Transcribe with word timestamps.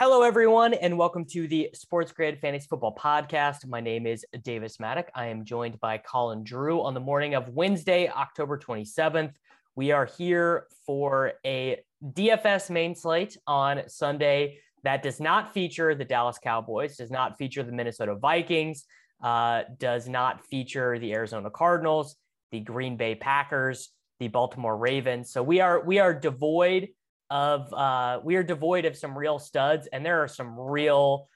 Hello, 0.00 0.22
everyone, 0.22 0.74
and 0.74 0.96
welcome 0.96 1.24
to 1.24 1.48
the 1.48 1.70
Sports 1.74 2.12
Grid 2.12 2.38
Fantasy 2.38 2.68
Football 2.70 2.94
Podcast. 2.94 3.66
My 3.66 3.80
name 3.80 4.06
is 4.06 4.24
Davis 4.44 4.76
Mattek. 4.76 5.06
I 5.12 5.26
am 5.26 5.44
joined 5.44 5.80
by 5.80 5.98
Colin 5.98 6.44
Drew 6.44 6.80
on 6.84 6.94
the 6.94 7.00
morning 7.00 7.34
of 7.34 7.48
Wednesday, 7.48 8.08
October 8.08 8.56
27th. 8.56 9.32
We 9.74 9.90
are 9.90 10.06
here 10.06 10.68
for 10.86 11.32
a 11.44 11.80
DFS 12.12 12.70
main 12.70 12.94
slate 12.94 13.36
on 13.48 13.88
Sunday 13.88 14.60
that 14.84 15.02
does 15.02 15.18
not 15.18 15.52
feature 15.52 15.96
the 15.96 16.04
Dallas 16.04 16.38
Cowboys, 16.38 16.96
does 16.96 17.10
not 17.10 17.36
feature 17.36 17.64
the 17.64 17.72
Minnesota 17.72 18.14
Vikings, 18.14 18.84
uh, 19.24 19.62
does 19.78 20.08
not 20.08 20.46
feature 20.46 21.00
the 21.00 21.12
Arizona 21.12 21.50
Cardinals, 21.50 22.14
the 22.52 22.60
Green 22.60 22.96
Bay 22.96 23.16
Packers, 23.16 23.90
the 24.20 24.28
Baltimore 24.28 24.76
Ravens. 24.76 25.32
So 25.32 25.42
we 25.42 25.60
are 25.60 25.84
we 25.84 25.98
are 25.98 26.14
devoid 26.14 26.90
of 27.30 27.72
uh, 27.72 28.20
we 28.22 28.36
are 28.36 28.42
devoid 28.42 28.84
of 28.84 28.96
some 28.96 29.16
real 29.16 29.38
studs, 29.38 29.88
and 29.92 30.04
there 30.04 30.22
are 30.22 30.28
some 30.28 30.58
real 30.58 31.28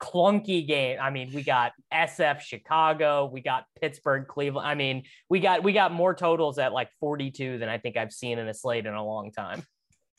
clunky 0.00 0.66
game. 0.66 0.98
I 1.00 1.10
mean, 1.10 1.32
we 1.34 1.42
got 1.42 1.72
SF 1.92 2.40
Chicago, 2.40 3.30
we 3.32 3.40
got 3.40 3.64
Pittsburgh 3.80 4.26
Cleveland. 4.26 4.66
I 4.66 4.74
mean, 4.74 5.04
we 5.28 5.40
got 5.40 5.62
we 5.62 5.72
got 5.72 5.92
more 5.92 6.14
totals 6.14 6.58
at 6.58 6.72
like 6.72 6.90
42 7.00 7.58
than 7.58 7.68
I 7.68 7.78
think 7.78 7.96
I've 7.96 8.12
seen 8.12 8.38
in 8.38 8.48
a 8.48 8.54
slate 8.54 8.86
in 8.86 8.94
a 8.94 9.04
long 9.04 9.32
time. 9.32 9.62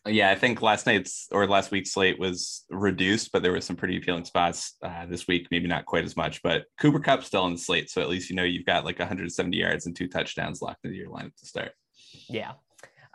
Yeah, 0.07 0.31
I 0.31 0.35
think 0.35 0.61
last 0.61 0.85
night's 0.85 1.27
or 1.31 1.45
last 1.45 1.71
week's 1.71 1.91
slate 1.91 2.17
was 2.17 2.63
reduced, 2.69 3.31
but 3.31 3.43
there 3.43 3.51
were 3.51 3.61
some 3.61 3.75
pretty 3.75 3.97
appealing 3.97 4.23
spots 4.23 4.75
uh, 4.81 5.05
this 5.05 5.27
week. 5.27 5.47
Maybe 5.51 5.67
not 5.67 5.85
quite 5.85 6.05
as 6.05 6.15
much, 6.15 6.41
but 6.41 6.63
Cooper 6.79 6.99
Kupp 6.99 7.23
still 7.23 7.43
on 7.43 7.51
the 7.51 7.57
slate, 7.57 7.89
so 7.89 8.01
at 8.01 8.09
least 8.09 8.29
you 8.29 8.35
know 8.35 8.43
you've 8.43 8.65
got 8.65 8.85
like 8.85 8.97
170 8.97 9.57
yards 9.57 9.85
and 9.85 9.95
two 9.95 10.07
touchdowns 10.07 10.61
locked 10.61 10.85
into 10.85 10.97
your 10.97 11.09
lineup 11.09 11.35
to 11.35 11.45
start. 11.45 11.73
Yeah, 12.29 12.53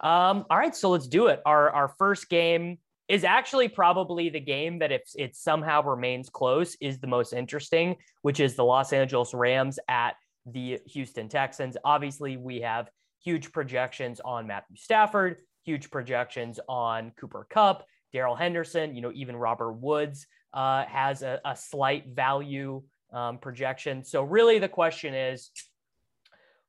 um, 0.04 0.44
all 0.50 0.58
right, 0.58 0.76
so 0.76 0.90
let's 0.90 1.08
do 1.08 1.28
it. 1.28 1.40
Our 1.46 1.70
our 1.70 1.88
first 1.88 2.28
game 2.28 2.78
is 3.08 3.24
actually 3.24 3.68
probably 3.68 4.28
the 4.28 4.40
game 4.40 4.78
that 4.78 4.92
if 4.92 5.02
it 5.16 5.34
somehow 5.34 5.82
remains 5.82 6.28
close 6.28 6.76
is 6.80 7.00
the 7.00 7.06
most 7.06 7.32
interesting, 7.32 7.96
which 8.22 8.38
is 8.38 8.54
the 8.54 8.64
Los 8.64 8.92
Angeles 8.92 9.34
Rams 9.34 9.78
at 9.88 10.14
the 10.46 10.78
Houston 10.86 11.28
Texans. 11.28 11.76
Obviously, 11.84 12.36
we 12.36 12.60
have 12.60 12.88
huge 13.22 13.50
projections 13.50 14.20
on 14.20 14.46
Matthew 14.46 14.76
Stafford, 14.76 15.38
huge 15.64 15.90
projections 15.90 16.60
on 16.68 17.12
Cooper 17.18 17.46
Kupp, 17.48 17.86
Darrell 18.12 18.36
Henderson. 18.36 18.94
You 18.94 19.00
know, 19.00 19.12
even 19.14 19.36
Robert 19.36 19.72
Woods 19.72 20.26
uh, 20.52 20.84
has 20.84 21.22
a, 21.22 21.40
a, 21.44 21.56
slight 21.56 22.08
value 22.08 22.82
um, 23.12 23.38
projection. 23.38 24.04
So 24.04 24.22
really, 24.22 24.58
the 24.58 24.68
question 24.68 25.14
is, 25.14 25.50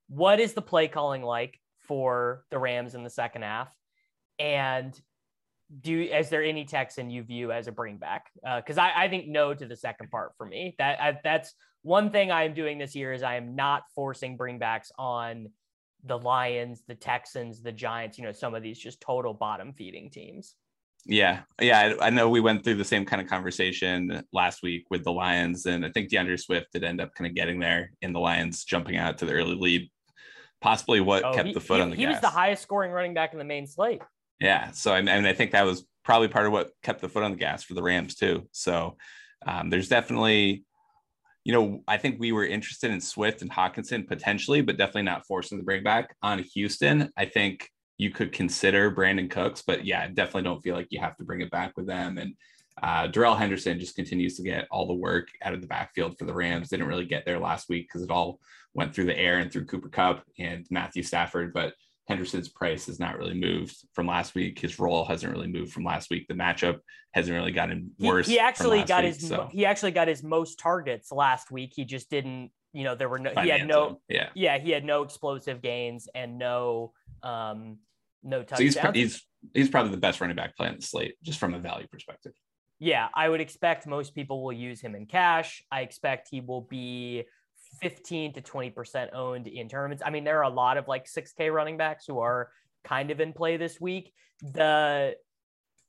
what 0.07 0.39
is 0.39 0.53
the 0.53 0.61
play 0.61 0.87
calling 0.87 1.21
like? 1.21 1.59
For 1.87 2.45
the 2.51 2.59
Rams 2.59 2.95
in 2.95 3.03
the 3.03 3.09
second 3.09 3.43
half? 3.43 3.73
And 4.39 4.99
do 5.81 5.99
is 6.01 6.29
there 6.29 6.43
any 6.43 6.65
Texan 6.65 7.09
you 7.09 7.23
view 7.23 7.51
as 7.51 7.67
a 7.67 7.71
bring 7.71 7.97
back? 7.97 8.27
Because 8.35 8.77
uh, 8.77 8.81
I, 8.81 9.05
I 9.05 9.09
think 9.09 9.27
no 9.27 9.53
to 9.53 9.65
the 9.65 9.75
second 9.75 10.11
part 10.11 10.33
for 10.37 10.45
me. 10.45 10.75
That 10.77 11.01
I, 11.01 11.19
that's 11.23 11.53
one 11.81 12.11
thing 12.11 12.31
I 12.31 12.43
am 12.43 12.53
doing 12.53 12.77
this 12.77 12.95
year 12.95 13.13
is 13.13 13.23
I 13.23 13.35
am 13.35 13.55
not 13.55 13.83
forcing 13.93 14.37
bringbacks 14.37 14.91
on 14.97 15.49
the 16.03 16.17
Lions, 16.17 16.83
the 16.87 16.95
Texans, 16.95 17.61
the 17.61 17.71
Giants. 17.71 18.17
You 18.17 18.25
know, 18.25 18.31
some 18.31 18.53
of 18.53 18.63
these 18.63 18.79
just 18.79 19.01
total 19.01 19.33
bottom 19.33 19.73
feeding 19.73 20.09
teams. 20.09 20.55
Yeah, 21.07 21.41
yeah, 21.61 21.93
I, 21.99 22.07
I, 22.07 22.09
know 22.09 22.29
we 22.29 22.39
went 22.39 22.63
through 22.63 22.75
the 22.75 22.83
same 22.83 23.05
kind 23.05 23.21
of 23.21 23.27
conversation 23.27 24.23
last 24.33 24.63
week 24.63 24.85
with 24.89 25.03
the 25.03 25.11
Lions, 25.11 25.67
and 25.67 25.85
I 25.85 25.91
think 25.91 26.09
DeAndre 26.09 26.39
Swift 26.39 26.73
did 26.73 26.83
end 26.83 26.99
up 26.99 27.13
kind 27.13 27.29
of 27.29 27.35
getting 27.35 27.59
there 27.59 27.91
in 28.01 28.11
the 28.11 28.19
Lions 28.19 28.63
jumping 28.63 28.97
out 28.97 29.19
to 29.19 29.25
the 29.25 29.33
early 29.33 29.55
lead 29.55 29.91
possibly 30.65 30.99
what 30.99 31.23
oh, 31.23 31.31
kept 31.31 31.47
he, 31.49 31.53
the 31.53 31.59
foot 31.59 31.75
he, 31.75 31.81
on 31.81 31.89
the 31.91 31.95
he 31.95 32.01
gas. 32.01 32.09
He 32.09 32.13
was 32.13 32.21
the 32.21 32.27
highest 32.27 32.63
scoring 32.63 32.91
running 32.91 33.13
back 33.13 33.33
in 33.33 33.39
the 33.39 33.45
main 33.45 33.67
slate. 33.67 34.01
Yeah. 34.39 34.71
So, 34.71 34.93
I 34.93 35.01
mean, 35.01 35.25
I 35.25 35.33
think 35.33 35.51
that 35.51 35.63
was 35.63 35.85
probably 36.03 36.27
part 36.27 36.47
of 36.47 36.51
what 36.51 36.71
kept 36.81 37.01
the 37.01 37.07
foot 37.07 37.23
on 37.23 37.31
the 37.31 37.37
gas 37.37 37.63
for 37.63 37.75
the 37.75 37.83
Rams, 37.83 38.15
too. 38.15 38.47
So, 38.51 38.97
um, 39.45 39.69
there's 39.69 39.87
definitely, 39.87 40.63
you 41.43 41.53
know, 41.53 41.83
I 41.87 41.97
think 41.97 42.19
we 42.19 42.31
were 42.31 42.45
interested 42.45 42.89
in 42.89 42.99
Swift 42.99 43.43
and 43.43 43.51
Hockenson 43.51 44.07
potentially, 44.07 44.61
but 44.61 44.75
definitely 44.75 45.03
not 45.03 45.27
forcing 45.27 45.59
the 45.59 45.63
bring 45.63 45.83
back 45.83 46.15
on 46.23 46.39
Houston. 46.55 47.11
I 47.15 47.25
think 47.25 47.69
you 47.99 48.09
could 48.09 48.31
consider 48.31 48.91
Brandin 48.91 49.29
Cooks, 49.29 49.61
but 49.65 49.85
yeah, 49.85 50.07
definitely 50.07 50.43
don't 50.43 50.63
feel 50.63 50.75
like 50.75 50.87
you 50.89 50.99
have 50.99 51.15
to 51.17 51.23
bring 51.23 51.41
it 51.41 51.51
back 51.51 51.73
with 51.77 51.85
them. 51.85 52.17
And 52.17 52.33
uh, 52.81 53.07
Darrell 53.07 53.35
Henderson 53.35 53.79
just 53.79 53.95
continues 53.95 54.35
to 54.35 54.43
get 54.43 54.67
all 54.69 54.87
the 54.87 54.93
work 54.93 55.29
out 55.41 55.53
of 55.53 55.61
the 55.61 55.67
backfield 55.67 56.17
for 56.17 56.25
the 56.25 56.33
Rams. 56.33 56.69
Didn't 56.69 56.87
really 56.87 57.05
get 57.05 57.25
there 57.25 57.39
last 57.39 57.69
week 57.69 57.87
because 57.87 58.03
it 58.03 58.11
all 58.11 58.39
went 58.73 58.93
through 58.93 59.05
the 59.05 59.17
air 59.17 59.39
and 59.39 59.51
through 59.51 59.65
Cooper 59.65 59.89
Kupp 59.89 60.23
and 60.37 60.65
Matthew 60.69 61.01
Stafford. 61.01 61.53
But 61.53 61.73
Henderson's 62.07 62.49
price 62.49 62.85
has 62.87 62.99
not 62.99 63.17
really 63.17 63.33
moved 63.33 63.77
from 63.93 64.07
last 64.07 64.35
week. 64.35 64.59
His 64.59 64.77
role 64.77 65.05
hasn't 65.05 65.31
really 65.31 65.47
moved 65.47 65.71
from 65.71 65.85
last 65.85 66.09
week. 66.09 66.27
The 66.27 66.33
matchup 66.33 66.79
hasn't 67.13 67.33
really 67.33 67.53
gotten 67.53 67.91
worse. 67.97 68.27
He, 68.27 68.33
he 68.33 68.39
actually 68.39 68.83
got 68.83 69.05
week, 69.05 69.15
his 69.15 69.27
so. 69.27 69.47
he 69.51 69.65
actually 69.65 69.91
got 69.91 70.09
his 70.09 70.21
most 70.21 70.59
targets 70.59 71.11
last 71.11 71.51
week. 71.51 71.73
He 71.75 71.85
just 71.85 72.09
didn't. 72.09 72.51
You 72.73 72.83
know, 72.83 72.93
there 72.93 73.07
were 73.07 73.19
no. 73.19 73.31
he 73.41 73.47
had 73.47 73.65
no. 73.65 74.01
Yeah. 74.09 74.29
Yeah, 74.35 74.57
he 74.57 74.71
had 74.71 74.83
no 74.83 75.03
explosive 75.03 75.61
gains 75.61 76.09
and 76.13 76.37
no. 76.37 76.91
um 77.23 77.77
no 78.21 78.41
touchdowns. 78.41 78.73
So 78.73 78.91
he's, 78.91 79.13
he's 79.13 79.27
he's 79.53 79.69
probably 79.69 79.91
the 79.91 79.97
best 79.97 80.19
running 80.19 80.35
back 80.35 80.57
play 80.57 80.67
on 80.67 80.75
the 80.75 80.81
slate, 80.81 81.15
just 81.23 81.39
from 81.39 81.53
a 81.53 81.59
value 81.59 81.87
perspective 81.87 82.33
yeah, 82.79 83.07
I 83.13 83.29
would 83.29 83.41
expect 83.41 83.87
most 83.87 84.13
people 84.13 84.43
will 84.43 84.53
use 84.53 84.81
him 84.81 84.95
in 84.95 85.05
cash. 85.05 85.63
I 85.71 85.81
expect 85.81 86.27
he 86.29 86.41
will 86.41 86.61
be 86.61 87.23
15 87.81 88.33
to 88.33 88.41
20% 88.41 89.13
owned 89.13 89.47
in 89.47 89.69
tournaments. 89.69 90.03
I 90.05 90.09
mean, 90.09 90.23
there 90.23 90.39
are 90.39 90.43
a 90.43 90.49
lot 90.49 90.77
of 90.77 90.87
like 90.87 91.05
6K 91.05 91.53
running 91.53 91.77
backs 91.77 92.05
who 92.07 92.19
are 92.19 92.49
kind 92.83 93.11
of 93.11 93.19
in 93.19 93.33
play 93.33 93.57
this 93.57 93.79
week. 93.79 94.13
The 94.41 95.15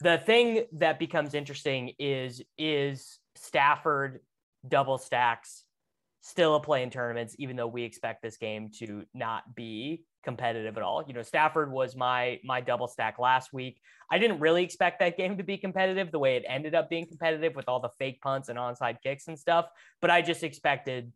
the 0.01 0.19
thing 0.19 0.65
that 0.73 0.99
becomes 0.99 1.35
interesting 1.35 1.93
is 1.99 2.43
is 2.59 3.19
Stafford 3.35 4.21
double 4.67 4.99
stacks 4.99 5.65
still 6.27 6.57
a 6.57 6.61
play 6.61 6.83
in 6.83 6.91
tournaments, 6.91 7.37
even 7.39 7.55
though 7.55 7.69
we 7.69 7.85
expect 7.85 8.21
this 8.21 8.37
game 8.37 8.69
to 8.69 9.05
not 9.15 9.55
be 9.55 10.03
competitive 10.25 10.77
at 10.77 10.83
all. 10.83 11.05
You 11.07 11.15
know, 11.15 11.23
Stafford 11.23 11.71
was 11.71 11.95
my 11.95 12.41
my 12.43 12.61
double 12.61 12.89
stack 12.89 13.21
last 13.21 13.53
week. 13.53 13.81
I 14.11 14.19
didn't 14.19 14.41
really 14.41 14.65
expect 14.65 14.99
that 14.99 15.17
game 15.17 15.37
to 15.39 15.45
be 15.45 15.57
competitive 15.57 16.11
the 16.11 16.19
way 16.19 16.35
it 16.35 16.45
ended 16.49 16.75
up 16.75 16.91
being 16.91 17.07
competitive 17.07 17.55
with 17.55 17.69
all 17.69 17.79
the 17.79 17.91
fake 18.01 18.21
punts 18.21 18.49
and 18.49 18.59
onside 18.59 18.97
kicks 19.05 19.29
and 19.29 19.39
stuff. 19.39 19.67
But 20.01 20.11
I 20.11 20.21
just 20.21 20.43
expected, 20.43 21.13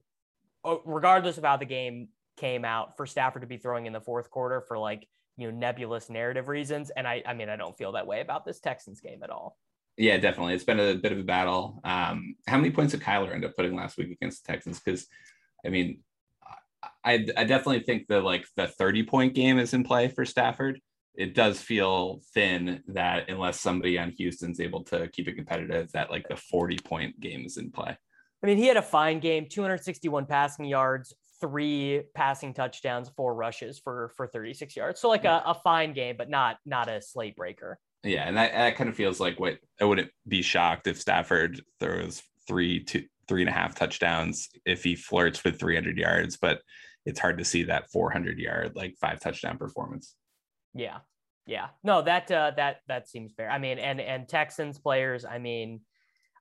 oh, 0.63 0.81
regardless 0.85 1.39
of 1.39 1.45
how 1.45 1.57
the 1.57 1.65
game 1.65 2.09
came 2.37 2.65
out, 2.65 2.97
for 2.97 3.05
Stafford 3.05 3.43
to 3.43 3.49
be 3.49 3.57
throwing 3.57 3.87
in 3.87 3.93
the 3.93 4.01
fourth 4.01 4.31
quarter 4.31 4.61
for 4.61 4.79
like 4.79 5.09
you 5.37 5.51
know 5.51 5.59
nebulous 5.59 6.09
narrative 6.09 6.47
reasons. 6.47 6.91
And 6.91 7.09
I 7.09 7.21
I 7.27 7.35
mean 7.35 7.49
I 7.49 7.57
don't 7.57 7.77
feel 7.77 7.93
that 7.93 8.07
way 8.07 8.21
about 8.21 8.45
this 8.45 8.61
Texans 8.61 9.01
game 9.01 9.25
at 9.25 9.31
all. 9.31 9.59
Yeah, 9.97 10.17
definitely. 10.17 10.55
It's 10.55 10.65
been 10.65 10.81
a 10.81 10.95
bit 10.95 11.13
of 11.13 11.19
a 11.19 11.25
battle. 11.25 11.81
Um, 11.85 12.37
how 12.47 12.57
many 12.57 12.71
points 12.71 12.93
did 12.93 13.03
Kyler 13.03 13.35
end 13.35 13.45
up 13.45 13.55
putting 13.55 13.77
last 13.77 13.99
week 13.99 14.11
against 14.11 14.45
the 14.45 14.53
Texans? 14.53 14.81
Because, 14.81 15.07
I 15.65 15.69
mean, 15.69 16.01
I, 17.05 17.27
I 17.37 17.45
definitely 17.45 17.81
think 17.81 18.07
that 18.09 18.25
like 18.25 18.47
the 18.57 18.67
30 18.67 19.05
point 19.05 19.35
game 19.35 19.59
is 19.59 19.75
in 19.75 19.85
play 19.85 20.09
for 20.09 20.25
Stafford. 20.25 20.81
It 21.15 21.35
does 21.35 21.61
feel 21.61 22.21
thin 22.33 22.83
that 22.89 23.29
unless 23.29 23.61
somebody 23.61 23.99
on 23.99 24.11
Houston's 24.13 24.61
able 24.61 24.85
to 24.85 25.09
keep 25.09 25.29
it 25.29 25.35
competitive, 25.35 25.91
that 25.93 26.11
like 26.11 26.29
the 26.29 26.37
40 26.37 26.79
point 26.85 27.21
game 27.21 27.45
is 27.45 27.57
in 27.57 27.71
play. 27.71 27.97
I 28.43 28.47
mean, 28.47 28.57
he 28.57 28.67
had 28.67 28.79
a 28.79 28.83
fine 28.83 29.21
game, 29.21 29.47
261 29.51 30.25
passing 30.27 30.65
yards, 30.65 31.15
three 31.41 32.03
passing 32.15 32.55
touchdowns, 32.55 33.11
four 33.17 33.35
rushes 33.35 33.79
for 33.79 34.11
for 34.17 34.27
36 34.27 34.77
yards. 34.77 35.01
So 35.01 35.09
like 35.09 35.25
a, 35.25 35.43
a 35.45 35.55
fine 35.55 35.93
game, 35.93 36.17
but 36.17 36.31
not 36.31 36.57
not 36.65 36.89
a 36.89 37.03
slate 37.03 37.37
breaker. 37.37 37.79
Yeah, 38.03 38.27
and 38.27 38.37
that, 38.37 38.53
that 38.53 38.77
kind 38.77 38.89
of 38.89 38.97
feels 38.97 39.21
like 39.21 39.39
what 39.39 39.59
I 39.81 39.85
wouldn't 39.85 40.11
be 40.27 40.43
shocked 40.43 40.87
if 40.87 41.01
Stafford 41.01 41.61
throws 41.81 42.23
three 42.49 42.83
to 42.85 43.05
three 43.29 43.43
and 43.43 43.51
a 43.51 43.53
half 43.53 43.75
touchdowns 43.75 44.49
if 44.65 44.83
he 44.83 44.97
flirts 44.97 45.45
with 45.45 45.61
300 45.61 45.99
yards, 45.99 46.37
but 46.37 46.63
it's 47.05 47.21
hard 47.21 47.39
to 47.39 47.45
see 47.45 47.65
that 47.65 47.91
400 47.91 48.39
yard 48.39 48.73
like 48.75 48.97
five 49.01 49.21
touchdown 49.21 49.59
performance. 49.59 50.15
Yeah. 50.75 50.99
Yeah, 51.47 51.69
no, 51.83 52.03
that 52.03 52.31
uh, 52.31 52.53
that 52.57 52.77
that 52.87 53.09
seems 53.09 53.33
fair. 53.33 53.51
I 53.51 53.59
mean, 53.59 53.81
and 53.81 54.01
and 54.01 54.29
Texans 54.29 54.79
players, 54.79 55.25
I 55.25 55.39
mean, 55.39 55.81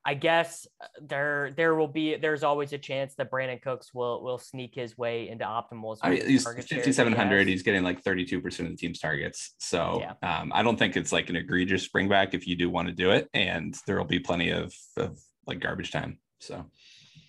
I 0.05 0.13
guess 0.13 0.65
uh, 0.81 0.87
there 1.01 1.51
there 1.55 1.75
will 1.75 1.87
be 1.87 2.15
there's 2.15 2.43
always 2.43 2.71
a 2.73 2.77
chance 2.77 3.15
that 3.15 3.29
Brandin 3.29 3.61
Cooks 3.61 3.93
will 3.93 4.23
will 4.23 4.37
sneak 4.37 4.73
his 4.73 4.97
way 4.97 5.27
into 5.27 5.45
optimal. 5.45 5.97
I 6.01 6.11
mean, 6.11 6.25
he's 6.25 6.43
5700. 6.43 7.47
He's 7.47 7.63
getting 7.63 7.83
like 7.83 8.01
32 8.01 8.41
percent 8.41 8.69
of 8.69 8.73
the 8.73 8.77
team's 8.77 8.99
targets. 8.99 9.55
So 9.59 10.01
yeah. 10.01 10.39
um, 10.39 10.51
I 10.53 10.63
don't 10.63 10.77
think 10.77 10.95
it's 10.95 11.11
like 11.11 11.29
an 11.29 11.35
egregious 11.35 11.83
spring 11.83 12.07
back 12.07 12.33
if 12.33 12.47
you 12.47 12.55
do 12.55 12.69
want 12.69 12.87
to 12.87 12.93
do 12.93 13.11
it, 13.11 13.29
and 13.33 13.75
there 13.85 13.97
will 13.97 14.05
be 14.05 14.19
plenty 14.19 14.51
of, 14.51 14.73
of 14.95 15.19
like 15.45 15.59
garbage 15.59 15.91
time. 15.91 16.19
So 16.39 16.65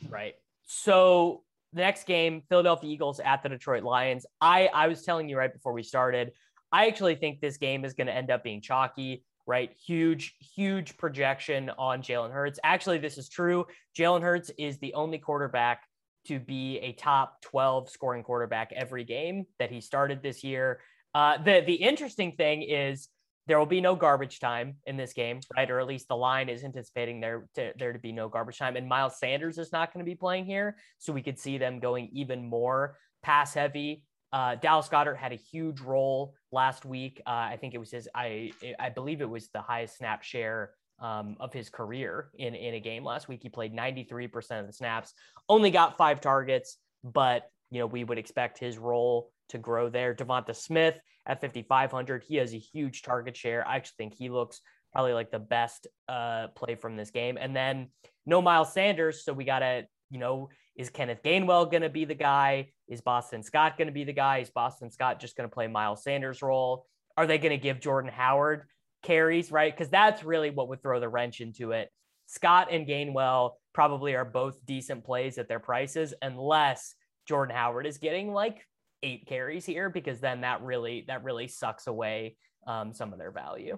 right. 0.08 0.34
So 0.66 1.42
the 1.72 1.80
next 1.80 2.06
game, 2.06 2.42
Philadelphia 2.48 2.90
Eagles 2.90 3.20
at 3.20 3.42
the 3.42 3.48
Detroit 3.48 3.82
Lions. 3.82 4.26
I 4.40 4.68
I 4.72 4.86
was 4.86 5.02
telling 5.02 5.28
you 5.28 5.36
right 5.36 5.52
before 5.52 5.72
we 5.72 5.82
started. 5.82 6.32
I 6.72 6.86
actually 6.86 7.16
think 7.16 7.40
this 7.40 7.56
game 7.56 7.84
is 7.84 7.94
going 7.94 8.06
to 8.06 8.14
end 8.14 8.30
up 8.30 8.44
being 8.44 8.60
chalky, 8.60 9.24
right? 9.50 9.74
Huge, 9.84 10.36
huge 10.54 10.96
projection 10.96 11.72
on 11.76 12.02
Jalen 12.02 12.30
Hurts. 12.30 12.60
Actually, 12.62 12.98
this 12.98 13.18
is 13.18 13.28
true. 13.28 13.66
Jalen 13.98 14.22
Hurts 14.22 14.52
is 14.56 14.78
the 14.78 14.94
only 14.94 15.18
quarterback 15.18 15.82
to 16.26 16.38
be 16.38 16.78
a 16.78 16.92
top 16.92 17.42
12 17.42 17.90
scoring 17.90 18.22
quarterback 18.22 18.72
every 18.72 19.02
game 19.02 19.46
that 19.58 19.72
he 19.72 19.80
started 19.80 20.22
this 20.22 20.44
year. 20.44 20.80
Uh, 21.14 21.36
the 21.42 21.64
the 21.66 21.74
interesting 21.74 22.32
thing 22.36 22.62
is 22.62 23.08
there 23.48 23.58
will 23.58 23.66
be 23.66 23.80
no 23.80 23.96
garbage 23.96 24.38
time 24.38 24.76
in 24.86 24.96
this 24.96 25.12
game, 25.12 25.40
right? 25.56 25.68
Or 25.68 25.80
at 25.80 25.88
least 25.88 26.06
the 26.06 26.16
line 26.16 26.48
is 26.48 26.62
anticipating 26.62 27.20
there 27.20 27.48
to, 27.56 27.72
there 27.76 27.92
to 27.92 27.98
be 27.98 28.12
no 28.12 28.28
garbage 28.28 28.58
time. 28.58 28.76
And 28.76 28.88
Miles 28.88 29.18
Sanders 29.18 29.58
is 29.58 29.72
not 29.72 29.92
going 29.92 30.04
to 30.04 30.08
be 30.08 30.14
playing 30.14 30.44
here, 30.44 30.76
so 30.98 31.12
we 31.12 31.22
could 31.22 31.40
see 31.40 31.58
them 31.58 31.80
going 31.80 32.10
even 32.12 32.48
more 32.48 32.96
pass 33.24 33.54
heavy. 33.54 34.04
Uh, 34.32 34.54
Dallas 34.56 34.88
Goedert 34.88 35.16
had 35.16 35.32
a 35.32 35.36
huge 35.36 35.80
role 35.80 36.34
last 36.52 36.84
week. 36.84 37.20
Uh, 37.26 37.30
I 37.30 37.58
think 37.60 37.74
it 37.74 37.78
was 37.78 37.90
his. 37.90 38.08
I 38.14 38.52
I 38.78 38.88
believe 38.88 39.20
it 39.20 39.28
was 39.28 39.48
the 39.48 39.60
highest 39.60 39.98
snap 39.98 40.22
share 40.22 40.70
um, 41.00 41.36
of 41.40 41.52
his 41.52 41.68
career 41.68 42.30
in 42.38 42.54
in 42.54 42.74
a 42.74 42.80
game 42.80 43.04
last 43.04 43.28
week. 43.28 43.40
He 43.42 43.48
played 43.48 43.74
93% 43.74 44.60
of 44.60 44.66
the 44.66 44.72
snaps, 44.72 45.14
only 45.48 45.70
got 45.70 45.96
five 45.96 46.20
targets, 46.20 46.76
but 47.02 47.50
you 47.70 47.80
know 47.80 47.86
we 47.86 48.04
would 48.04 48.18
expect 48.18 48.58
his 48.58 48.78
role 48.78 49.30
to 49.48 49.58
grow 49.58 49.88
there. 49.88 50.14
Devonta 50.14 50.54
Smith 50.54 50.98
at 51.26 51.40
5500, 51.40 52.24
he 52.26 52.36
has 52.36 52.54
a 52.54 52.58
huge 52.58 53.02
target 53.02 53.36
share. 53.36 53.66
I 53.66 53.76
actually 53.76 53.94
think 53.98 54.14
he 54.14 54.30
looks 54.30 54.60
probably 54.92 55.12
like 55.12 55.30
the 55.30 55.38
best 55.38 55.86
uh, 56.08 56.48
play 56.48 56.74
from 56.74 56.96
this 56.96 57.10
game. 57.10 57.36
And 57.40 57.54
then 57.54 57.88
no 58.26 58.40
Miles 58.40 58.72
Sanders, 58.72 59.24
so 59.24 59.32
we 59.32 59.44
gotta 59.44 59.86
you 60.10 60.18
know 60.18 60.50
is 60.80 60.88
Kenneth 60.88 61.22
Gainwell 61.22 61.70
going 61.70 61.82
to 61.82 61.90
be 61.90 62.06
the 62.06 62.14
guy? 62.14 62.70
Is 62.88 63.02
Boston 63.02 63.42
Scott 63.42 63.76
going 63.76 63.88
to 63.88 63.92
be 63.92 64.04
the 64.04 64.14
guy? 64.14 64.38
Is 64.38 64.48
Boston 64.48 64.90
Scott 64.90 65.20
just 65.20 65.36
going 65.36 65.48
to 65.48 65.52
play 65.52 65.66
Miles 65.66 66.02
Sanders' 66.02 66.40
role? 66.40 66.86
Are 67.18 67.26
they 67.26 67.36
going 67.36 67.50
to 67.50 67.62
give 67.62 67.80
Jordan 67.80 68.10
Howard 68.10 68.62
carries, 69.02 69.52
right? 69.52 69.70
Because 69.70 69.90
that's 69.90 70.24
really 70.24 70.48
what 70.48 70.68
would 70.68 70.82
throw 70.82 70.98
the 70.98 71.08
wrench 71.08 71.42
into 71.42 71.72
it. 71.72 71.90
Scott 72.28 72.68
and 72.70 72.86
Gainwell 72.86 73.52
probably 73.74 74.16
are 74.16 74.24
both 74.24 74.64
decent 74.64 75.04
plays 75.04 75.36
at 75.36 75.48
their 75.48 75.58
prices, 75.58 76.14
unless 76.22 76.94
Jordan 77.28 77.54
Howard 77.54 77.86
is 77.86 77.98
getting 77.98 78.32
like 78.32 78.66
eight 79.02 79.26
carries 79.26 79.66
here, 79.66 79.90
because 79.90 80.20
then 80.20 80.40
that 80.40 80.62
really 80.62 81.04
that 81.08 81.24
really 81.24 81.46
sucks 81.46 81.88
away 81.88 82.36
um, 82.66 82.94
some 82.94 83.12
of 83.12 83.18
their 83.18 83.32
value. 83.32 83.76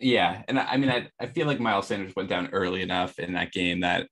Yeah, 0.00 0.42
and 0.48 0.58
I 0.58 0.76
mean, 0.76 0.90
I, 0.90 1.08
I 1.20 1.26
feel 1.26 1.46
like 1.46 1.60
Miles 1.60 1.86
Sanders 1.86 2.16
went 2.16 2.28
down 2.28 2.48
early 2.48 2.82
enough 2.82 3.20
in 3.20 3.34
that 3.34 3.52
game 3.52 3.80
that 3.80 4.08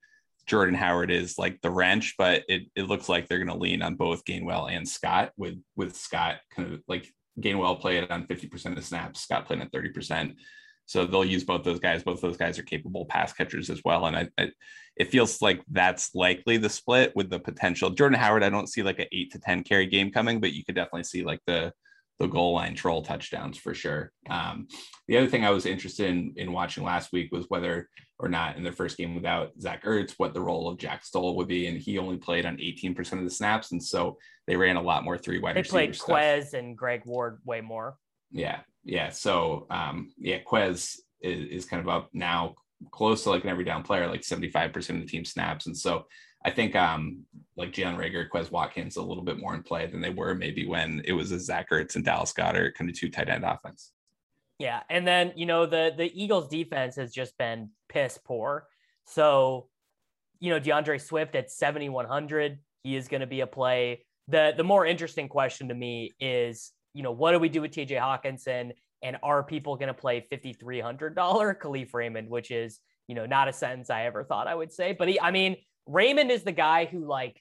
Jordan 0.48 0.74
Howard 0.74 1.10
is 1.10 1.38
like 1.38 1.60
the 1.60 1.70
wrench, 1.70 2.14
but 2.18 2.42
it, 2.48 2.62
it 2.74 2.88
looks 2.88 3.08
like 3.08 3.28
they're 3.28 3.38
going 3.38 3.48
to 3.48 3.62
lean 3.62 3.82
on 3.82 3.94
both 3.94 4.24
Gainwell 4.24 4.72
and 4.72 4.88
Scott 4.88 5.32
with 5.36 5.58
with 5.76 5.94
Scott 5.94 6.36
kind 6.54 6.72
of 6.72 6.80
like 6.88 7.12
Gainwell 7.40 7.80
played 7.80 8.10
on 8.10 8.26
50% 8.26 8.76
of 8.76 8.84
snaps, 8.84 9.20
Scott 9.20 9.46
playing 9.46 9.62
at 9.62 9.72
30%. 9.72 10.34
So 10.86 11.04
they'll 11.04 11.24
use 11.24 11.44
both 11.44 11.64
those 11.64 11.80
guys. 11.80 12.02
Both 12.02 12.22
those 12.22 12.38
guys 12.38 12.58
are 12.58 12.62
capable 12.62 13.04
pass 13.04 13.32
catchers 13.32 13.68
as 13.68 13.82
well. 13.84 14.06
And 14.06 14.16
I, 14.16 14.28
I, 14.38 14.50
it 14.96 15.10
feels 15.10 15.42
like 15.42 15.62
that's 15.70 16.14
likely 16.14 16.56
the 16.56 16.70
split 16.70 17.14
with 17.14 17.28
the 17.28 17.38
potential. 17.38 17.90
Jordan 17.90 18.18
Howard, 18.18 18.42
I 18.42 18.48
don't 18.48 18.68
see 18.68 18.82
like 18.82 18.98
an 18.98 19.06
eight 19.12 19.30
to 19.32 19.38
10 19.38 19.64
carry 19.64 19.86
game 19.86 20.10
coming, 20.10 20.40
but 20.40 20.54
you 20.54 20.64
could 20.64 20.74
definitely 20.74 21.04
see 21.04 21.22
like 21.22 21.40
the 21.46 21.72
the 22.18 22.26
goal 22.26 22.54
line 22.54 22.74
troll 22.74 23.02
touchdowns 23.02 23.56
for 23.56 23.74
sure. 23.74 24.10
Um, 24.28 24.66
the 25.06 25.18
other 25.18 25.28
thing 25.28 25.44
I 25.44 25.50
was 25.50 25.66
interested 25.66 26.10
in, 26.10 26.32
in 26.36 26.52
watching 26.52 26.82
last 26.82 27.12
week 27.12 27.30
was 27.30 27.46
whether 27.48 27.88
or 28.18 28.28
not 28.28 28.56
in 28.56 28.64
their 28.64 28.72
first 28.72 28.96
game 28.96 29.14
without 29.14 29.52
Zach 29.60 29.84
Ertz, 29.84 30.14
what 30.16 30.34
the 30.34 30.40
role 30.40 30.68
of 30.68 30.78
Jack 30.78 31.04
Stoll 31.04 31.36
would 31.36 31.46
be. 31.46 31.66
And 31.66 31.78
he 31.78 31.98
only 31.98 32.16
played 32.16 32.46
on 32.46 32.56
18% 32.56 33.12
of 33.12 33.24
the 33.24 33.30
snaps. 33.30 33.70
And 33.72 33.82
so 33.82 34.18
they 34.46 34.56
ran 34.56 34.76
a 34.76 34.82
lot 34.82 35.04
more 35.04 35.16
three 35.16 35.38
wide 35.38 35.56
They 35.56 35.62
played 35.62 35.92
Quez 35.92 36.54
and 36.54 36.76
Greg 36.76 37.02
Ward 37.06 37.40
way 37.44 37.60
more. 37.60 37.96
Yeah. 38.32 38.60
Yeah. 38.84 39.10
So, 39.10 39.66
um, 39.70 40.10
yeah, 40.18 40.38
Quez 40.42 40.96
is, 41.20 41.48
is 41.48 41.64
kind 41.64 41.80
of 41.80 41.88
up 41.88 42.10
now 42.12 42.56
close 42.90 43.22
to 43.22 43.30
like 43.30 43.44
an 43.44 43.50
every 43.50 43.64
down 43.64 43.84
player, 43.84 44.08
like 44.08 44.22
75% 44.22 44.76
of 44.76 45.00
the 45.00 45.06
team 45.06 45.24
snaps. 45.24 45.66
And 45.66 45.76
so 45.76 46.06
I 46.44 46.50
think 46.50 46.74
um, 46.74 47.24
like 47.56 47.72
Jalen 47.72 47.96
Reagor, 47.96 48.28
Quez 48.28 48.50
Watkins 48.50 48.96
a 48.96 49.02
little 49.02 49.24
bit 49.24 49.38
more 49.38 49.54
in 49.54 49.62
play 49.62 49.86
than 49.86 50.00
they 50.00 50.10
were 50.10 50.34
maybe 50.34 50.66
when 50.66 51.02
it 51.04 51.12
was 51.12 51.30
a 51.30 51.38
Zach 51.38 51.70
Ertz 51.70 51.96
and 51.96 52.04
Dallas 52.04 52.32
Goedert 52.32 52.74
kind 52.74 52.90
of 52.90 52.98
two 52.98 53.10
tight 53.10 53.28
end 53.28 53.44
offense. 53.44 53.92
Yeah, 54.58 54.82
and 54.90 55.06
then 55.06 55.32
you 55.36 55.46
know 55.46 55.66
the 55.66 55.92
the 55.96 56.10
Eagles 56.12 56.48
defense 56.48 56.96
has 56.96 57.12
just 57.12 57.36
been 57.38 57.70
piss 57.88 58.18
poor. 58.24 58.66
So, 59.04 59.68
you 60.40 60.50
know 60.50 60.60
DeAndre 60.60 61.00
Swift 61.00 61.34
at 61.36 61.50
7100, 61.50 62.58
he 62.82 62.96
is 62.96 63.08
going 63.08 63.20
to 63.20 63.26
be 63.26 63.40
a 63.40 63.46
play. 63.46 64.04
The 64.26 64.54
the 64.56 64.64
more 64.64 64.84
interesting 64.84 65.28
question 65.28 65.68
to 65.68 65.74
me 65.74 66.12
is, 66.20 66.72
you 66.92 67.02
know, 67.02 67.12
what 67.12 67.32
do 67.32 67.38
we 67.38 67.48
do 67.48 67.62
with 67.62 67.70
TJ 67.70 67.92
Hockenson 68.00 68.72
and 69.02 69.16
are 69.22 69.44
people 69.44 69.76
going 69.76 69.88
to 69.88 69.94
play 69.94 70.26
$5300 70.32 71.14
Kalif 71.14 71.94
Raymond, 71.94 72.28
which 72.28 72.50
is, 72.50 72.80
you 73.06 73.14
know, 73.14 73.26
not 73.26 73.46
a 73.46 73.52
sentence 73.52 73.90
I 73.90 74.06
ever 74.06 74.24
thought 74.24 74.48
I 74.48 74.54
would 74.56 74.72
say, 74.72 74.92
but 74.92 75.06
he 75.08 75.20
I 75.20 75.30
mean, 75.30 75.56
Raymond 75.86 76.32
is 76.32 76.42
the 76.42 76.52
guy 76.52 76.84
who 76.84 77.06
like 77.06 77.40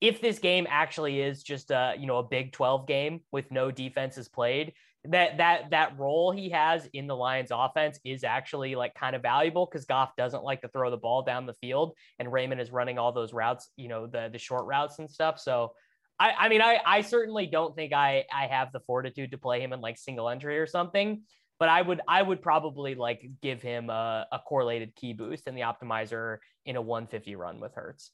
if 0.00 0.20
this 0.20 0.38
game 0.38 0.66
actually 0.68 1.20
is 1.20 1.42
just 1.42 1.70
a 1.70 1.94
you 1.98 2.06
know 2.06 2.18
a 2.18 2.22
Big 2.24 2.52
12 2.52 2.86
game 2.86 3.20
with 3.30 3.50
no 3.52 3.70
defenses 3.70 4.28
played, 4.28 4.72
that 5.04 5.38
that 5.38 5.70
that 5.70 5.98
role 5.98 6.30
he 6.30 6.50
has 6.50 6.86
in 6.92 7.06
the 7.06 7.16
Lions 7.16 7.50
offense 7.50 7.98
is 8.04 8.22
actually 8.22 8.74
like 8.74 8.94
kind 8.94 9.16
of 9.16 9.22
valuable 9.22 9.66
because 9.66 9.86
Goff 9.86 10.14
doesn't 10.16 10.44
like 10.44 10.60
to 10.60 10.68
throw 10.68 10.90
the 10.90 10.96
ball 10.96 11.22
down 11.22 11.46
the 11.46 11.54
field 11.54 11.94
and 12.18 12.30
Raymond 12.30 12.60
is 12.60 12.70
running 12.70 12.98
all 12.98 13.12
those 13.12 13.32
routes, 13.32 13.70
you 13.76 13.88
know, 13.88 14.06
the 14.06 14.28
the 14.30 14.38
short 14.38 14.66
routes 14.66 14.98
and 14.98 15.10
stuff. 15.10 15.38
So 15.38 15.72
I, 16.18 16.32
I 16.38 16.48
mean 16.50 16.60
I 16.60 16.80
I 16.84 17.00
certainly 17.00 17.46
don't 17.46 17.74
think 17.74 17.94
I 17.94 18.24
I 18.32 18.46
have 18.46 18.72
the 18.72 18.80
fortitude 18.80 19.30
to 19.30 19.38
play 19.38 19.62
him 19.62 19.72
in 19.72 19.80
like 19.80 19.96
single 19.96 20.28
entry 20.28 20.58
or 20.58 20.66
something 20.66 21.22
but 21.60 21.68
I 21.68 21.82
would 21.82 22.00
I 22.08 22.22
would 22.22 22.42
probably 22.42 22.96
like 22.96 23.30
give 23.42 23.62
him 23.62 23.90
a, 23.90 24.26
a 24.32 24.40
correlated 24.40 24.96
key 24.96 25.12
boost 25.12 25.46
in 25.46 25.54
the 25.54 25.60
optimizer 25.60 26.38
in 26.64 26.74
a 26.74 26.82
150 26.82 27.36
run 27.36 27.60
with 27.60 27.74
Hurts. 27.74 28.10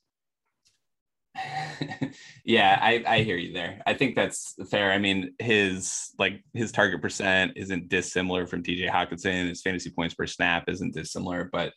yeah, 2.45 2.79
I, 2.81 3.05
I 3.07 3.23
hear 3.23 3.37
you 3.37 3.53
there. 3.53 3.81
I 3.87 3.95
think 3.95 4.17
that's 4.17 4.55
fair. 4.71 4.93
I 4.93 4.99
mean, 4.99 5.35
his 5.39 6.11
like 6.19 6.43
his 6.55 6.73
target 6.73 7.03
percent 7.03 7.53
isn't 7.57 7.89
dissimilar 7.89 8.47
from 8.47 8.63
TJ 8.63 8.91
Hockenson. 8.91 9.49
His 9.49 9.63
fantasy 9.63 9.91
points 9.91 10.15
per 10.15 10.27
snap 10.27 10.69
isn't 10.69 10.95
dissimilar, 10.95 11.49
but 11.53 11.73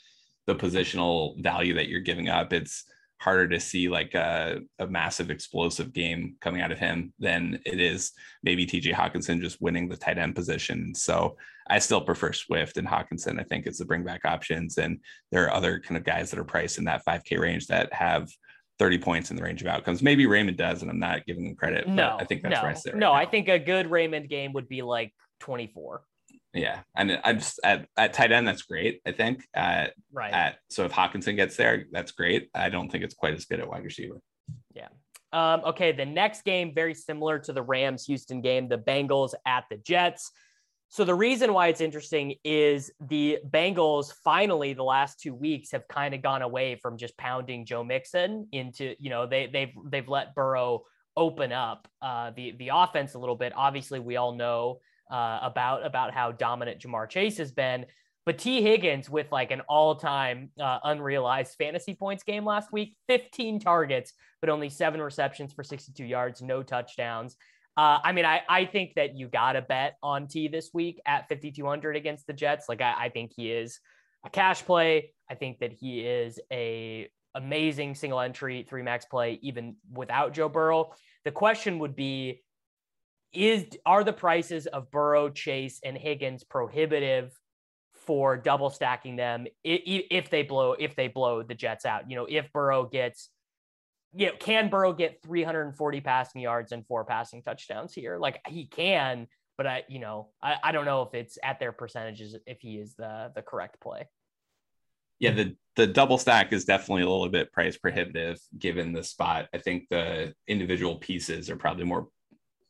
the 0.48 0.56
positional 0.56 1.42
value 1.42 1.76
that 1.76 1.90
you're 1.90 2.00
giving 2.02 2.30
up, 2.30 2.54
it's 2.54 2.86
harder 3.20 3.48
to 3.50 3.60
see 3.60 3.90
like 3.90 4.14
a, 4.16 4.60
a 4.80 4.88
massive 4.88 5.30
explosive 5.30 5.92
game 5.94 6.36
coming 6.40 6.62
out 6.62 6.72
of 6.72 6.80
him 6.80 7.14
than 7.20 7.60
it 7.66 7.80
is 7.80 8.14
maybe 8.44 8.66
TJ 8.66 8.94
Hockenson 8.94 9.42
just 9.42 9.62
winning 9.62 9.90
the 9.90 9.98
tight 9.98 10.18
end 10.18 10.36
position. 10.36 10.96
So 10.96 11.36
I 11.70 11.80
still 11.80 12.02
prefer 12.02 12.32
Swift 12.32 12.78
and 12.78 12.88
Hockenson, 12.88 13.40
I 13.40 13.44
think 13.44 13.66
it's 13.66 13.78
the 13.78 13.86
bring 13.86 14.04
back 14.04 14.22
options. 14.24 14.78
And 14.78 15.00
there 15.32 15.46
are 15.46 15.54
other 15.54 15.80
kind 15.80 15.98
of 15.98 16.06
guys 16.06 16.32
that 16.32 16.40
are 16.40 16.46
priced 16.46 16.78
in 16.78 16.86
that 16.86 17.06
5K 17.06 17.38
range 17.38 17.68
that 17.68 17.92
have 17.94 18.30
30 18.80 18.98
points 18.98 19.30
in 19.30 19.36
the 19.36 19.44
range 19.44 19.62
of 19.62 19.68
outcomes. 19.68 20.02
Maybe 20.02 20.26
Raymond 20.26 20.58
does, 20.58 20.82
and 20.82 20.90
I'm 20.90 21.00
not 21.00 21.26
giving 21.26 21.46
him 21.46 21.56
credit. 21.56 21.88
No, 21.88 22.18
I 22.18 22.26
think 22.26 22.42
that's 22.42 22.56
no, 22.56 22.62
where 22.62 22.72
I 22.72 22.74
sit. 22.74 22.94
Right 22.94 23.00
no, 23.00 23.12
now. 23.12 23.14
I 23.14 23.26
think 23.26 23.50
a 23.50 23.60
good 23.60 23.92
Raymond 23.92 24.30
game 24.30 24.54
would 24.54 24.70
be 24.70 24.82
like 24.82 25.14
24. 25.42 26.02
Yeah, 26.54 26.80
and 26.96 27.20
I 27.24 27.34
just 27.34 27.60
at, 27.64 27.88
at 27.96 28.14
tight 28.14 28.32
end, 28.32 28.48
that's 28.48 28.64
great. 28.64 29.02
I 29.06 29.12
think. 29.12 29.48
At, 29.54 29.94
right. 30.12 30.34
At 30.34 30.58
so 30.70 30.86
if 30.86 30.92
Hockenson 30.92 31.36
gets 31.36 31.56
there, 31.58 31.86
that's 31.92 32.12
great. 32.12 32.50
I 32.56 32.70
don't 32.70 32.90
think 32.90 33.04
it's 33.04 33.14
quite 33.14 33.36
as 33.36 33.46
good 33.46 33.60
at 33.60 33.68
wide 33.70 33.84
receiver. 33.84 34.20
Yeah. 34.74 34.88
Um, 35.32 35.62
okay, 35.66 35.92
the 35.92 36.06
next 36.06 36.44
game 36.44 36.74
very 36.74 36.96
similar 36.96 37.38
to 37.40 37.54
the 37.54 37.62
Rams 37.62 38.06
Houston 38.06 38.42
game, 38.42 38.68
the 38.68 38.80
Bengals 38.80 39.36
at 39.46 39.66
the 39.70 39.78
Jets. 39.78 40.32
So 40.92 41.06
the 41.06 41.14
reason 41.14 41.54
why 41.54 41.68
it's 41.68 41.82
interesting 41.82 42.36
is 42.44 42.92
the 43.00 43.38
Bengals 43.48 44.12
finally 44.24 44.74
the 44.74 44.84
last 44.84 45.20
two 45.20 45.36
weeks 45.36 45.72
have 45.72 45.88
kind 45.88 46.16
of 46.16 46.24
gone 46.24 46.42
away 46.42 46.76
from 46.76 46.98
just 46.98 47.16
pounding 47.16 47.64
Joe 47.64 47.84
Mixon 47.84 48.48
into 48.52 48.96
you 49.00 49.12
know 49.12 49.28
they 49.28 49.48
they've 49.48 49.74
they've 49.86 50.10
let 50.10 50.34
Burrow 50.34 50.84
open 51.16 51.52
up 51.52 51.88
uh, 52.02 52.32
the 52.36 52.56
the 52.58 52.72
offense 52.74 53.14
a 53.14 53.20
little 53.20 53.36
bit. 53.36 53.54
Obviously, 53.56 54.00
we 54.00 54.16
all 54.16 54.34
know 54.34 54.80
uh, 55.12 55.40
about 55.44 55.86
about 55.86 56.12
how 56.12 56.32
dominant 56.32 56.82
Ja'Marr 56.82 57.08
Chase 57.08 57.38
has 57.38 57.52
been. 57.52 57.86
But 58.26 58.38
Tee 58.38 58.62
Higgins 58.62 59.10
with 59.10 59.32
like 59.32 59.50
an 59.50 59.62
all-time 59.62 60.52
uh, 60.60 60.80
unrealized 60.84 61.56
fantasy 61.58 61.96
points 61.96 62.24
game 62.24 62.46
last 62.46 62.72
week, 62.72 62.96
15 63.08 63.60
targets, 63.60 64.14
but 64.40 64.50
only 64.50 64.70
seven 64.70 65.02
receptions 65.02 65.52
for 65.52 65.64
62 65.64 66.04
yards, 66.06 66.42
no 66.42 66.62
touchdowns. 66.62 67.38
Uh, 67.80 67.98
I 68.04 68.12
mean, 68.12 68.26
I, 68.26 68.42
I 68.50 68.66
think 68.66 68.96
that 68.96 69.16
you 69.16 69.30
got 69.30 69.54
to 69.54 69.62
bet 69.62 69.96
on 70.04 70.28
T 70.28 70.50
this 70.50 70.72
week 70.74 71.00
at 71.06 71.30
5,200 71.30 71.96
against 71.96 72.28
the 72.28 72.34
Jets. 72.34 72.66
Like, 72.68 72.82
I, 72.82 73.06
I 73.06 73.10
think 73.10 73.32
he 73.34 73.54
is 73.54 73.80
a 74.26 74.30
cash 74.30 74.66
play. 74.66 75.14
I 75.30 75.36
think 75.36 75.60
that 75.60 75.72
he 75.72 76.02
is 76.02 76.42
a 76.52 77.10
amazing 77.36 77.96
single 77.96 78.20
entry 78.20 78.66
three 78.68 78.84
max 78.84 79.06
play, 79.06 79.40
even 79.44 79.78
without 79.94 80.34
Joe 80.34 80.50
Burrow. 80.50 80.92
The 81.24 81.32
question 81.32 81.80
would 81.80 81.96
be, 81.96 82.42
is 83.32 83.64
are 83.86 84.04
the 84.04 84.12
prices 84.12 84.68
of 84.68 84.92
Burrow, 84.92 85.30
Chase, 85.30 85.80
and 85.82 85.98
Higgins 85.98 86.44
prohibitive 86.44 87.32
for 87.94 88.36
double 88.36 88.72
stacking 88.72 89.16
them 89.16 89.48
if 89.64 90.30
they 90.30 90.44
blow 90.44 90.74
if 90.74 90.98
they 90.98 91.08
blow 91.08 91.44
the 91.44 91.56
Jets 91.56 91.86
out? 91.86 92.10
You 92.10 92.18
know, 92.18 92.28
if 92.30 92.52
Burrow 92.52 92.90
gets 92.92 93.30
you 94.14 94.28
know, 94.28 94.34
can 94.40 94.70
Burrow 94.70 94.94
get 94.94 95.22
340 95.24 96.02
passing 96.02 96.42
yards 96.42 96.72
and 96.72 96.86
four 96.88 97.06
passing 97.06 97.42
touchdowns 97.42 97.94
here? 97.94 98.18
Like 98.18 98.42
he 98.48 98.66
can, 98.66 99.28
but 99.58 99.68
I, 99.68 99.84
you 99.88 100.00
know, 100.00 100.30
I, 100.42 100.56
I 100.64 100.72
don't 100.72 100.86
know 100.86 101.04
if 101.04 101.14
it's 101.14 101.38
at 101.44 101.60
their 101.60 101.72
percentages 101.72 102.36
if 102.48 102.60
he 102.62 102.78
is 102.78 102.96
the 102.96 103.32
the 103.36 103.42
correct 103.42 103.80
play. 103.82 104.08
Yeah, 105.20 105.32
the 105.32 105.56
the 105.76 105.86
double 105.86 106.18
stack 106.18 106.54
is 106.54 106.66
definitely 106.66 107.04
a 107.04 107.10
little 107.10 107.30
bit 107.30 107.52
price 107.52 107.78
prohibitive 107.78 108.40
given 108.58 108.94
the 108.94 109.04
spot. 109.04 109.48
I 109.54 109.60
think 109.60 109.88
the 109.90 110.34
individual 110.48 110.96
pieces 110.96 111.50
are 111.50 111.56
probably 111.56 111.86
more 111.86 112.08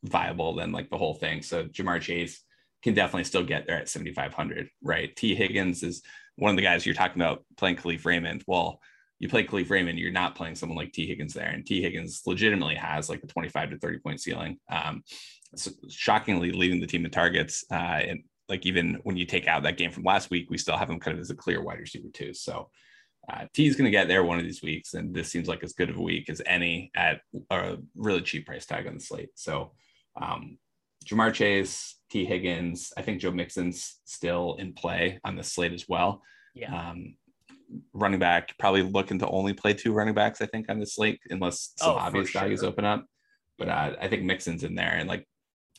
viable 0.03 0.55
than 0.55 0.71
like 0.71 0.89
the 0.89 0.97
whole 0.97 1.15
thing. 1.15 1.41
So 1.41 1.65
Ja'Marr 1.65 2.01
Chase 2.01 2.43
can 2.81 2.93
definitely 2.93 3.25
still 3.25 3.43
get 3.43 3.67
there 3.67 3.77
at 3.77 3.89
7,500, 3.89 4.69
right? 4.81 5.13
Tee 5.15 5.35
Higgins 5.35 5.83
is 5.83 6.01
one 6.37 6.51
of 6.51 6.55
the 6.55 6.63
guys 6.63 6.85
you're 6.85 6.95
talking 6.95 7.21
about 7.21 7.43
playing 7.57 7.75
Kalif 7.75 8.05
Raymond. 8.05 8.43
Well, 8.47 8.79
you 9.19 9.27
play 9.27 9.43
Kalif 9.43 9.69
Raymond, 9.69 9.99
you're 9.99 10.11
not 10.11 10.35
playing 10.35 10.55
someone 10.55 10.77
like 10.77 10.93
Tee 10.93 11.07
Higgins 11.07 11.33
there. 11.33 11.49
And 11.49 11.65
Tee 11.65 11.81
Higgins 11.81 12.21
legitimately 12.25 12.75
has 12.75 13.09
like 13.09 13.21
a 13.23 13.27
25 13.27 13.71
to 13.71 13.77
30 13.77 13.99
point 13.99 14.21
ceiling. 14.21 14.57
Um, 14.71 15.03
so 15.55 15.71
shockingly 15.89 16.51
leading 16.51 16.79
the 16.79 16.87
team 16.87 17.05
in 17.05 17.11
targets. 17.11 17.65
Uh, 17.69 17.75
and 17.75 18.23
like 18.47 18.65
even 18.65 18.99
when 19.03 19.17
you 19.17 19.25
take 19.25 19.47
out 19.47 19.63
that 19.63 19.77
game 19.77 19.91
from 19.91 20.03
last 20.03 20.29
week, 20.29 20.49
we 20.49 20.57
still 20.57 20.77
have 20.77 20.89
him 20.89 20.99
kind 20.99 21.15
of 21.15 21.21
as 21.21 21.29
a 21.29 21.35
clear 21.35 21.61
wide 21.61 21.79
receiver 21.79 22.07
too. 22.13 22.33
So 22.33 22.69
uh, 23.31 23.45
T 23.53 23.67
is 23.67 23.75
going 23.75 23.85
to 23.85 23.91
get 23.91 24.07
there 24.07 24.23
one 24.23 24.39
of 24.39 24.45
these 24.45 24.63
weeks. 24.63 24.93
And 24.93 25.13
this 25.13 25.29
seems 25.29 25.47
like 25.47 25.63
as 25.63 25.73
good 25.73 25.89
of 25.89 25.97
a 25.97 26.01
week 26.01 26.29
as 26.29 26.41
any 26.45 26.89
at 26.95 27.21
a 27.51 27.77
really 27.95 28.21
cheap 28.21 28.45
price 28.45 28.65
tag 28.65 28.87
on 28.87 28.95
the 28.95 28.99
slate. 29.01 29.29
So 29.35 29.73
um, 30.19 30.57
Ja'Marr 31.05 31.33
Chase, 31.33 31.97
Tee 32.09 32.25
Higgins, 32.25 32.93
I 32.97 33.01
think 33.01 33.19
Joe 33.19 33.31
Mixon's 33.31 33.99
still 34.05 34.55
in 34.59 34.73
play 34.73 35.19
on 35.25 35.35
the 35.35 35.43
slate 35.43 35.73
as 35.73 35.87
well. 35.89 36.21
Yeah. 36.55 36.91
Um, 36.91 37.15
running 37.93 38.19
back, 38.19 38.57
probably 38.57 38.83
looking 38.83 39.19
to 39.19 39.27
only 39.27 39.53
play 39.53 39.73
two 39.73 39.93
running 39.93 40.13
backs, 40.13 40.41
I 40.41 40.45
think, 40.45 40.69
on 40.69 40.79
this 40.79 40.95
slate, 40.95 41.19
unless 41.29 41.73
some 41.77 41.91
oh, 41.91 41.97
obvious 41.97 42.29
sure. 42.29 42.41
values 42.41 42.63
open 42.63 42.85
up. 42.85 43.05
But 43.57 43.69
uh, 43.69 43.95
I 44.01 44.07
think 44.07 44.23
Mixon's 44.23 44.63
in 44.63 44.75
there. 44.75 44.93
And 44.93 45.07
like, 45.07 45.27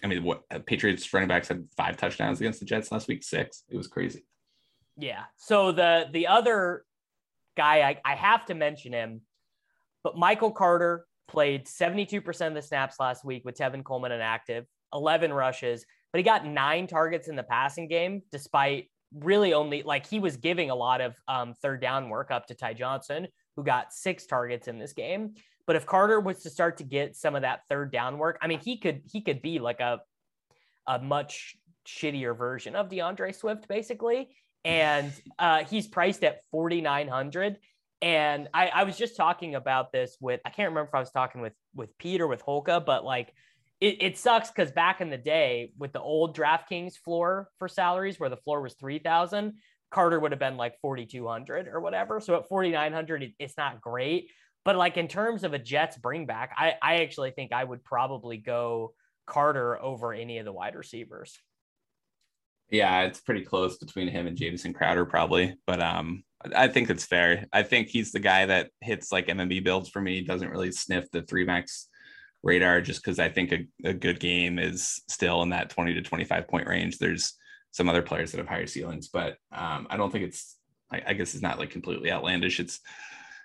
I 0.05 0.07
mean, 0.07 0.23
what 0.23 0.43
uh, 0.51 0.61
Patriots 0.65 1.13
running 1.13 1.29
backs 1.29 1.49
had 1.49 1.67
five 1.77 1.97
touchdowns 1.97 2.41
against 2.41 2.61
the 2.61 2.67
Jets 2.67 2.93
last 2.93 3.09
week, 3.09 3.23
six. 3.23 3.65
It 3.69 3.77
was 3.77 3.87
crazy. 3.87 4.25
Yeah. 4.97 5.25
So 5.37 5.73
the 5.73 6.07
the 6.13 6.27
other 6.27 6.85
guy, 7.57 7.81
I, 7.81 8.01
I 8.05 8.15
have 8.15 8.47
to 8.47 8.55
mention 8.55 8.93
him, 8.93 9.23
but 10.05 10.17
Michael 10.17 10.51
Carter 10.51 11.07
played 11.29 11.67
72% 11.67 12.47
of 12.49 12.55
the 12.55 12.63
snaps 12.63 12.97
last 12.99 13.25
week 13.25 13.45
with 13.45 13.57
Tevin 13.57 13.85
Coleman 13.85 14.13
inactive, 14.13 14.67
11 14.93 15.33
rushes, 15.33 15.87
but 16.13 16.19
he 16.19 16.23
got 16.25 16.45
nine 16.45 16.87
targets 16.87 17.29
in 17.29 17.37
the 17.37 17.43
passing 17.43 17.89
game, 17.89 18.23
despite 18.33 18.91
really 19.15 19.53
only 19.53 19.83
like 19.83 20.07
he 20.07 20.21
was 20.21 20.37
giving 20.37 20.71
a 20.71 20.75
lot 20.75 21.01
of 21.01 21.15
um, 21.29 21.55
third 21.63 21.81
down 21.81 22.09
work 22.09 22.31
up 22.31 22.47
to 22.47 22.55
Ty 22.55 22.75
Johnson, 22.75 23.29
who 23.57 23.65
got 23.65 23.93
six 23.93 24.27
targets 24.27 24.69
in 24.69 24.79
this 24.79 24.93
game. 24.93 25.35
But 25.67 25.77
if 25.77 25.87
Carter 25.87 26.21
was 26.21 26.43
to 26.43 26.51
start 26.51 26.79
to 26.79 26.85
get 26.85 27.17
some 27.17 27.35
of 27.35 27.43
that 27.43 27.61
third 27.69 27.93
down 27.93 28.19
work, 28.19 28.39
I 28.43 28.47
mean, 28.47 28.61
he 28.61 28.79
could 28.79 29.03
he 29.11 29.21
could 29.21 29.43
be 29.43 29.59
like 29.59 29.81
a 29.81 30.01
a 30.87 30.99
much 30.99 31.57
shittier 31.87 32.37
version 32.37 32.75
of 32.77 32.89
DeAndre 32.89 33.35
Swift, 33.35 33.69
basically. 33.69 34.31
And 34.65 35.13
uh, 35.39 35.65
he's 35.65 35.87
priced 35.87 36.25
at 36.25 36.41
forty 36.51 36.81
nine 36.81 37.09
hundred. 37.09 37.59
And 38.03 38.49
I, 38.55 38.69
I 38.69 38.85
was 38.85 38.97
just 38.97 39.17
talking 39.17 39.55
about 39.55 39.93
this 39.93 40.17
with 40.21 40.41
I 40.45 40.51
can't 40.51 40.71
remember 40.71 40.89
if 40.89 40.95
I 40.95 41.01
was 41.01 41.11
talking 41.11 41.41
with 41.41 41.53
with 41.75 41.97
Pete 41.99 42.21
or 42.21 42.29
with 42.29 42.45
Holka, 42.45 42.85
but 42.85 43.05
like 43.05 43.33
it, 43.81 44.03
it 44.03 44.19
sucks 44.19 44.51
because 44.51 44.71
back 44.71 45.01
in 45.01 45.11
the 45.11 45.19
day 45.19 45.73
with 45.79 45.93
the 45.93 46.01
old 46.01 46.37
DraftKings 46.37 46.97
floor 46.97 47.49
for 47.59 47.69
salaries, 47.69 48.21
where 48.21 48.31
the 48.31 48.37
floor 48.37 48.61
was 48.61 48.75
three 48.75 48.99
thousand, 48.99 49.55
Carter 49.91 50.21
would 50.21 50.33
have 50.33 50.39
been 50.39 50.57
like 50.57 50.75
forty 50.81 51.07
two 51.07 51.27
hundred 51.27 51.69
or 51.69 51.81
whatever. 51.81 52.21
So 52.21 52.37
at 52.37 52.49
forty 52.49 52.71
nine 52.71 52.93
hundred, 52.93 53.23
it, 53.23 53.33
it's 53.39 53.57
not 53.57 53.81
great. 53.81 54.31
But 54.65 54.77
like 54.77 54.97
in 54.97 55.09
terms 55.09 55.45
of 55.45 55.55
a 55.55 55.59
Jets 55.59 55.97
bring 55.97 56.27
back, 56.27 56.55
I, 56.57 56.75
I 56.83 56.97
actually 56.97 57.31
think 57.31 57.53
I 57.53 57.65
would 57.65 57.83
probably 57.83 58.37
go 58.37 58.93
Carter 59.27 59.81
over 59.81 60.13
any 60.13 60.39
of 60.39 60.45
the 60.45 60.53
wide 60.53 60.75
receivers. 60.75 61.39
Yeah, 62.71 63.03
it's 63.03 63.21
pretty 63.21 63.45
close 63.45 63.79
between 63.79 64.09
him 64.09 64.27
and 64.27 64.37
Jamison 64.37 64.73
Crowder, 64.73 65.05
probably. 65.05 65.57
But 65.67 65.83
um, 65.83 66.23
I 66.55 66.69
think 66.69 66.89
it's 66.89 67.05
fair. 67.05 67.47
I 67.53 67.63
think 67.63 67.89
he's 67.89 68.13
the 68.13 68.21
guy 68.21 68.47
that 68.47 68.71
hits 68.81 69.11
like 69.11 69.27
MME 69.27 69.65
builds 69.65 69.89
for 69.89 70.01
me. 70.01 70.23
Doesn't 70.23 70.51
really 70.51 70.71
sniff 70.71 71.11
the 71.11 71.23
three 71.23 71.45
max 71.45 71.89
radar 72.43 72.81
just 72.81 73.03
because 73.03 73.19
I 73.19 73.29
think 73.29 73.53
a, 73.53 73.67
a 73.85 73.93
good 73.93 74.21
game 74.21 74.59
is 74.59 75.03
still 75.09 75.43
in 75.43 75.51
that 75.51 75.71
20 75.71 75.95
to 75.95 76.03
25 76.03 76.49
point 76.49 76.67
range. 76.67 76.99
There's 76.99 77.35
some 77.71 77.89
other 77.89 78.03
players 78.03 78.33
that 78.33 78.39
have 78.39 78.49
higher 78.49 78.67
ceilings, 78.67 79.09
but 79.09 79.37
um, 79.53 79.87
I 79.91 79.97
don't 79.97 80.11
think 80.11 80.25
it's, 80.25 80.57
I, 80.91 81.03
I, 81.09 81.13
guess 81.13 81.35
it's 81.35 81.43
not 81.43 81.59
like 81.59 81.71
completely 81.71 82.11
outlandish. 82.11 82.59
It's, 82.59 82.81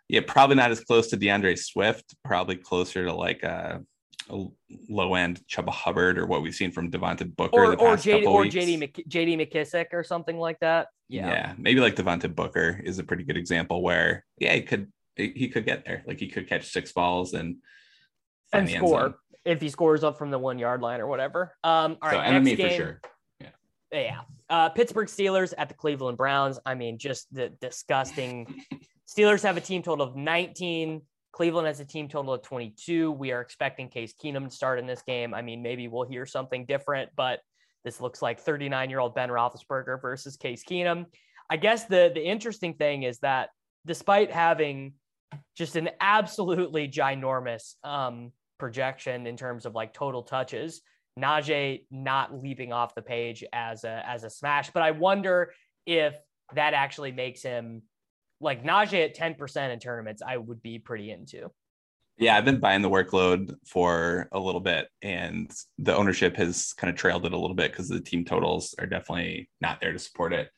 yeah, 0.07 0.21
probably 0.25 0.55
not 0.55 0.71
as 0.71 0.79
close 0.79 1.07
to 1.09 1.17
DeAndre 1.17 1.57
Swift, 1.57 2.15
probably 2.23 2.55
closer 2.55 3.05
to 3.05 3.13
like 3.13 3.43
a, 3.43 3.83
a 4.29 4.45
low 4.89 5.15
end 5.15 5.41
Chuba 5.49 5.69
Hubbard 5.69 6.17
or 6.17 6.25
what 6.25 6.41
we've 6.41 6.55
seen 6.55 6.71
from 6.71 6.89
Devontae 6.89 7.35
Booker. 7.35 7.55
Or, 7.55 7.79
or, 7.79 7.95
JD, 7.95 8.25
or 8.25 8.45
JD, 8.45 8.79
Mc, 8.79 9.03
JD 9.09 9.37
McKissic 9.37 9.87
or 9.93 10.03
something 10.03 10.37
like 10.37 10.59
that. 10.61 10.87
Yeah. 11.09 11.27
Yeah. 11.27 11.53
Maybe 11.57 11.81
like 11.81 11.95
Devontae 11.95 12.33
Booker 12.33 12.81
is 12.83 12.99
a 12.99 13.03
pretty 13.03 13.23
good 13.23 13.37
example 13.37 13.83
where, 13.83 14.25
yeah, 14.39 14.53
he 14.53 14.61
could, 14.61 14.91
he 15.15 15.47
could 15.49 15.65
get 15.65 15.85
there. 15.85 16.03
Like 16.07 16.19
he 16.19 16.27
could 16.27 16.49
catch 16.49 16.71
six 16.71 16.91
balls 16.91 17.33
and 17.33 17.57
and 18.57 18.69
score 18.69 19.15
if 19.45 19.61
he 19.61 19.69
scores 19.69 20.03
up 20.03 20.17
from 20.17 20.31
the 20.31 20.39
one 20.39 20.57
yard 20.59 20.81
line 20.81 20.99
or 20.99 21.07
whatever. 21.07 21.55
Um, 21.63 21.97
all 22.01 22.09
right, 22.09 22.27
so 22.27 22.39
next 22.39 22.57
game, 22.57 22.69
for 22.69 22.75
sure. 22.75 23.01
Yeah, 23.39 23.49
yeah. 23.91 24.19
Uh, 24.49 24.69
Pittsburgh 24.69 25.07
Steelers 25.07 25.53
at 25.57 25.69
the 25.69 25.75
Cleveland 25.75 26.17
Browns. 26.17 26.59
I 26.65 26.75
mean, 26.75 26.97
just 26.97 27.33
the 27.33 27.49
disgusting. 27.61 28.63
Steelers 29.07 29.43
have 29.43 29.55
a 29.57 29.61
team 29.61 29.83
total 29.83 30.05
of 30.05 30.15
19. 30.15 31.01
Cleveland 31.31 31.67
has 31.67 31.79
a 31.79 31.85
team 31.85 32.07
total 32.07 32.33
of 32.33 32.41
22. 32.41 33.11
We 33.11 33.31
are 33.31 33.41
expecting 33.41 33.89
Case 33.89 34.13
Keenum 34.13 34.45
to 34.45 34.55
start 34.55 34.79
in 34.79 34.87
this 34.87 35.01
game. 35.03 35.33
I 35.33 35.41
mean, 35.41 35.61
maybe 35.61 35.87
we'll 35.87 36.07
hear 36.07 36.25
something 36.25 36.65
different, 36.65 37.11
but 37.15 37.41
this 37.83 38.01
looks 38.01 38.21
like 38.21 38.39
39 38.39 38.89
year 38.89 38.99
old 38.99 39.13
Ben 39.15 39.29
Roethlisberger 39.29 40.01
versus 40.01 40.37
Case 40.37 40.63
Keenum. 40.63 41.05
I 41.49 41.57
guess 41.57 41.85
the 41.85 42.11
the 42.13 42.25
interesting 42.25 42.73
thing 42.73 43.03
is 43.03 43.19
that 43.19 43.49
despite 43.85 44.31
having 44.31 44.93
just 45.55 45.75
an 45.75 45.89
absolutely 45.99 46.87
ginormous 46.87 47.75
um, 47.83 48.31
projection 48.57 49.27
in 49.27 49.37
terms 49.37 49.65
of 49.65 49.75
like 49.75 49.93
total 49.93 50.23
touches. 50.23 50.81
Najee 51.19 51.85
not 51.89 52.41
leaping 52.41 52.73
off 52.73 52.93
the 52.93 53.01
page 53.01 53.43
as 53.53 53.85
a 53.85 54.03
as 54.05 54.23
a 54.23 54.29
smash, 54.29 54.71
but 54.71 54.83
I 54.83 54.91
wonder 54.91 55.53
if 55.85 56.15
that 56.53 56.73
actually 56.73 57.11
makes 57.11 57.41
him 57.41 57.83
like 58.41 58.63
Najee 58.63 59.05
at 59.05 59.15
10% 59.15 59.73
in 59.73 59.79
tournaments, 59.79 60.21
I 60.25 60.37
would 60.37 60.61
be 60.61 60.77
pretty 60.77 61.11
into. 61.11 61.51
Yeah, 62.17 62.37
I've 62.37 62.45
been 62.45 62.59
buying 62.59 62.81
the 62.81 62.89
workload 62.89 63.55
for 63.65 64.29
a 64.31 64.39
little 64.39 64.61
bit, 64.61 64.87
and 65.01 65.51
the 65.77 65.95
ownership 65.95 66.37
has 66.37 66.73
kind 66.73 66.89
of 66.89 66.97
trailed 66.97 67.25
it 67.25 67.33
a 67.33 67.37
little 67.37 67.55
bit 67.55 67.71
because 67.71 67.89
the 67.89 67.99
team 67.99 68.23
totals 68.23 68.73
are 68.79 68.85
definitely 68.85 69.49
not 69.59 69.81
there 69.81 69.91
to 69.91 69.99
support 69.99 70.31
it. 70.31 70.49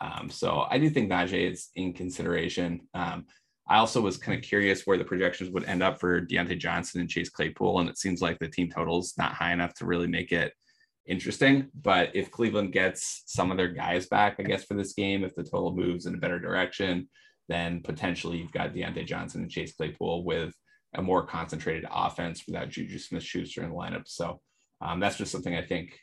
Um, 0.00 0.30
so 0.30 0.66
I 0.68 0.78
do 0.78 0.90
think 0.90 1.10
Najee 1.10 1.52
is 1.52 1.68
in 1.76 1.92
consideration. 1.92 2.80
Um, 2.92 3.26
I 3.68 3.78
also 3.78 4.00
was 4.00 4.16
kind 4.16 4.38
of 4.38 4.44
curious 4.44 4.86
where 4.86 4.98
the 4.98 5.04
projections 5.04 5.50
would 5.50 5.64
end 5.64 5.82
up 5.82 5.98
for 5.98 6.20
Diontae 6.20 6.58
Johnson 6.58 7.00
and 7.00 7.10
Chase 7.10 7.28
Claypool, 7.28 7.80
and 7.80 7.88
it 7.88 7.98
seems 7.98 8.22
like 8.22 8.38
the 8.38 8.48
team 8.48 8.70
total's 8.70 9.14
not 9.18 9.32
high 9.32 9.52
enough 9.52 9.74
to 9.74 9.86
really 9.86 10.06
make 10.06 10.30
it 10.30 10.52
interesting. 11.06 11.68
But 11.82 12.14
if 12.14 12.30
Cleveland 12.30 12.72
gets 12.72 13.22
some 13.26 13.50
of 13.50 13.56
their 13.56 13.68
guys 13.68 14.06
back, 14.06 14.36
I 14.38 14.44
guess 14.44 14.64
for 14.64 14.74
this 14.74 14.92
game, 14.92 15.24
if 15.24 15.34
the 15.34 15.42
total 15.42 15.74
moves 15.74 16.06
in 16.06 16.14
a 16.14 16.18
better 16.18 16.38
direction, 16.38 17.08
then 17.48 17.80
potentially 17.80 18.38
you've 18.38 18.52
got 18.52 18.72
Diontae 18.72 19.06
Johnson 19.06 19.42
and 19.42 19.50
Chase 19.50 19.74
Claypool 19.74 20.24
with 20.24 20.54
a 20.94 21.02
more 21.02 21.26
concentrated 21.26 21.86
offense 21.90 22.44
without 22.46 22.68
Juju 22.68 22.98
Smith-Schuster 22.98 23.62
in 23.62 23.70
the 23.70 23.76
lineup. 23.76 24.06
So 24.06 24.40
um, 24.80 25.00
that's 25.00 25.18
just 25.18 25.32
something 25.32 25.54
I 25.54 25.62
think 25.62 25.98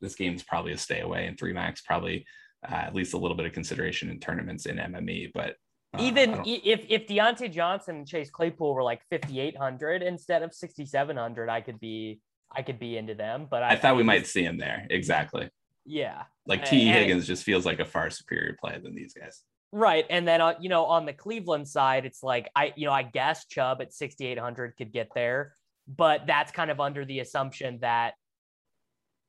this 0.00 0.14
game's 0.14 0.42
probably 0.42 0.72
a 0.72 0.78
stay 0.78 1.00
away, 1.00 1.26
and 1.26 1.38
three 1.38 1.52
max 1.52 1.82
probably 1.82 2.24
uh, 2.66 2.74
at 2.74 2.94
least 2.94 3.14
a 3.14 3.18
little 3.18 3.36
bit 3.36 3.46
of 3.46 3.52
consideration 3.52 4.10
in 4.10 4.20
tournaments 4.20 4.66
in 4.66 4.76
MME, 4.76 5.32
but 5.34 5.56
Even 5.98 6.42
if 6.44 6.84
if 6.88 7.06
Diontae 7.06 7.50
Johnson 7.50 7.96
and 7.96 8.06
Chase 8.06 8.30
Claypool 8.30 8.74
were 8.74 8.82
like 8.82 9.00
5800 9.10 10.02
instead 10.02 10.42
of 10.42 10.52
6700, 10.52 11.48
I 11.48 11.60
could 11.60 11.80
be 11.80 12.20
I 12.54 12.62
could 12.62 12.78
be 12.78 12.96
into 12.96 13.14
them. 13.14 13.46
But 13.50 13.62
I, 13.62 13.70
I 13.70 13.76
thought 13.76 13.96
we 13.96 14.02
might 14.02 14.26
see 14.26 14.42
him 14.42 14.58
there. 14.58 14.86
Exactly. 14.90 15.48
Yeah. 15.86 16.24
Like 16.46 16.66
Tee 16.66 16.86
Higgins 16.86 17.26
just 17.26 17.42
feels 17.44 17.64
like 17.64 17.80
a 17.80 17.84
far 17.86 18.10
superior 18.10 18.56
play 18.60 18.78
than 18.82 18.94
these 18.94 19.14
guys. 19.14 19.42
Right. 19.72 20.06
And 20.08 20.26
then, 20.28 20.40
uh, 20.40 20.54
you 20.60 20.68
know, 20.68 20.84
on 20.84 21.06
the 21.06 21.12
Cleveland 21.12 21.68
side, 21.68 22.06
it's 22.06 22.22
like, 22.22 22.50
I, 22.56 22.72
you 22.76 22.86
know, 22.86 22.92
I 22.92 23.02
guess 23.02 23.46
Chubb 23.46 23.82
at 23.82 23.92
6,800 23.92 24.74
could 24.76 24.92
get 24.92 25.08
there. 25.14 25.52
but 25.88 26.26
that's 26.26 26.52
kind 26.52 26.70
of 26.70 26.80
under 26.80 27.04
the 27.04 27.20
assumption 27.20 27.78
that 27.80 28.14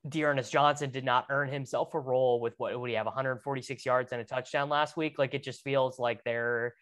D'Ernest 0.07 0.51
Johnson 0.51 0.91
did 0.91 1.03
not 1.03 1.25
earn 1.29 1.49
himself 1.49 1.93
a 1.93 1.99
role 1.99 2.39
with 2.39 2.53
what 2.57 2.79
would 2.79 2.89
he 2.89 2.95
have 2.95 3.05
146 3.05 3.85
yards 3.85 4.11
and 4.11 4.21
a 4.21 4.23
touchdown 4.23 4.69
last 4.69 4.95
week? 4.95 5.19
Like 5.19 5.33
it 5.33 5.43
just 5.43 5.61
feels 5.61 5.99
like 5.99 6.23
they're 6.23 6.73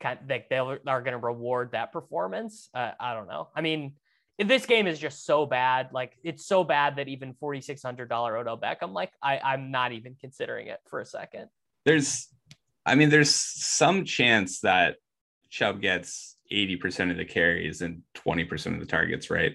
kind 0.00 0.18
of, 0.22 0.28
like 0.28 0.48
they 0.48 0.58
are 0.58 0.78
going 0.84 1.04
to 1.12 1.18
reward 1.18 1.72
that 1.72 1.92
performance. 1.92 2.68
Uh, 2.72 2.92
I 3.00 3.14
don't 3.14 3.26
know. 3.26 3.48
I 3.56 3.60
mean, 3.60 3.94
this 4.38 4.66
game 4.66 4.86
is 4.86 4.98
just 4.98 5.26
so 5.26 5.46
bad. 5.46 5.88
Like 5.92 6.16
it's 6.22 6.46
so 6.46 6.62
bad 6.62 6.96
that 6.96 7.08
even 7.08 7.34
$4,600 7.34 8.40
Odell 8.40 8.58
Beckham, 8.58 8.92
like 8.92 9.12
I, 9.22 9.38
I'm 9.38 9.70
not 9.70 9.92
even 9.92 10.16
considering 10.20 10.68
it 10.68 10.78
for 10.88 11.00
a 11.00 11.06
second. 11.06 11.48
There's, 11.84 12.28
I 12.86 12.94
mean, 12.94 13.10
there's 13.10 13.34
some 13.34 14.04
chance 14.04 14.60
that 14.60 14.96
Chubb 15.50 15.80
gets 15.80 16.36
80% 16.52 17.10
of 17.10 17.16
the 17.16 17.24
carries 17.24 17.82
and 17.82 18.02
20% 18.16 18.74
of 18.74 18.80
the 18.80 18.86
targets, 18.86 19.28
right? 19.28 19.54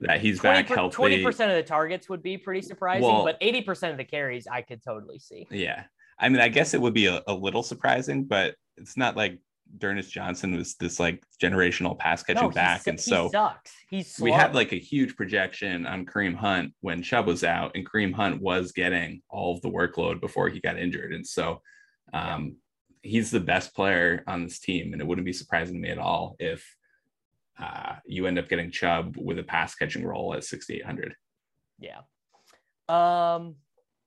That 0.00 0.20
he's 0.20 0.40
back 0.40 0.68
healthy. 0.68 0.94
Twenty 0.94 1.22
percent 1.24 1.50
of 1.50 1.56
the 1.56 1.62
targets 1.62 2.08
would 2.08 2.22
be 2.22 2.38
pretty 2.38 2.62
surprising, 2.62 3.06
well, 3.06 3.24
but 3.24 3.36
eighty 3.40 3.62
percent 3.62 3.92
of 3.92 3.98
the 3.98 4.04
carries 4.04 4.46
I 4.46 4.62
could 4.62 4.82
totally 4.82 5.18
see. 5.18 5.46
Yeah, 5.50 5.84
I 6.18 6.28
mean, 6.28 6.40
I 6.40 6.48
guess 6.48 6.74
it 6.74 6.80
would 6.80 6.94
be 6.94 7.06
a, 7.06 7.22
a 7.26 7.34
little 7.34 7.62
surprising, 7.62 8.24
but 8.24 8.54
it's 8.76 8.96
not 8.96 9.16
like 9.16 9.38
D'Ernest 9.76 10.10
Johnson 10.10 10.56
was 10.56 10.74
this 10.76 10.98
like 10.98 11.22
generational 11.42 11.98
pass 11.98 12.22
catching 12.22 12.42
no, 12.42 12.50
back, 12.50 12.86
and 12.86 13.00
so 13.00 13.24
he 13.24 13.30
sucks. 13.30 13.72
He's 13.90 14.18
we 14.20 14.32
had 14.32 14.54
like 14.54 14.72
a 14.72 14.78
huge 14.78 15.16
projection 15.16 15.86
on 15.86 16.06
Kareem 16.06 16.34
Hunt 16.34 16.72
when 16.80 17.02
Chubb 17.02 17.26
was 17.26 17.44
out, 17.44 17.72
and 17.74 17.88
Kareem 17.88 18.14
Hunt 18.14 18.40
was 18.40 18.72
getting 18.72 19.22
all 19.28 19.54
of 19.54 19.62
the 19.62 19.70
workload 19.70 20.20
before 20.20 20.48
he 20.48 20.60
got 20.60 20.78
injured, 20.78 21.12
and 21.12 21.26
so 21.26 21.60
um, 22.14 22.56
he's 23.02 23.30
the 23.30 23.40
best 23.40 23.74
player 23.74 24.24
on 24.26 24.44
this 24.44 24.58
team, 24.58 24.92
and 24.92 25.02
it 25.02 25.06
wouldn't 25.06 25.26
be 25.26 25.32
surprising 25.32 25.74
to 25.74 25.80
me 25.80 25.90
at 25.90 25.98
all 25.98 26.36
if 26.38 26.64
uh, 27.60 27.96
you 28.06 28.26
end 28.26 28.38
up 28.38 28.48
getting 28.48 28.70
Chubb 28.70 29.16
with 29.16 29.38
a 29.38 29.42
pass 29.42 29.74
catching 29.74 30.04
role 30.04 30.34
at 30.34 30.44
6,800. 30.44 31.14
Yeah. 31.78 31.98
Um, 32.88 33.56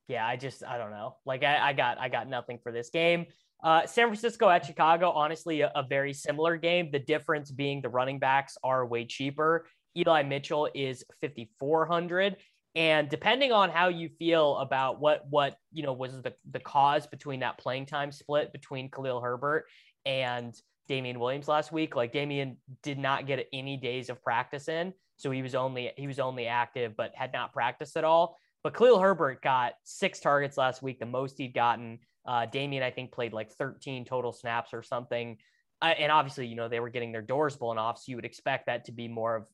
yeah, 0.07 0.25
I 0.25 0.35
just, 0.35 0.63
I 0.63 0.77
don't 0.77 0.91
know. 0.91 1.17
Like 1.25 1.43
I, 1.43 1.69
I 1.69 1.73
got, 1.73 1.99
I 1.99 2.09
got 2.09 2.27
nothing 2.27 2.59
for 2.63 2.71
this 2.71 2.89
game. 2.89 3.27
Uh, 3.63 3.85
San 3.85 4.07
Francisco 4.07 4.49
at 4.49 4.65
Chicago, 4.65 5.11
honestly, 5.11 5.61
a, 5.61 5.71
a, 5.75 5.83
very 5.83 6.13
similar 6.13 6.57
game. 6.57 6.89
The 6.91 6.99
difference 6.99 7.51
being 7.51 7.81
the 7.81 7.89
running 7.89 8.17
backs 8.17 8.57
are 8.63 8.85
way 8.87 9.05
cheaper. 9.05 9.67
Eli 9.95 10.23
Mitchell 10.23 10.67
is 10.73 11.03
5,400. 11.21 12.37
And 12.73 13.09
depending 13.09 13.51
on 13.51 13.69
how 13.69 13.89
you 13.89 14.09
feel 14.17 14.57
about 14.57 14.99
what, 14.99 15.25
what, 15.29 15.57
you 15.71 15.83
know, 15.83 15.93
was 15.93 16.21
the, 16.21 16.33
the 16.49 16.59
cause 16.59 17.05
between 17.05 17.41
that 17.41 17.57
playing 17.57 17.85
time 17.85 18.11
split 18.11 18.51
between 18.51 18.89
Khalil 18.89 19.21
Herbert 19.21 19.65
and 20.05 20.55
Damien 20.87 21.19
Williams 21.19 21.47
last 21.47 21.71
week. 21.71 21.95
Like 21.95 22.11
Damien 22.11 22.57
did 22.83 22.97
not 22.97 23.27
get 23.27 23.47
any 23.53 23.77
days 23.77 24.09
of 24.09 24.21
practice 24.23 24.67
in, 24.67 24.93
so 25.17 25.31
he 25.31 25.41
was 25.41 25.55
only 25.55 25.91
he 25.97 26.07
was 26.07 26.19
only 26.19 26.47
active 26.47 26.95
but 26.95 27.11
had 27.15 27.33
not 27.33 27.53
practiced 27.53 27.97
at 27.97 28.03
all. 28.03 28.37
But 28.63 28.75
Khalil 28.75 28.99
Herbert 28.99 29.41
got 29.41 29.73
six 29.83 30.19
targets 30.19 30.57
last 30.57 30.83
week, 30.83 30.99
the 30.99 31.05
most 31.05 31.37
he'd 31.37 31.53
gotten. 31.53 31.99
Uh, 32.25 32.45
Damien, 32.45 32.83
I 32.83 32.91
think, 32.91 33.11
played 33.11 33.33
like 33.33 33.51
13 33.51 34.05
total 34.05 34.31
snaps 34.31 34.73
or 34.73 34.83
something. 34.83 35.37
Uh, 35.81 35.93
and 35.97 36.11
obviously, 36.11 36.45
you 36.45 36.55
know, 36.55 36.69
they 36.69 36.79
were 36.79 36.89
getting 36.89 37.11
their 37.11 37.23
doors 37.23 37.55
blown 37.55 37.79
off, 37.79 37.97
so 37.97 38.03
you 38.07 38.15
would 38.15 38.25
expect 38.25 38.67
that 38.67 38.85
to 38.85 38.91
be 38.91 39.07
more 39.07 39.37
of, 39.37 39.45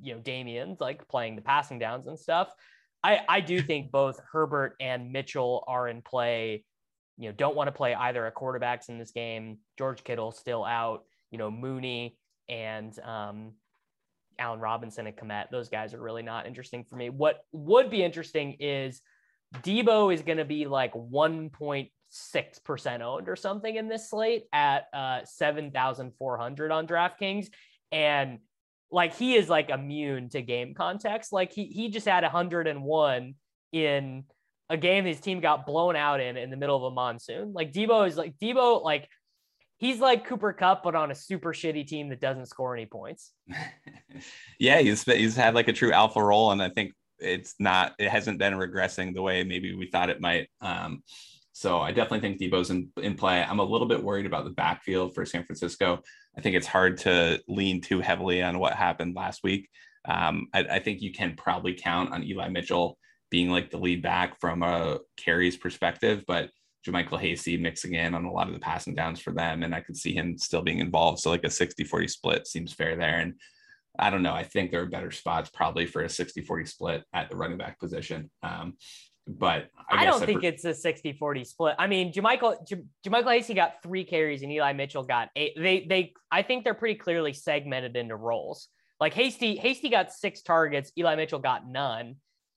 you 0.00 0.14
know, 0.14 0.20
Damien's 0.20 0.80
like 0.80 1.06
playing 1.08 1.36
the 1.36 1.42
passing 1.42 1.78
downs 1.78 2.06
and 2.06 2.18
stuff. 2.18 2.54
I 3.02 3.20
I 3.28 3.40
do 3.40 3.60
think 3.60 3.92
both 3.92 4.18
Herbert 4.32 4.76
and 4.80 5.12
Mitchell 5.12 5.62
are 5.68 5.86
in 5.88 6.00
play 6.00 6.64
you 7.16 7.28
know, 7.28 7.34
don't 7.36 7.56
want 7.56 7.68
to 7.68 7.72
play 7.72 7.94
either 7.94 8.26
of 8.26 8.34
quarterbacks 8.34 8.88
in 8.88 8.98
this 8.98 9.12
game. 9.12 9.58
George 9.78 10.04
Kittle 10.04 10.32
still 10.32 10.64
out, 10.64 11.04
you 11.30 11.38
know, 11.38 11.50
Mooney 11.50 12.18
and 12.48 12.98
um, 13.00 13.52
Allen 14.38 14.60
Robinson 14.60 15.06
and 15.06 15.16
Kmet. 15.16 15.50
Those 15.50 15.68
guys 15.68 15.92
are 15.94 16.00
really 16.00 16.22
not 16.22 16.46
interesting 16.46 16.84
for 16.84 16.96
me. 16.96 17.10
What 17.10 17.44
would 17.52 17.90
be 17.90 18.02
interesting 18.02 18.56
is 18.58 19.00
Deebo 19.62 20.12
is 20.12 20.22
going 20.22 20.38
to 20.38 20.44
be 20.44 20.66
like 20.66 20.92
1.6% 20.94 23.00
owned 23.00 23.28
or 23.28 23.36
something 23.36 23.76
in 23.76 23.88
this 23.88 24.10
slate 24.10 24.44
at 24.52 24.86
uh, 24.92 25.20
7,400 25.24 26.72
on 26.72 26.86
DraftKings. 26.86 27.46
And 27.92 28.40
like 28.90 29.14
he 29.14 29.34
is 29.34 29.48
like 29.48 29.70
immune 29.70 30.28
to 30.30 30.42
game 30.42 30.74
context. 30.74 31.32
Like 31.32 31.52
he, 31.52 31.66
he 31.66 31.88
just 31.88 32.06
had 32.06 32.24
101 32.24 33.34
in 33.72 34.24
a 34.70 34.76
game 34.76 35.04
his 35.04 35.20
team 35.20 35.40
got 35.40 35.66
blown 35.66 35.96
out 35.96 36.20
in 36.20 36.36
in 36.36 36.50
the 36.50 36.56
middle 36.56 36.76
of 36.76 36.84
a 36.84 36.90
monsoon. 36.90 37.52
Like 37.52 37.72
Deebo 37.72 38.06
is 38.08 38.16
like 38.16 38.36
Deebo 38.38 38.82
like 38.82 39.08
he's 39.78 40.00
like 40.00 40.26
Cooper 40.26 40.52
Kupp, 40.52 40.82
but 40.82 40.94
on 40.94 41.10
a 41.10 41.14
super 41.14 41.52
shitty 41.52 41.86
team 41.86 42.08
that 42.08 42.20
doesn't 42.20 42.46
score 42.46 42.74
any 42.74 42.86
points. 42.86 43.32
yeah, 44.58 44.80
he's 44.80 45.02
he's 45.04 45.36
had 45.36 45.54
like 45.54 45.68
a 45.68 45.72
true 45.72 45.92
alpha 45.92 46.22
role, 46.22 46.52
and 46.52 46.62
I 46.62 46.70
think 46.70 46.92
it's 47.18 47.54
not 47.58 47.94
it 47.98 48.08
hasn't 48.08 48.38
been 48.38 48.54
regressing 48.54 49.14
the 49.14 49.22
way 49.22 49.44
maybe 49.44 49.74
we 49.74 49.88
thought 49.90 50.10
it 50.10 50.20
might. 50.20 50.48
Um, 50.60 51.02
so 51.52 51.78
I 51.78 51.92
definitely 51.92 52.20
think 52.20 52.40
Deebo's 52.40 52.70
in, 52.70 52.90
in 53.00 53.14
play. 53.14 53.40
I'm 53.42 53.60
a 53.60 53.64
little 53.64 53.86
bit 53.86 54.02
worried 54.02 54.26
about 54.26 54.44
the 54.44 54.50
backfield 54.50 55.14
for 55.14 55.24
San 55.24 55.44
Francisco. 55.44 56.00
I 56.36 56.40
think 56.40 56.56
it's 56.56 56.66
hard 56.66 56.98
to 56.98 57.40
lean 57.46 57.80
too 57.80 58.00
heavily 58.00 58.42
on 58.42 58.58
what 58.58 58.72
happened 58.72 59.14
last 59.14 59.44
week. 59.44 59.68
Um, 60.04 60.48
I, 60.52 60.60
I 60.64 60.78
think 60.80 61.00
you 61.00 61.12
can 61.12 61.36
probably 61.36 61.74
count 61.74 62.12
on 62.12 62.24
Eli 62.24 62.48
Mitchell 62.48 62.98
being 63.34 63.50
like 63.50 63.68
the 63.68 63.76
lead 63.76 64.00
back 64.00 64.38
from 64.40 64.62
a 64.62 65.00
carries 65.16 65.56
perspective, 65.56 66.22
but 66.28 66.50
JaMycal 66.86 67.18
Hasty 67.18 67.56
mixing 67.56 67.94
in 67.94 68.14
on 68.14 68.26
a 68.26 68.30
lot 68.30 68.46
of 68.46 68.54
the 68.54 68.60
passing 68.60 68.94
downs 68.94 69.18
for 69.18 69.32
them. 69.32 69.64
And 69.64 69.74
I 69.74 69.80
could 69.80 69.96
see 69.96 70.14
him 70.14 70.38
still 70.38 70.62
being 70.62 70.78
involved. 70.78 71.18
So 71.18 71.30
like 71.30 71.42
a 71.42 71.50
60 71.50 71.82
40 71.82 72.06
split 72.06 72.46
seems 72.46 72.72
fair 72.72 72.94
there. 72.94 73.18
And 73.18 73.34
I 73.98 74.10
don't 74.10 74.22
know. 74.22 74.32
I 74.32 74.44
think 74.44 74.70
there 74.70 74.82
are 74.82 74.86
better 74.86 75.10
spots 75.10 75.50
probably 75.52 75.84
for 75.84 76.02
a 76.02 76.08
60 76.08 76.42
40 76.42 76.64
split 76.64 77.02
at 77.12 77.28
the 77.28 77.34
running 77.34 77.58
back 77.58 77.80
position. 77.80 78.30
Um, 78.44 78.74
but 79.26 79.68
I, 79.90 80.02
I 80.02 80.04
don't 80.04 80.24
think 80.24 80.44
it's 80.44 80.64
a 80.64 80.72
60 80.72 81.14
40 81.14 81.42
split. 81.42 81.74
I 81.76 81.88
mean, 81.88 82.12
JaMycal, 82.12 82.68
J- 82.68 82.84
JaMycal 83.04 83.32
Hasty 83.32 83.54
got 83.54 83.82
three 83.82 84.04
carries 84.04 84.42
and 84.42 84.52
Eli 84.52 84.74
Mitchell 84.74 85.02
got 85.02 85.30
eight. 85.34 85.54
They, 85.56 85.86
they, 85.88 86.12
I 86.30 86.42
think 86.42 86.62
they're 86.62 86.72
pretty 86.72 87.00
clearly 87.00 87.32
segmented 87.32 87.96
into 87.96 88.14
roles. 88.14 88.68
Like 89.00 89.12
Hasty, 89.12 89.56
Hasty 89.56 89.88
got 89.88 90.12
six 90.12 90.42
targets, 90.42 90.92
Eli 90.96 91.16
Mitchell 91.16 91.40
got 91.40 91.68
none 91.68 92.14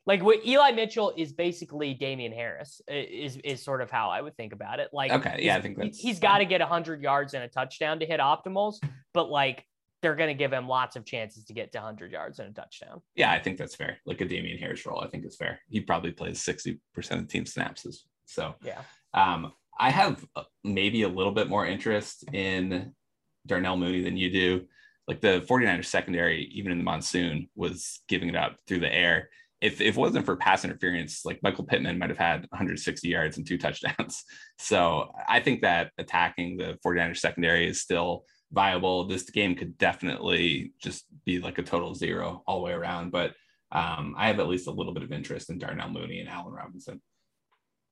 like 0.07 0.23
what 0.23 0.43
Eli 0.45 0.71
Mitchell 0.71 1.13
is 1.17 1.33
basically 1.33 1.93
Damien 1.93 2.31
Harris 2.31 2.81
is 2.87 3.37
is 3.43 3.61
sort 3.61 3.81
of 3.81 3.91
how 3.91 4.09
I 4.09 4.21
would 4.21 4.35
think 4.37 4.53
about 4.53 4.79
it. 4.79 4.89
Like 4.93 5.11
okay, 5.11 5.39
yeah, 5.41 5.57
I 5.57 5.61
think 5.61 5.77
that's 5.77 5.99
he's 5.99 6.19
got 6.19 6.37
to 6.39 6.45
get 6.45 6.61
hundred 6.61 7.03
yards 7.03 7.33
and 7.33 7.43
a 7.43 7.47
touchdown 7.49 7.99
to 7.99 8.05
hit 8.05 8.21
optimals, 8.21 8.75
but 9.13 9.29
like 9.29 9.65
they're 10.01 10.15
going 10.15 10.29
to 10.29 10.33
give 10.33 10.53
him 10.53 10.67
lots 10.67 10.95
of 10.95 11.05
chances 11.05 11.43
to 11.45 11.53
get 11.53 11.71
to 11.71 11.79
100 11.79 12.11
yards 12.11 12.37
and 12.37 12.49
a 12.49 12.53
touchdown. 12.53 13.01
Yeah, 13.15 13.31
I 13.31 13.39
think 13.39 13.57
that's 13.57 13.75
fair. 13.75 13.97
Like 14.05 14.21
a 14.21 14.25
Damien 14.25 14.59
Harris 14.59 14.85
role, 14.85 15.01
I 15.01 15.07
think 15.07 15.25
is 15.25 15.35
fair. 15.35 15.59
He 15.69 15.81
probably 15.81 16.11
plays 16.11 16.39
60% 16.45 16.79
of 17.11 17.27
team 17.27 17.47
snaps. 17.47 18.05
So, 18.25 18.53
yeah. 18.63 18.81
Um, 19.15 19.53
I 19.79 19.89
have 19.89 20.23
uh, 20.35 20.43
maybe 20.63 21.01
a 21.01 21.09
little 21.09 21.31
bit 21.31 21.49
more 21.49 21.65
interest 21.65 22.25
in 22.31 22.93
Darnell 23.47 23.75
Mooney 23.75 24.03
than 24.03 24.17
you 24.17 24.31
do. 24.31 24.65
Like 25.07 25.19
the 25.19 25.43
49ers 25.49 25.85
secondary, 25.85 26.43
even 26.53 26.71
in 26.71 26.77
the 26.77 26.83
monsoon, 26.83 27.49
was 27.55 28.01
giving 28.07 28.29
it 28.29 28.35
up 28.35 28.57
through 28.67 28.81
the 28.81 28.93
air 28.93 29.29
if, 29.61 29.81
if 29.81 29.95
it 29.95 29.99
wasn't 29.99 30.25
for 30.25 30.35
pass 30.35 30.63
interference, 30.63 31.25
like 31.25 31.41
Michael 31.41 31.65
Pittman 31.65 31.97
might 31.97 32.09
have 32.09 32.17
had 32.17 32.41
160 32.49 33.07
yards 33.07 33.37
and 33.37 33.47
two 33.47 33.57
touchdowns. 33.57 34.23
So 34.59 35.13
I 35.29 35.39
think 35.39 35.61
that 35.61 35.91
attacking 35.99 36.57
the 36.57 36.79
49ers 36.83 37.17
secondary 37.17 37.67
is 37.67 37.79
still 37.79 38.25
viable. 38.51 39.07
This 39.07 39.29
game 39.29 39.53
could 39.53 39.77
definitely 39.77 40.73
just 40.81 41.05
be 41.25 41.39
like 41.39 41.59
a 41.59 41.63
total 41.63 41.93
zero 41.93 42.41
all 42.47 42.57
the 42.57 42.65
way 42.65 42.71
around. 42.71 43.11
But 43.11 43.33
um, 43.71 44.15
I 44.17 44.27
have 44.27 44.39
at 44.39 44.47
least 44.47 44.67
a 44.67 44.71
little 44.71 44.93
bit 44.93 45.03
of 45.03 45.11
interest 45.11 45.51
in 45.51 45.59
Darnell 45.59 45.89
Mooney 45.89 46.21
and 46.21 46.29
Allen 46.29 46.53
Robinson. 46.53 47.01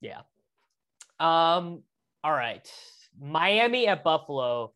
Yeah. 0.01 0.21
Um, 1.19 1.83
all 2.23 2.33
right. 2.33 2.67
Miami 3.21 3.87
at 3.87 4.03
Buffalo. 4.03 4.73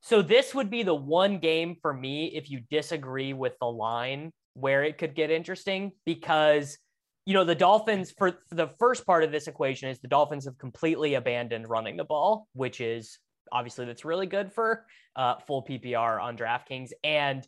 So 0.00 0.22
this 0.22 0.54
would 0.54 0.70
be 0.70 0.82
the 0.82 0.94
one 0.94 1.38
game 1.38 1.76
for 1.82 1.92
me 1.92 2.32
if 2.34 2.50
you 2.50 2.60
disagree 2.70 3.34
with 3.34 3.52
the 3.60 3.66
line 3.66 4.32
where 4.58 4.84
it 4.84 4.98
could 4.98 5.14
get 5.14 5.30
interesting 5.30 5.92
because 6.04 6.78
you 7.26 7.34
know 7.34 7.44
the 7.44 7.54
Dolphins 7.54 8.10
for, 8.10 8.38
the 8.50 8.68
first 8.78 9.06
part 9.06 9.22
of 9.22 9.30
this 9.30 9.48
equation 9.48 9.88
is 9.90 9.98
the 9.98 10.08
Dolphins 10.08 10.46
have 10.46 10.58
completely 10.58 11.14
abandoned 11.14 11.68
running 11.68 11.96
the 11.96 12.04
ball, 12.04 12.48
which 12.54 12.80
is 12.80 13.18
obviously 13.52 13.84
that's 13.84 14.04
really 14.04 14.26
good 14.26 14.52
for 14.52 14.86
uh, 15.16 15.36
full 15.46 15.62
PPR 15.62 16.22
on 16.22 16.36
DraftKings. 16.36 16.90
And 17.04 17.46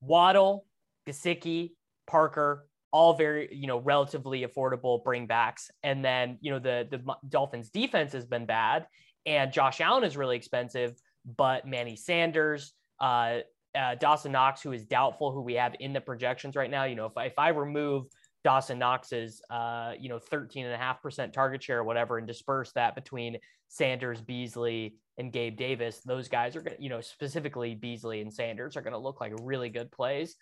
Waddle, 0.00 0.66
Gesicki, 1.08 1.72
Parker, 2.06 2.66
all 2.92 3.14
very 3.14 3.48
you 3.52 3.66
know 3.66 3.78
relatively 3.78 4.42
affordable 4.42 5.02
bringbacks, 5.02 5.70
and 5.82 6.04
then 6.04 6.38
you 6.40 6.50
know 6.50 6.58
the 6.58 6.86
the 6.90 7.02
Dolphins 7.28 7.70
defense 7.70 8.12
has 8.12 8.26
been 8.26 8.44
bad, 8.44 8.86
and 9.24 9.52
Josh 9.52 9.80
Allen 9.80 10.04
is 10.04 10.16
really 10.16 10.36
expensive, 10.36 10.94
but 11.24 11.66
Manny 11.66 11.96
Sanders, 11.96 12.74
uh, 13.00 13.38
uh, 13.74 13.94
Dawson 13.96 14.32
Knox, 14.32 14.62
who 14.62 14.72
is 14.72 14.84
doubtful, 14.84 15.32
who 15.32 15.40
we 15.40 15.54
have 15.54 15.74
in 15.80 15.92
the 15.92 16.00
projections 16.00 16.56
right 16.56 16.70
now. 16.70 16.84
You 16.84 16.94
know, 16.94 17.06
if 17.06 17.16
I, 17.16 17.24
if 17.26 17.38
I 17.38 17.48
remove 17.48 18.06
Dawson 18.44 18.78
Knox's, 18.78 19.40
uh, 19.50 19.92
you 19.98 20.08
know, 20.08 20.18
13 20.18 20.66
and 20.66 20.74
a 20.74 20.78
half 20.78 21.02
percent 21.02 21.32
target 21.32 21.62
share 21.62 21.78
or 21.78 21.84
whatever, 21.84 22.18
and 22.18 22.26
disperse 22.26 22.72
that 22.72 22.94
between 22.94 23.38
Sanders, 23.68 24.20
Beasley, 24.20 24.96
and 25.18 25.32
Gabe 25.32 25.56
Davis, 25.56 26.00
those 26.04 26.28
guys 26.28 26.56
are 26.56 26.62
going 26.62 26.76
to, 26.76 26.82
you 26.82 26.88
know, 26.88 27.00
specifically 27.00 27.74
Beasley 27.74 28.20
and 28.20 28.32
Sanders 28.32 28.76
are 28.76 28.82
going 28.82 28.92
to 28.92 28.98
look 28.98 29.20
like 29.20 29.32
really 29.42 29.68
good 29.68 29.90
plays. 29.90 30.36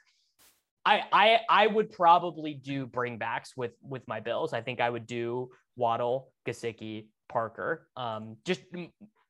I 0.85 1.03
I 1.13 1.41
I 1.49 1.67
would 1.67 1.93
probably 1.93 2.55
do 2.55 2.87
bringbacks 2.87 3.51
with 3.57 3.73
with 3.83 4.07
my 4.09 4.21
Bills. 4.21 4.53
I 4.53 4.63
think 4.63 4.81
I 4.81 4.89
would 4.89 5.07
do 5.07 5.51
Waddle, 5.77 6.33
Gesicki, 6.47 7.09
Parker. 7.29 7.87
Um, 7.97 8.37
just 8.47 8.63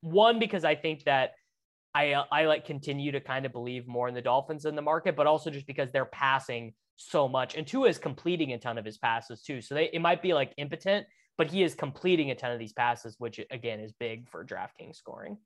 one 0.01 0.39
because 0.39 0.65
I 0.65 0.75
think 0.75 1.05
that 1.05 1.33
I 1.95 2.13
I 2.31 2.47
like 2.47 2.65
continue 2.65 3.13
to 3.13 3.21
kind 3.21 3.47
of 3.47 3.53
believe 3.53 3.87
more 3.87 4.09
in 4.09 4.15
the 4.15 4.23
Dolphins 4.23 4.65
in 4.65 4.75
the 4.75 4.83
market, 4.83 5.17
but 5.17 5.27
also 5.27 5.51
just 5.51 5.67
because 5.67 5.91
they're 5.91 6.05
passing 6.05 6.75
so 6.97 7.27
much, 7.29 7.55
and 7.55 7.67
Tua 7.67 7.89
is 7.89 7.99
completing 7.99 8.53
a 8.53 8.59
ton 8.59 8.79
of 8.79 8.85
his 8.85 8.99
passes 8.99 9.43
too. 9.43 9.61
So 9.61 9.75
they 9.75 9.91
it 9.93 10.01
might 10.01 10.23
be 10.23 10.35
like 10.35 10.53
impotent, 10.57 11.07
but 11.39 11.51
he 11.51 11.63
is 11.63 11.75
completing 11.75 12.31
a 12.31 12.35
ton 12.35 12.53
of 12.53 12.59
these 12.59 12.73
passes, 12.73 13.17
which 13.19 13.41
again 13.51 13.81
is 13.81 13.93
big 13.93 14.29
for 14.29 14.45
DraftKings 14.45 14.97
scoring. 14.97 15.39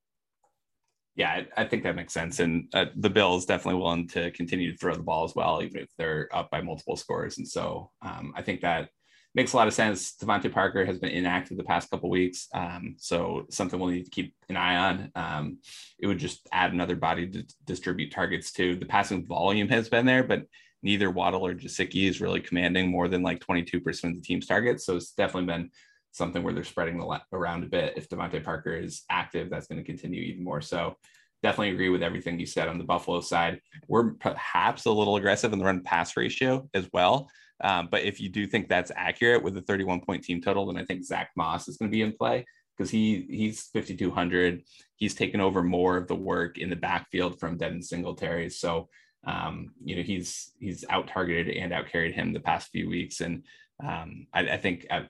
Yeah, 1.17 1.31
I, 1.31 1.63
I 1.63 1.65
think 1.65 1.85
that 1.85 1.95
makes 1.95 2.13
sense. 2.13 2.41
And 2.41 2.69
uh, 2.75 2.87
the 2.97 3.11
Bills 3.11 3.47
definitely 3.47 3.81
willing 3.81 4.09
to 4.09 4.33
continue 4.33 4.73
to 4.73 4.79
throw 4.79 4.97
the 4.97 5.03
ball 5.03 5.25
as 5.25 5.35
well, 5.37 5.63
even 5.63 5.83
if 5.83 5.89
they're 5.97 6.29
up 6.33 6.51
by 6.51 6.61
multiple 6.61 6.97
scores. 6.97 7.39
And 7.39 7.47
so 7.47 7.93
um, 8.03 8.33
I 8.37 8.43
think 8.43 8.63
that 8.63 8.89
makes 9.35 9.53
a 9.53 9.57
lot 9.57 9.67
of 9.67 9.75
sense. 9.75 10.15
DeVante 10.23 10.53
Parker 10.53 10.85
has 10.85 10.99
been 10.99 11.11
inactive 11.11 11.57
the 11.57 11.65
past 11.65 11.91
couple 11.91 12.09
weeks, 12.09 12.49
um, 12.55 12.95
so 12.99 13.47
something 13.51 13.79
we'll 13.79 13.91
need 13.91 14.05
to 14.05 14.11
keep 14.11 14.35
an 14.49 14.57
eye 14.57 14.77
on. 14.77 15.11
Um, 15.15 15.59
it 15.99 16.07
would 16.07 16.19
just 16.19 16.47
add 16.53 16.73
another 16.73 16.97
body 16.97 17.29
to 17.29 17.45
distribute 17.65 18.11
targets 18.11 18.53
to. 18.53 18.77
The 18.77 18.87
passing 18.87 19.27
volume 19.27 19.69
has 19.69 19.89
been 19.89 20.07
there, 20.07 20.23
but 20.23 20.45
neither 20.83 21.11
Waddle 21.11 21.47
or 21.47 21.55
Gesicki 21.55 22.09
is 22.09 22.21
really 22.21 22.41
commanding 22.41 22.91
more 22.91 23.09
than 23.09 23.23
like 23.23 23.41
22% 23.41 23.87
of 24.05 24.15
the 24.15 24.21
team's 24.21 24.47
targets. 24.47 24.85
So 24.85 24.97
it's 24.97 25.13
definitely 25.13 25.47
been 25.47 25.71
something 26.13 26.43
where 26.43 26.53
they're 26.53 26.63
spreading 26.63 26.99
the 26.99 27.21
around 27.33 27.65
a 27.65 27.67
bit. 27.67 27.95
If 27.97 28.09
DeVante 28.09 28.45
Parker 28.45 28.77
is 28.77 29.03
active, 29.11 29.51
that's 29.51 29.67
going 29.67 29.83
to 29.83 29.85
continue 29.85 30.21
even 30.23 30.45
more. 30.45 30.61
So 30.61 30.97
definitely 31.43 31.71
agree 31.71 31.89
with 31.89 32.03
everything 32.03 32.39
you 32.39 32.47
said 32.47 32.69
on 32.69 32.79
the 32.79 32.85
Buffalo 32.85 33.21
side. 33.21 33.61
We're 33.89 34.13
perhaps 34.13 34.85
a 34.85 34.93
little 34.93 35.17
aggressive 35.17 35.53
in 35.53 35.59
the 35.59 35.65
run 35.65 35.83
pass 35.83 36.17
ratio 36.17 36.69
as 36.73 36.89
well. 36.93 37.29
Um, 37.65 37.89
but 37.91 38.03
if 38.03 38.21
you 38.21 38.29
do 38.29 38.47
think 38.47 38.69
that's 38.69 38.93
accurate 38.95 39.43
with 39.43 39.57
a 39.57 39.63
31 39.63 40.03
point 40.03 40.23
team 40.23 40.41
total, 40.41 40.67
then 40.67 40.77
I 40.77 40.85
think 40.85 41.03
Zack 41.05 41.31
Moss 41.35 41.67
is 41.67 41.77
going 41.77 41.91
to 41.91 41.95
be 41.95 42.03
in 42.03 42.13
play 42.13 42.45
because 42.77 42.91
he 42.91 43.27
he's 43.29 43.63
5200. 43.73 44.63
He's 44.97 45.15
taken 45.15 45.41
over 45.41 45.63
more 45.63 45.97
of 45.97 46.07
the 46.07 46.15
work 46.15 46.59
in 46.59 46.71
the 46.71 46.77
backfield 46.77 47.41
from 47.41 47.57
Devin 47.57 47.83
Singletary. 47.83 48.51
So 48.51 48.89
um, 49.27 49.73
you 49.83 49.97
know, 49.97 50.03
he's 50.03 50.53
he's 50.59 50.85
out 50.91 51.09
targeted 51.09 51.57
and 51.57 51.73
out 51.73 51.89
carried 51.89 52.15
him 52.15 52.33
the 52.33 52.41
past 52.41 52.71
few 52.71 52.89
weeks. 52.89 53.21
And 53.21 53.45
um, 53.83 54.27
I, 54.33 54.41
I, 54.41 54.57
think 54.59 54.87
at 54.91 55.09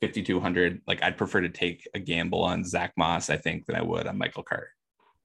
5,200, 0.00 0.80
like 0.86 1.02
I'd 1.02 1.18
prefer 1.18 1.42
to 1.42 1.48
take 1.48 1.86
a 1.94 1.98
gamble 1.98 2.42
on 2.42 2.64
Zack 2.64 2.92
Moss, 2.96 3.30
I 3.30 3.36
think, 3.36 3.66
than 3.66 3.76
I 3.76 3.82
would 3.82 4.06
on 4.06 4.18
Michael 4.18 4.42
Carter. 4.42 4.70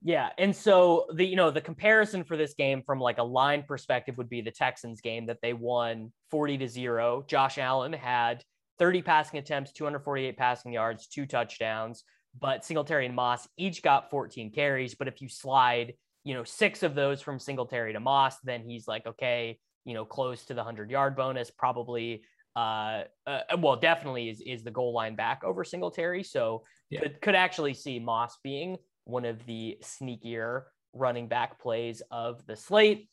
Yeah, 0.02 0.30
and 0.38 0.56
so 0.56 1.08
the 1.14 1.26
you 1.26 1.36
know 1.36 1.52
the 1.52 1.62
comparison 1.62 2.24
for 2.24 2.38
this 2.38 2.54
game 2.54 2.84
from 2.86 3.00
like 3.00 3.18
a 3.18 3.24
line 3.24 3.64
perspective 3.68 4.18
would 4.18 4.30
be 4.30 4.42
the 4.42 4.52
Texans 4.52 5.02
game 5.02 5.26
that 5.28 5.40
they 5.42 5.54
won 5.54 6.12
40 6.32 6.60
to 6.60 6.68
0. 6.68 7.26
Josh 7.28 7.58
Allen 7.58 7.94
had 7.94 8.44
30 8.78 9.02
passing 9.02 9.40
attempts, 9.40 9.72
248 9.72 10.38
passing 10.38 10.74
yards, 10.74 11.08
two 11.08 11.26
touchdowns, 11.26 12.04
but 12.40 12.64
Singletary 12.64 13.06
and 13.06 13.16
Moss 13.16 13.48
each 13.58 13.82
got 13.82 14.12
14 14.12 14.52
carries, 14.52 14.96
but 14.96 15.08
if 15.08 15.22
you 15.22 15.30
slide 15.30 15.94
you 16.26 16.34
know, 16.34 16.44
six 16.44 16.84
of 16.84 16.96
those 16.96 17.22
from 17.22 17.40
Singletary 17.40 17.94
to 17.94 18.00
Moss, 18.02 18.38
then 18.44 18.64
he's 18.64 18.88
like, 18.88 19.06
okay, 19.06 19.60
you 19.86 19.94
know, 19.94 20.04
close 20.04 20.44
to 20.46 20.54
the 20.54 20.60
100 20.60 20.90
yard 20.92 21.16
bonus, 21.16 21.52
probably. 21.52 22.24
Uh, 22.56 23.04
uh, 23.28 23.42
well, 23.60 23.76
definitely 23.76 24.30
is, 24.30 24.42
is 24.42 24.64
the 24.64 24.72
goal 24.72 24.94
line 24.94 25.16
back 25.16 25.44
over 25.44 25.64
Singletary. 25.64 26.24
So 26.24 26.64
yeah. 26.90 27.02
could, 27.02 27.22
could 27.22 27.36
actually 27.36 27.76
see 27.76 28.00
Moss 28.00 28.38
being 28.44 28.78
one 29.06 29.26
of 29.26 29.46
the 29.46 29.78
sneakier 29.82 30.64
running 30.94 31.28
back 31.28 31.60
plays 31.60 32.02
of 32.12 32.46
the 32.46 32.56
slate. 32.56 33.10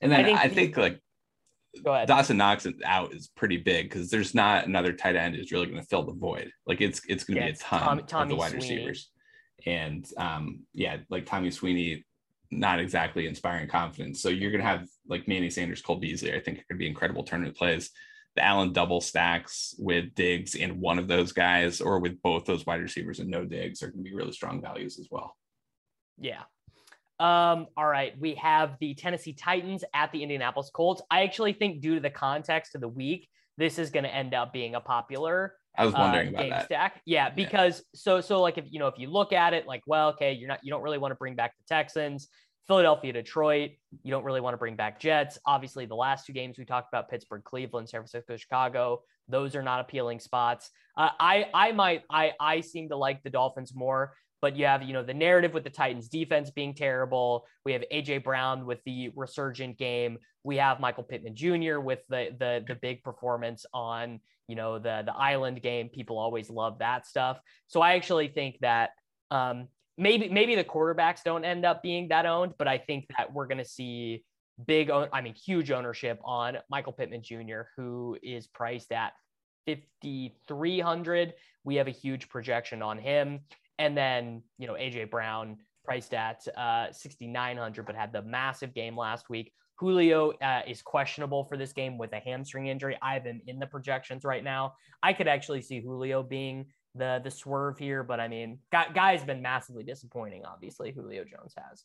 And 0.00 0.12
then 0.12 0.20
I 0.20 0.24
think, 0.24 0.38
I 0.38 0.48
think 0.48 0.76
like 0.76 1.00
go 1.82 1.92
ahead. 1.92 2.08
Dawson 2.08 2.36
Knox 2.36 2.66
out 2.84 3.14
is 3.14 3.28
pretty 3.28 3.56
big 3.56 3.88
because 3.88 4.10
there's 4.10 4.34
not 4.34 4.66
another 4.66 4.92
tight 4.92 5.16
end 5.16 5.34
who's 5.34 5.52
really 5.52 5.66
going 5.66 5.80
to 5.80 5.86
fill 5.86 6.04
the 6.04 6.12
void. 6.12 6.50
Like 6.66 6.80
it's 6.80 7.00
it's 7.08 7.24
going 7.24 7.36
to 7.36 7.46
yeah, 7.46 7.52
be 7.52 7.56
a 7.56 7.60
ton 7.60 7.80
Tom, 7.80 8.06
Tommy 8.06 8.22
of 8.22 8.28
the 8.28 8.36
wide 8.36 8.50
Sweeney. 8.50 8.76
receivers. 8.76 9.10
And 9.66 10.06
um, 10.16 10.60
yeah, 10.72 10.98
like 11.10 11.26
Tommy 11.26 11.50
Sweeney, 11.50 12.04
not 12.50 12.80
exactly 12.80 13.26
inspiring 13.26 13.68
confidence. 13.68 14.22
So 14.22 14.28
you're 14.28 14.50
going 14.50 14.62
to 14.62 14.68
have 14.68 14.86
like 15.08 15.28
Manny 15.28 15.50
Sanders, 15.50 15.82
Cole 15.82 15.96
Beasley. 15.96 16.32
I 16.32 16.40
think 16.40 16.58
are 16.58 16.64
going 16.68 16.78
to 16.78 16.84
be 16.84 16.86
incredible 16.86 17.24
tournament 17.24 17.56
plays. 17.56 17.90
The 18.38 18.44
Allen 18.44 18.72
double 18.72 19.00
stacks 19.00 19.74
with 19.78 20.14
Diggs 20.14 20.54
and 20.54 20.80
one 20.80 20.98
of 20.98 21.08
those 21.08 21.32
guys, 21.32 21.80
or 21.80 21.98
with 21.98 22.22
both 22.22 22.44
those 22.44 22.64
wide 22.64 22.80
receivers 22.80 23.18
and 23.18 23.28
no 23.28 23.44
Diggs, 23.44 23.82
are 23.82 23.88
going 23.88 24.04
to 24.04 24.10
be 24.10 24.14
really 24.14 24.32
strong 24.32 24.62
values 24.62 24.98
as 24.98 25.08
well. 25.10 25.36
Yeah. 26.18 26.42
Um, 27.18 27.66
all 27.76 27.86
right. 27.86 28.14
We 28.18 28.36
have 28.36 28.76
the 28.80 28.94
Tennessee 28.94 29.32
Titans 29.32 29.82
at 29.92 30.12
the 30.12 30.22
Indianapolis 30.22 30.70
Colts. 30.72 31.02
I 31.10 31.24
actually 31.24 31.52
think, 31.52 31.80
due 31.80 31.96
to 31.96 32.00
the 32.00 32.10
context 32.10 32.76
of 32.76 32.80
the 32.80 32.88
week, 32.88 33.28
this 33.56 33.78
is 33.78 33.90
going 33.90 34.04
to 34.04 34.14
end 34.14 34.34
up 34.34 34.52
being 34.52 34.76
a 34.76 34.80
popular 34.80 35.54
I 35.76 35.84
was 35.84 35.94
wondering 35.94 36.28
uh, 36.28 36.30
about 36.30 36.40
game 36.42 36.50
that. 36.50 36.64
stack. 36.66 37.02
Yeah, 37.06 37.30
because 37.30 37.78
yeah. 37.78 37.98
so 38.00 38.20
so 38.20 38.40
like 38.40 38.58
if 38.58 38.66
you 38.68 38.78
know 38.78 38.88
if 38.88 38.98
you 38.98 39.10
look 39.10 39.32
at 39.32 39.52
it 39.52 39.66
like 39.66 39.82
well 39.86 40.08
okay 40.10 40.32
you're 40.32 40.48
not 40.48 40.60
you 40.62 40.70
don't 40.70 40.82
really 40.82 40.98
want 40.98 41.12
to 41.12 41.16
bring 41.16 41.36
back 41.36 41.54
the 41.56 41.64
Texans, 41.72 42.28
Philadelphia, 42.68 43.12
Detroit. 43.12 43.70
You 44.02 44.10
don't 44.10 44.24
really 44.24 44.40
want 44.40 44.54
to 44.54 44.58
bring 44.58 44.76
back 44.76 45.00
Jets. 45.00 45.38
Obviously, 45.46 45.86
the 45.86 45.96
last 45.96 46.26
two 46.26 46.32
games 46.32 46.58
we 46.58 46.64
talked 46.64 46.88
about 46.92 47.08
Pittsburgh, 47.08 47.42
Cleveland, 47.42 47.88
San 47.88 48.00
Francisco, 48.00 48.36
Chicago. 48.36 49.02
Those 49.28 49.56
are 49.56 49.62
not 49.62 49.80
appealing 49.80 50.20
spots. 50.20 50.70
Uh, 50.96 51.10
I 51.18 51.46
I 51.52 51.72
might 51.72 52.02
I 52.10 52.32
I 52.38 52.60
seem 52.60 52.88
to 52.90 52.96
like 52.96 53.22
the 53.22 53.30
Dolphins 53.30 53.74
more 53.74 54.12
but 54.40 54.56
you 54.56 54.66
have 54.66 54.82
you 54.82 54.92
know 54.92 55.02
the 55.02 55.14
narrative 55.14 55.52
with 55.52 55.64
the 55.64 55.70
Titans 55.70 56.08
defense 56.08 56.50
being 56.50 56.74
terrible. 56.74 57.44
We 57.64 57.72
have 57.72 57.82
AJ 57.92 58.24
Brown 58.24 58.66
with 58.66 58.78
the 58.84 59.10
resurgent 59.16 59.78
game. 59.78 60.18
We 60.44 60.56
have 60.56 60.80
Michael 60.80 61.02
Pittman 61.02 61.34
Jr. 61.34 61.80
with 61.80 62.00
the 62.08 62.28
the 62.38 62.64
the 62.66 62.74
big 62.76 63.02
performance 63.02 63.66
on 63.72 64.20
you 64.46 64.56
know 64.56 64.78
the 64.78 65.02
the 65.04 65.14
island 65.14 65.62
game. 65.62 65.88
People 65.88 66.18
always 66.18 66.50
love 66.50 66.78
that 66.78 67.06
stuff. 67.06 67.40
So 67.66 67.80
I 67.80 67.94
actually 67.94 68.28
think 68.28 68.58
that 68.60 68.90
um, 69.30 69.68
maybe 69.98 70.28
maybe 70.28 70.54
the 70.54 70.64
quarterbacks 70.64 71.22
don't 71.22 71.44
end 71.44 71.66
up 71.66 71.82
being 71.82 72.08
that 72.08 72.24
owned, 72.24 72.54
but 72.58 72.68
I 72.68 72.78
think 72.78 73.06
that 73.16 73.32
we're 73.32 73.46
going 73.46 73.58
to 73.58 73.64
see 73.64 74.24
big 74.66 74.90
I 74.90 75.20
mean 75.20 75.34
huge 75.34 75.70
ownership 75.70 76.18
on 76.24 76.58
Michael 76.70 76.92
Pittman 76.92 77.22
Jr. 77.22 77.62
who 77.76 78.16
is 78.22 78.46
priced 78.48 78.90
at 78.90 79.12
5300 79.66 81.34
we 81.64 81.76
have 81.76 81.86
a 81.86 81.92
huge 81.92 82.28
projection 82.28 82.82
on 82.82 82.98
him 82.98 83.40
and 83.78 83.96
then, 83.96 84.42
you 84.58 84.66
know, 84.66 84.74
AJ 84.74 85.10
Brown 85.10 85.58
priced 85.84 86.12
at 86.14 86.46
uh, 86.56 86.92
6,900, 86.92 87.86
but 87.86 87.94
had 87.94 88.12
the 88.12 88.22
massive 88.22 88.74
game 88.74 88.96
last 88.96 89.30
week. 89.30 89.52
Julio 89.76 90.32
uh, 90.42 90.62
is 90.66 90.82
questionable 90.82 91.44
for 91.44 91.56
this 91.56 91.72
game 91.72 91.98
with 91.98 92.12
a 92.12 92.18
hamstring 92.18 92.66
injury. 92.66 92.98
I 93.00 93.14
have 93.14 93.24
him 93.24 93.40
in 93.46 93.60
the 93.60 93.66
projections 93.66 94.24
right 94.24 94.42
now. 94.42 94.74
I 95.02 95.12
could 95.12 95.28
actually 95.28 95.62
see 95.62 95.80
Julio 95.80 96.22
being 96.22 96.66
the 96.94 97.20
the 97.22 97.30
swerve 97.30 97.78
here, 97.78 98.02
but 98.02 98.20
I 98.20 98.28
mean, 98.28 98.58
guy, 98.72 98.86
guy's 98.94 99.24
been 99.24 99.42
massively 99.42 99.84
disappointing. 99.84 100.44
Obviously, 100.44 100.92
Julio 100.92 101.24
Jones 101.24 101.54
has. 101.56 101.84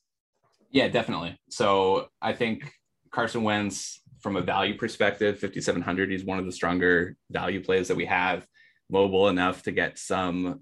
Yeah, 0.72 0.88
definitely. 0.88 1.38
So 1.50 2.08
I 2.22 2.34
think 2.34 2.72
Carson 3.12 3.44
Wentz, 3.44 4.02
from 4.22 4.36
a 4.38 4.42
value 4.42 4.76
perspective, 4.78 5.40
5,700, 5.40 6.10
he's 6.10 6.26
one 6.26 6.40
of 6.40 6.46
the 6.46 6.52
stronger 6.52 7.16
value 7.30 7.64
plays 7.64 7.88
that 7.88 7.98
we 7.98 8.06
have. 8.06 8.48
Mobile 8.90 9.30
enough 9.30 9.64
to 9.64 9.72
get 9.72 10.00
some 10.00 10.62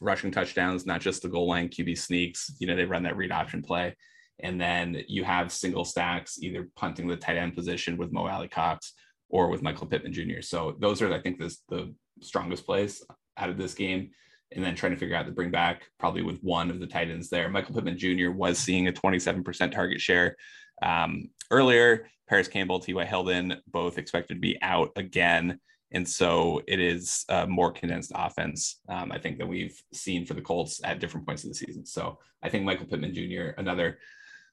rushing 0.00 0.30
touchdowns, 0.30 0.84
not 0.84 1.00
just 1.00 1.22
the 1.22 1.28
goal 1.28 1.48
line 1.48 1.68
QB 1.68 1.96
sneaks. 1.96 2.52
You 2.58 2.66
know, 2.66 2.76
they 2.76 2.84
run 2.84 3.04
that 3.04 3.16
read 3.16 3.32
option 3.32 3.62
play. 3.62 3.96
And 4.40 4.60
then 4.60 5.04
you 5.06 5.22
have 5.24 5.52
single 5.52 5.84
stacks, 5.84 6.38
either 6.42 6.68
punting 6.74 7.06
the 7.06 7.16
tight 7.16 7.36
end 7.36 7.54
position 7.54 7.96
with 7.96 8.12
Mo 8.12 8.26
Alie-Cox 8.26 8.94
or 9.30 9.48
with 9.48 9.62
Michael 9.62 9.86
Pittman 9.86 10.12
Jr. 10.12 10.40
So 10.40 10.76
those 10.80 11.00
are, 11.00 11.12
I 11.12 11.20
think, 11.20 11.38
the 11.38 11.94
strongest 12.20 12.66
plays 12.66 13.02
out 13.36 13.50
of 13.50 13.56
this 13.56 13.74
game. 13.74 14.10
And 14.54 14.62
then 14.62 14.74
trying 14.74 14.92
to 14.92 14.98
figure 14.98 15.16
out 15.16 15.24
to 15.24 15.32
bring 15.32 15.50
back 15.50 15.88
probably 15.98 16.20
with 16.20 16.38
one 16.42 16.70
of 16.70 16.78
the 16.78 16.86
tight 16.86 17.10
ends 17.10 17.30
there. 17.30 17.48
Michael 17.48 17.74
Pittman 17.74 17.96
Jr. 17.96 18.30
was 18.30 18.58
seeing 18.58 18.86
a 18.86 18.92
27% 18.92 19.72
target 19.72 19.98
share 19.98 20.36
um, 20.82 21.30
earlier. 21.50 22.06
Parris 22.28 22.48
Campbell, 22.48 22.80
T.Y. 22.80 23.04
Hilton, 23.04 23.54
both 23.66 23.98
expected 23.98 24.34
to 24.34 24.40
be 24.40 24.58
out 24.60 24.90
again. 24.96 25.58
And 25.92 26.08
so 26.08 26.62
it 26.66 26.80
is 26.80 27.24
a 27.28 27.46
more 27.46 27.70
condensed 27.70 28.12
offense, 28.14 28.80
um, 28.88 29.12
I 29.12 29.18
think, 29.18 29.38
that 29.38 29.46
we've 29.46 29.78
seen 29.92 30.24
for 30.24 30.34
the 30.34 30.40
Colts 30.40 30.80
at 30.84 30.98
different 30.98 31.26
points 31.26 31.44
of 31.44 31.50
the 31.50 31.54
season. 31.54 31.84
So 31.84 32.18
I 32.42 32.48
think 32.48 32.64
Michael 32.64 32.86
Pittman 32.86 33.14
Jr., 33.14 33.50
another, 33.58 33.98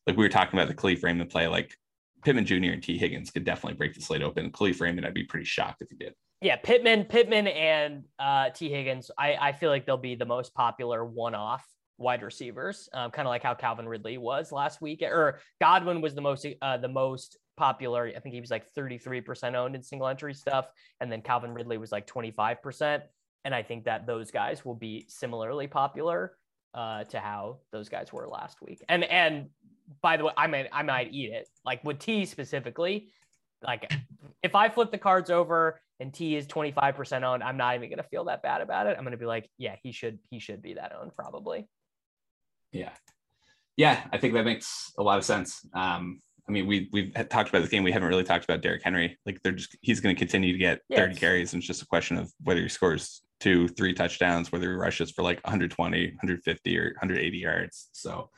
like 0.05 0.17
we 0.17 0.23
were 0.23 0.29
talking 0.29 0.59
about 0.59 0.67
the 0.67 0.75
Kalif 0.75 1.03
Raymond 1.03 1.29
play, 1.29 1.47
like 1.47 1.73
Pittman 2.25 2.45
Jr. 2.45 2.71
and 2.73 2.83
Tee 2.83 2.97
Higgins 2.97 3.31
could 3.31 3.45
definitely 3.45 3.77
break 3.77 3.93
the 3.93 4.01
slate 4.01 4.21
open. 4.21 4.51
Kalif 4.51 4.81
Raymond, 4.81 5.07
I'd 5.07 5.13
be 5.13 5.23
pretty 5.23 5.45
shocked 5.45 5.81
if 5.81 5.89
he 5.89 5.95
did. 5.95 6.13
Yeah, 6.41 6.55
Pittman, 6.55 7.05
Pittman, 7.05 7.47
and 7.47 8.03
uh, 8.17 8.49
Tee 8.51 8.69
Higgins. 8.69 9.11
I, 9.17 9.35
I 9.35 9.51
feel 9.51 9.69
like 9.69 9.85
they'll 9.85 9.97
be 9.97 10.15
the 10.15 10.25
most 10.25 10.53
popular 10.53 11.03
one-off 11.03 11.65
wide 11.97 12.23
receivers, 12.23 12.87
um, 12.93 13.11
kind 13.11 13.27
of 13.27 13.29
like 13.29 13.43
how 13.43 13.53
Calvin 13.53 13.87
Ridley 13.87 14.17
was 14.17 14.51
last 14.51 14.81
week, 14.81 15.01
or 15.01 15.39
Godwin 15.59 15.99
was 15.99 16.15
the 16.15 16.21
most 16.21 16.47
uh, 16.61 16.77
the 16.77 16.87
most 16.87 17.37
popular. 17.57 18.11
I 18.15 18.19
think 18.19 18.33
he 18.33 18.41
was 18.41 18.49
like 18.49 18.73
33% 18.73 19.53
owned 19.53 19.75
in 19.75 19.83
single 19.83 20.07
entry 20.07 20.33
stuff. 20.33 20.67
And 21.01 21.11
then 21.11 21.21
Calvin 21.21 21.53
Ridley 21.53 21.77
was 21.77 21.91
like 21.91 22.07
25%. 22.07 23.01
And 23.43 23.53
I 23.53 23.61
think 23.61 23.83
that 23.83 24.07
those 24.07 24.31
guys 24.31 24.63
will 24.63 24.75
be 24.75 25.05
similarly 25.09 25.67
popular 25.67 26.37
uh, 26.73 27.03
to 27.05 27.19
how 27.19 27.59
those 27.71 27.89
guys 27.89 28.13
were 28.13 28.27
last 28.27 28.61
week. 28.61 28.83
And 28.89 29.03
and 29.03 29.47
by 30.01 30.17
the 30.17 30.25
way, 30.25 30.33
I 30.37 30.47
might 30.47 30.67
I 30.71 30.83
might 30.83 31.11
eat 31.11 31.31
it. 31.31 31.49
Like 31.65 31.83
with 31.83 31.99
T 31.99 32.25
specifically, 32.25 33.09
like 33.61 33.93
if 34.41 34.55
I 34.55 34.69
flip 34.69 34.91
the 34.91 34.97
cards 34.97 35.29
over 35.29 35.81
and 35.99 36.13
T 36.13 36.35
is 36.35 36.47
25% 36.47 37.23
owned, 37.23 37.43
I'm 37.43 37.57
not 37.57 37.75
even 37.75 37.89
going 37.89 37.97
to 37.97 38.09
feel 38.09 38.25
that 38.25 38.41
bad 38.41 38.61
about 38.61 38.87
it. 38.87 38.95
I'm 38.97 39.03
going 39.03 39.11
to 39.11 39.17
be 39.17 39.25
like, 39.25 39.49
yeah, 39.57 39.75
he 39.83 39.91
should, 39.91 40.19
he 40.29 40.39
should 40.39 40.61
be 40.61 40.75
that 40.75 40.93
owned 40.99 41.13
probably. 41.15 41.67
Yeah. 42.71 42.91
Yeah. 43.77 44.03
I 44.11 44.17
think 44.17 44.33
that 44.33 44.45
makes 44.45 44.91
a 44.97 45.03
lot 45.03 45.17
of 45.17 45.25
sense. 45.25 45.65
Um, 45.73 46.21
I 46.49 46.51
mean, 46.51 46.65
we 46.65 46.89
we've 46.91 47.13
talked 47.29 47.49
about 47.49 47.59
this 47.59 47.69
game. 47.69 47.83
We 47.83 47.91
haven't 47.91 48.07
really 48.09 48.23
talked 48.23 48.43
about 48.43 48.61
Derrick 48.61 48.81
Henry. 48.83 49.19
Like 49.23 49.39
they're 49.43 49.51
just 49.51 49.77
he's 49.81 49.99
going 49.99 50.15
to 50.15 50.19
continue 50.19 50.51
to 50.51 50.57
get 50.57 50.81
yeah, 50.89 50.97
30 50.97 51.15
carries, 51.15 51.53
and 51.53 51.61
it's 51.61 51.67
just 51.67 51.83
a 51.83 51.85
question 51.85 52.17
of 52.17 52.31
whether 52.41 52.59
he 52.59 52.67
scores 52.67 53.21
two, 53.39 53.67
three 53.67 53.93
touchdowns, 53.93 54.51
whether 54.51 54.69
he 54.69 54.75
rushes 54.75 55.11
for 55.11 55.21
like 55.21 55.37
120, 55.43 56.05
150, 56.07 56.77
or 56.77 56.85
180 56.85 57.37
yards. 57.37 57.89
So, 57.93 58.31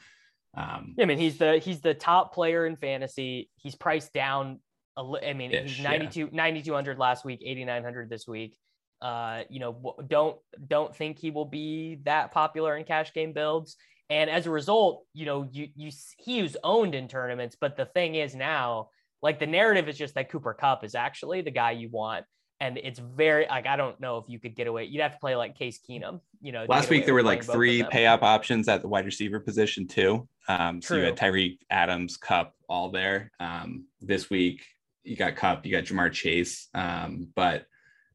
um, 0.55 0.95
I 0.99 1.05
mean, 1.05 1.17
he's 1.17 1.37
the 1.37 1.59
he's 1.59 1.79
the 1.79 1.93
top 1.93 2.33
player 2.33 2.65
in 2.65 2.75
fantasy. 2.75 3.49
He's 3.55 3.75
priced 3.75 4.11
down. 4.11 4.59
A, 4.97 5.29
I 5.29 5.33
mean, 5.33 5.51
ish, 5.51 5.77
he's 5.77 5.83
92 5.83 6.19
yeah. 6.19 6.27
9200 6.31 6.97
last 6.97 7.23
week, 7.23 7.41
8900 7.45 8.09
this 8.09 8.27
week. 8.27 8.57
Uh, 9.01 9.43
you 9.49 9.59
know, 9.59 9.95
don't 10.07 10.37
don't 10.67 10.95
think 10.95 11.17
he 11.17 11.31
will 11.31 11.45
be 11.45 11.99
that 12.03 12.31
popular 12.31 12.77
in 12.77 12.83
cash 12.83 13.13
game 13.13 13.33
builds. 13.33 13.75
And 14.09 14.29
as 14.29 14.45
a 14.45 14.51
result, 14.51 15.05
you 15.13 15.25
know, 15.25 15.47
you 15.49 15.69
you 15.75 15.89
he 16.17 16.41
was 16.41 16.57
owned 16.63 16.93
in 16.93 17.07
tournaments, 17.07 17.55
but 17.59 17.77
the 17.77 17.85
thing 17.85 18.15
is 18.15 18.35
now, 18.35 18.89
like 19.21 19.39
the 19.39 19.47
narrative 19.47 19.87
is 19.87 19.97
just 19.97 20.15
that 20.15 20.29
Cooper 20.29 20.53
Kupp 20.53 20.83
is 20.83 20.93
actually 20.93 21.41
the 21.41 21.51
guy 21.51 21.71
you 21.71 21.89
want. 21.89 22.25
And 22.59 22.77
it's 22.77 22.99
very 22.99 23.47
like 23.49 23.65
I 23.65 23.75
don't 23.75 23.99
know 23.99 24.17
if 24.17 24.25
you 24.27 24.39
could 24.39 24.55
get 24.55 24.67
away. 24.67 24.83
You'd 24.83 25.01
have 25.01 25.13
to 25.13 25.19
play 25.19 25.35
like 25.35 25.57
Case 25.57 25.79
Keenum. 25.79 26.19
You 26.41 26.51
know, 26.51 26.65
last 26.69 26.89
week 26.89 27.05
there 27.05 27.15
were 27.15 27.23
like 27.23 27.43
three 27.43 27.83
pay 27.83 28.05
up 28.05 28.21
options 28.21 28.67
at 28.67 28.81
the 28.81 28.87
wide 28.87 29.05
receiver 29.05 29.39
position 29.39 29.87
too. 29.87 30.27
Um, 30.47 30.81
so 30.81 30.95
you 30.95 31.05
had 31.05 31.17
Tyreek 31.17 31.57
Adams, 31.71 32.17
Cup, 32.17 32.53
all 32.69 32.91
there. 32.91 33.31
Um, 33.39 33.85
this 34.01 34.29
week 34.29 34.61
you 35.03 35.15
got 35.15 35.35
Kupp, 35.35 35.65
you 35.65 35.71
got 35.71 35.85
Ja'Marr 35.85 36.11
Chase, 36.11 36.67
um, 36.73 37.29
but 37.35 37.65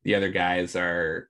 the 0.04 0.14
other 0.14 0.30
guys 0.30 0.76
are 0.76 1.28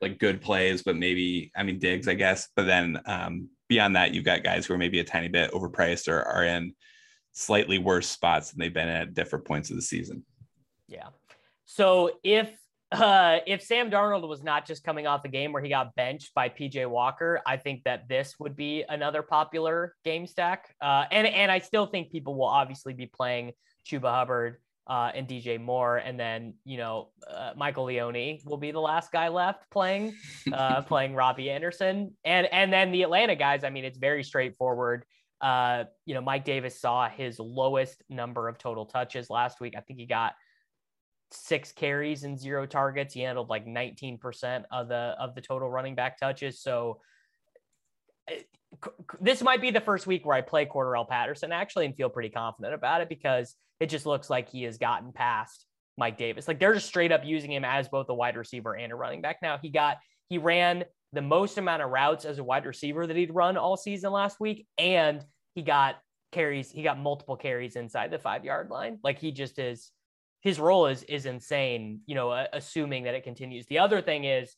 like 0.00 0.18
good 0.18 0.40
plays, 0.40 0.82
but 0.82 0.96
maybe 0.96 1.52
I 1.54 1.62
mean 1.62 1.78
Diggs, 1.78 2.08
I 2.08 2.14
guess. 2.14 2.48
But 2.56 2.66
then 2.66 3.00
um, 3.06 3.48
beyond 3.68 3.96
that, 3.96 4.14
you've 4.14 4.24
got 4.24 4.42
guys 4.42 4.66
who 4.66 4.74
are 4.74 4.78
maybe 4.78 5.00
a 5.00 5.04
tiny 5.04 5.28
bit 5.28 5.52
overpriced 5.52 6.08
or 6.08 6.22
are 6.22 6.44
in 6.44 6.74
slightly 7.32 7.78
worse 7.78 8.08
spots 8.08 8.50
than 8.50 8.60
they've 8.60 8.72
been 8.72 8.88
at 8.88 9.14
different 9.14 9.44
points 9.44 9.70
of 9.70 9.76
the 9.76 9.82
season. 9.82 10.24
Yeah. 10.88 11.08
So 11.64 12.18
if 12.24 12.50
uh, 12.92 13.38
if 13.46 13.62
Sam 13.62 13.90
Darnold 13.90 14.26
was 14.26 14.42
not 14.42 14.66
just 14.66 14.82
coming 14.82 15.06
off 15.06 15.24
a 15.24 15.28
game 15.28 15.52
where 15.52 15.62
he 15.62 15.68
got 15.68 15.94
benched 15.94 16.34
by 16.34 16.48
PJ 16.48 16.88
Walker, 16.88 17.40
I 17.46 17.56
think 17.56 17.84
that 17.84 18.08
this 18.08 18.34
would 18.40 18.56
be 18.56 18.84
another 18.88 19.22
popular 19.22 19.94
game 20.04 20.26
stack. 20.26 20.74
Uh, 20.80 21.04
and 21.12 21.26
and 21.26 21.52
I 21.52 21.60
still 21.60 21.86
think 21.86 22.10
people 22.10 22.34
will 22.34 22.48
obviously 22.48 22.92
be 22.94 23.06
playing 23.06 23.52
Chuba 23.86 24.10
Hubbard 24.10 24.58
uh, 24.86 25.12
and 25.14 25.28
DJ 25.28 25.60
Moore, 25.60 25.98
and 25.98 26.18
then 26.18 26.54
you 26.64 26.76
know 26.76 27.10
uh, 27.28 27.52
Michael 27.56 27.84
Leone 27.84 28.38
will 28.44 28.56
be 28.56 28.72
the 28.72 28.80
last 28.80 29.12
guy 29.12 29.28
left 29.28 29.70
playing, 29.70 30.14
uh, 30.52 30.82
playing 30.88 31.14
Robbie 31.14 31.50
Anderson, 31.50 32.16
and 32.24 32.46
and 32.52 32.72
then 32.72 32.90
the 32.90 33.02
Atlanta 33.02 33.36
guys. 33.36 33.64
I 33.64 33.70
mean, 33.70 33.84
it's 33.84 33.98
very 33.98 34.24
straightforward. 34.24 35.04
Uh, 35.40 35.84
you 36.04 36.14
know, 36.14 36.20
Mike 36.20 36.44
Davis 36.44 36.80
saw 36.80 37.08
his 37.08 37.38
lowest 37.38 38.02
number 38.08 38.48
of 38.48 38.58
total 38.58 38.84
touches 38.84 39.30
last 39.30 39.60
week. 39.60 39.74
I 39.76 39.80
think 39.80 39.98
he 39.98 40.06
got 40.06 40.34
six 41.30 41.72
carries 41.72 42.24
and 42.24 42.38
zero 42.38 42.66
targets. 42.66 43.14
He 43.14 43.20
handled 43.20 43.48
like 43.48 43.66
19% 43.66 44.64
of 44.70 44.88
the 44.88 45.14
of 45.18 45.34
the 45.34 45.40
total 45.40 45.70
running 45.70 45.94
back 45.94 46.18
touches. 46.18 46.60
So 46.60 47.00
Uh, 48.30 48.88
this 49.20 49.42
might 49.42 49.60
be 49.60 49.70
the 49.70 49.80
first 49.80 50.06
week 50.06 50.24
where 50.24 50.36
I 50.36 50.40
play 50.40 50.64
Cordarrelle 50.64 51.08
Patterson 51.08 51.52
actually 51.52 51.86
and 51.86 51.94
feel 51.94 52.08
pretty 52.08 52.30
confident 52.30 52.72
about 52.72 53.00
it 53.00 53.08
because 53.08 53.54
it 53.80 53.86
just 53.86 54.06
looks 54.06 54.30
like 54.30 54.48
he 54.48 54.62
has 54.62 54.78
gotten 54.78 55.12
past 55.12 55.66
Mike 55.98 56.16
Davis. 56.16 56.48
Like 56.48 56.58
they're 56.58 56.74
just 56.74 56.86
straight 56.86 57.12
up 57.12 57.24
using 57.24 57.52
him 57.52 57.64
as 57.64 57.88
both 57.88 58.08
a 58.08 58.14
wide 58.14 58.36
receiver 58.36 58.76
and 58.76 58.92
a 58.92 58.96
running 58.96 59.20
back. 59.20 59.38
Now 59.42 59.58
he 59.60 59.68
got 59.68 59.98
he 60.28 60.38
ran 60.38 60.84
the 61.12 61.22
most 61.22 61.58
amount 61.58 61.82
of 61.82 61.90
routes 61.90 62.24
as 62.24 62.38
a 62.38 62.44
wide 62.44 62.66
receiver 62.66 63.06
that 63.06 63.16
he'd 63.16 63.34
run 63.34 63.56
all 63.56 63.76
season 63.76 64.12
last 64.12 64.38
week, 64.40 64.66
and 64.78 65.24
he 65.54 65.62
got 65.62 65.96
carries. 66.32 66.70
He 66.70 66.82
got 66.82 66.98
multiple 66.98 67.36
carries 67.36 67.76
inside 67.76 68.10
the 68.10 68.18
five 68.18 68.44
yard 68.44 68.70
line. 68.70 68.98
Like 69.02 69.18
he 69.18 69.32
just 69.32 69.58
is. 69.58 69.90
His 70.42 70.58
role 70.58 70.86
is 70.86 71.02
is 71.02 71.26
insane. 71.26 72.00
You 72.06 72.14
know, 72.14 72.46
assuming 72.52 73.04
that 73.04 73.14
it 73.14 73.24
continues. 73.24 73.66
The 73.66 73.80
other 73.80 74.00
thing 74.00 74.24
is 74.24 74.54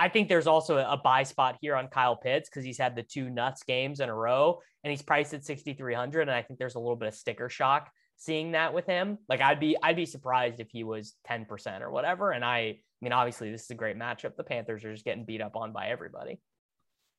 I 0.00 0.08
think 0.08 0.30
there's 0.30 0.46
also 0.46 0.78
a 0.78 0.96
buy 0.96 1.24
spot 1.24 1.58
here 1.60 1.76
on 1.76 1.88
Kyle 1.88 2.16
Pitts 2.16 2.48
because 2.48 2.64
he's 2.64 2.78
had 2.78 2.96
the 2.96 3.02
two 3.02 3.28
nuts 3.28 3.62
games 3.62 4.00
in 4.00 4.08
a 4.08 4.14
row 4.14 4.62
and 4.82 4.90
he's 4.90 5.02
priced 5.02 5.34
at 5.34 5.44
6,300. 5.44 6.22
And 6.22 6.30
I 6.30 6.40
think 6.40 6.58
there's 6.58 6.74
a 6.74 6.78
little 6.78 6.96
bit 6.96 7.08
of 7.08 7.14
sticker 7.14 7.50
shock 7.50 7.90
seeing 8.16 8.52
that 8.52 8.72
with 8.72 8.86
him. 8.86 9.18
Like 9.28 9.42
I'd 9.42 9.60
be, 9.60 9.76
I'd 9.82 9.96
be 9.96 10.06
surprised 10.06 10.58
if 10.58 10.70
he 10.70 10.84
was 10.84 11.16
10% 11.28 11.82
or 11.82 11.90
whatever. 11.90 12.30
And 12.30 12.42
I, 12.42 12.56
I 12.58 12.78
mean, 13.02 13.12
obviously 13.12 13.50
this 13.50 13.64
is 13.64 13.70
a 13.72 13.74
great 13.74 13.98
matchup. 13.98 14.36
The 14.36 14.42
Panthers 14.42 14.86
are 14.86 14.92
just 14.92 15.04
getting 15.04 15.26
beat 15.26 15.42
up 15.42 15.54
on 15.54 15.70
by 15.70 15.88
everybody. 15.88 16.40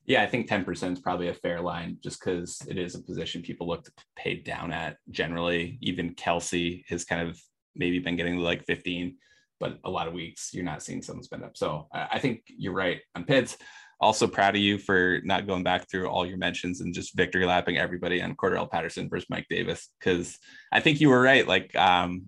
Yeah, 0.08 0.24
I 0.24 0.28
think 0.28 0.50
10% 0.50 0.94
is 0.94 1.00
probably 1.00 1.28
a 1.28 1.36
fair 1.36 1.62
line 1.62 1.98
just 2.04 2.20
because 2.20 2.64
it 2.68 2.80
is 2.80 2.96
a 2.96 3.04
position 3.04 3.44
people 3.44 3.68
look 3.68 3.84
to 3.84 3.92
pay 4.16 4.38
down 4.38 4.72
at 4.72 4.98
generally. 5.12 5.78
Even 5.82 6.16
Kelsey 6.16 6.84
has 6.90 7.06
kind 7.06 7.30
of 7.30 7.40
maybe 7.76 8.00
been 8.00 8.16
getting 8.16 8.38
like 8.38 8.66
15 8.66 9.18
but 9.62 9.78
a 9.86 9.90
lot 9.90 10.08
of 10.08 10.14
weeks 10.14 10.50
you're 10.54 10.66
not 10.66 10.84
seeing 10.84 11.02
someone 11.02 11.24
spend 11.24 11.44
up. 11.44 11.56
So 11.56 11.88
I 11.94 12.20
think 12.20 12.44
you're 12.48 12.74
right 12.74 13.00
on 13.16 13.24
Pitts. 13.24 13.58
Also 14.02 14.26
proud 14.26 14.56
of 14.56 14.62
you 14.62 14.80
for 14.80 15.22
not 15.24 15.46
going 15.46 15.62
back 15.62 15.88
through 15.88 16.08
all 16.08 16.26
your 16.26 16.40
mentions 16.40 16.82
and 16.82 16.92
just 16.92 17.16
victory 17.16 17.46
lapping 17.46 17.78
everybody 17.78 18.20
on 18.20 18.36
Cordarrelle 18.36 18.70
Patterson 18.70 19.08
versus 19.08 19.30
Mike 19.30 19.46
Davis 19.48 19.90
because 20.00 20.40
I 20.72 20.80
think 20.80 21.00
you 21.00 21.10
were 21.10 21.22
right. 21.22 21.48
Like 21.48 21.76
um, 21.76 22.24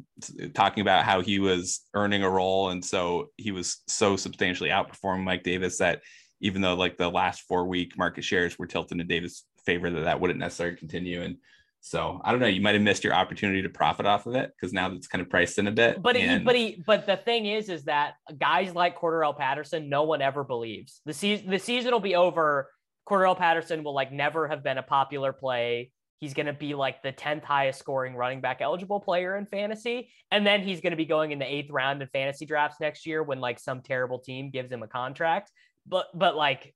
talking 0.54 0.82
about 0.82 1.04
how 1.04 1.22
he 1.22 1.40
was 1.40 1.82
earning 1.96 2.22
a 2.22 2.30
role, 2.30 2.70
and 2.70 2.86
so 2.86 3.32
he 3.38 3.52
was 3.52 3.82
so 3.88 4.16
substantially 4.16 4.70
outperforming 4.70 5.24
Mike 5.24 5.42
Davis 5.42 5.80
that 5.80 6.04
even 6.42 6.62
though 6.62 6.76
like 6.76 6.96
the 6.98 7.10
last 7.10 7.42
four 7.48 7.66
week 7.66 7.98
market 7.98 8.24
shares 8.24 8.60
were 8.60 8.68
tilted 8.68 9.00
in 9.02 9.08
Davis' 9.08 9.46
favor, 9.66 9.90
that 9.90 10.04
that 10.04 10.20
wouldn't 10.20 10.40
necessarily 10.40 10.78
continue. 10.78 11.24
And 11.24 11.38
so 11.86 12.22
I 12.24 12.32
don't 12.32 12.40
know. 12.40 12.48
You 12.48 12.62
might 12.62 12.76
have 12.76 12.82
missed 12.82 13.04
your 13.04 13.14
opportunity 13.14 13.62
to 13.62 13.68
profit 13.68 14.06
off 14.06 14.26
of 14.26 14.36
it 14.36 14.54
because 14.56 14.72
now 14.72 14.90
it's 14.94 15.06
kind 15.06 15.22
of 15.22 15.30
priced 15.30 15.60
in 15.60 15.68
a 15.68 15.72
bit. 15.72 16.02
But 16.02 16.16
and... 16.16 16.40
he, 16.40 16.46
but 16.46 16.56
he, 16.56 16.84
but 16.88 17.06
the 17.06 17.18
thing 17.18 17.46
is, 17.46 17.68
is 17.68 17.84
that 17.84 18.14
guys 18.38 18.74
like 18.74 18.98
Cordarrelle 18.98 19.38
Patterson, 19.38 19.90
no 19.90 20.04
one 20.04 20.22
ever 20.22 20.46
believes 20.46 21.02
the 21.06 21.12
season. 21.12 21.50
The 21.50 21.60
season 21.60 21.92
will 21.92 22.00
be 22.00 22.16
over. 22.16 22.70
Cordarrelle 23.06 23.38
Patterson 23.38 23.84
will 23.84 23.94
like 23.94 24.14
never 24.14 24.48
have 24.48 24.64
been 24.64 24.78
a 24.78 24.84
popular 24.84 25.34
play. 25.34 25.92
He's 26.20 26.34
going 26.34 26.46
to 26.46 26.54
be 26.54 26.74
like 26.74 27.04
the 27.04 27.12
10th 27.12 27.44
highest 27.44 27.80
scoring 27.80 28.16
running 28.16 28.40
back 28.40 28.62
eligible 28.62 29.02
player 29.02 29.36
in 29.36 29.46
fantasy. 29.46 30.10
And 30.32 30.48
then 30.48 30.62
he's 30.62 30.80
going 30.80 30.92
to 30.92 30.98
be 30.98 31.04
going 31.04 31.32
in 31.32 31.40
the 31.40 31.54
eighth 31.54 31.70
round 31.70 32.02
in 32.02 32.08
fantasy 32.08 32.46
drafts 32.46 32.80
next 32.80 33.06
year 33.06 33.22
when 33.22 33.42
like 33.42 33.60
some 33.60 33.82
terrible 33.82 34.20
team 34.20 34.52
gives 34.52 34.72
him 34.72 34.84
a 34.84 34.88
contract. 34.88 35.52
But, 35.86 36.08
but 36.18 36.38
like 36.38 36.74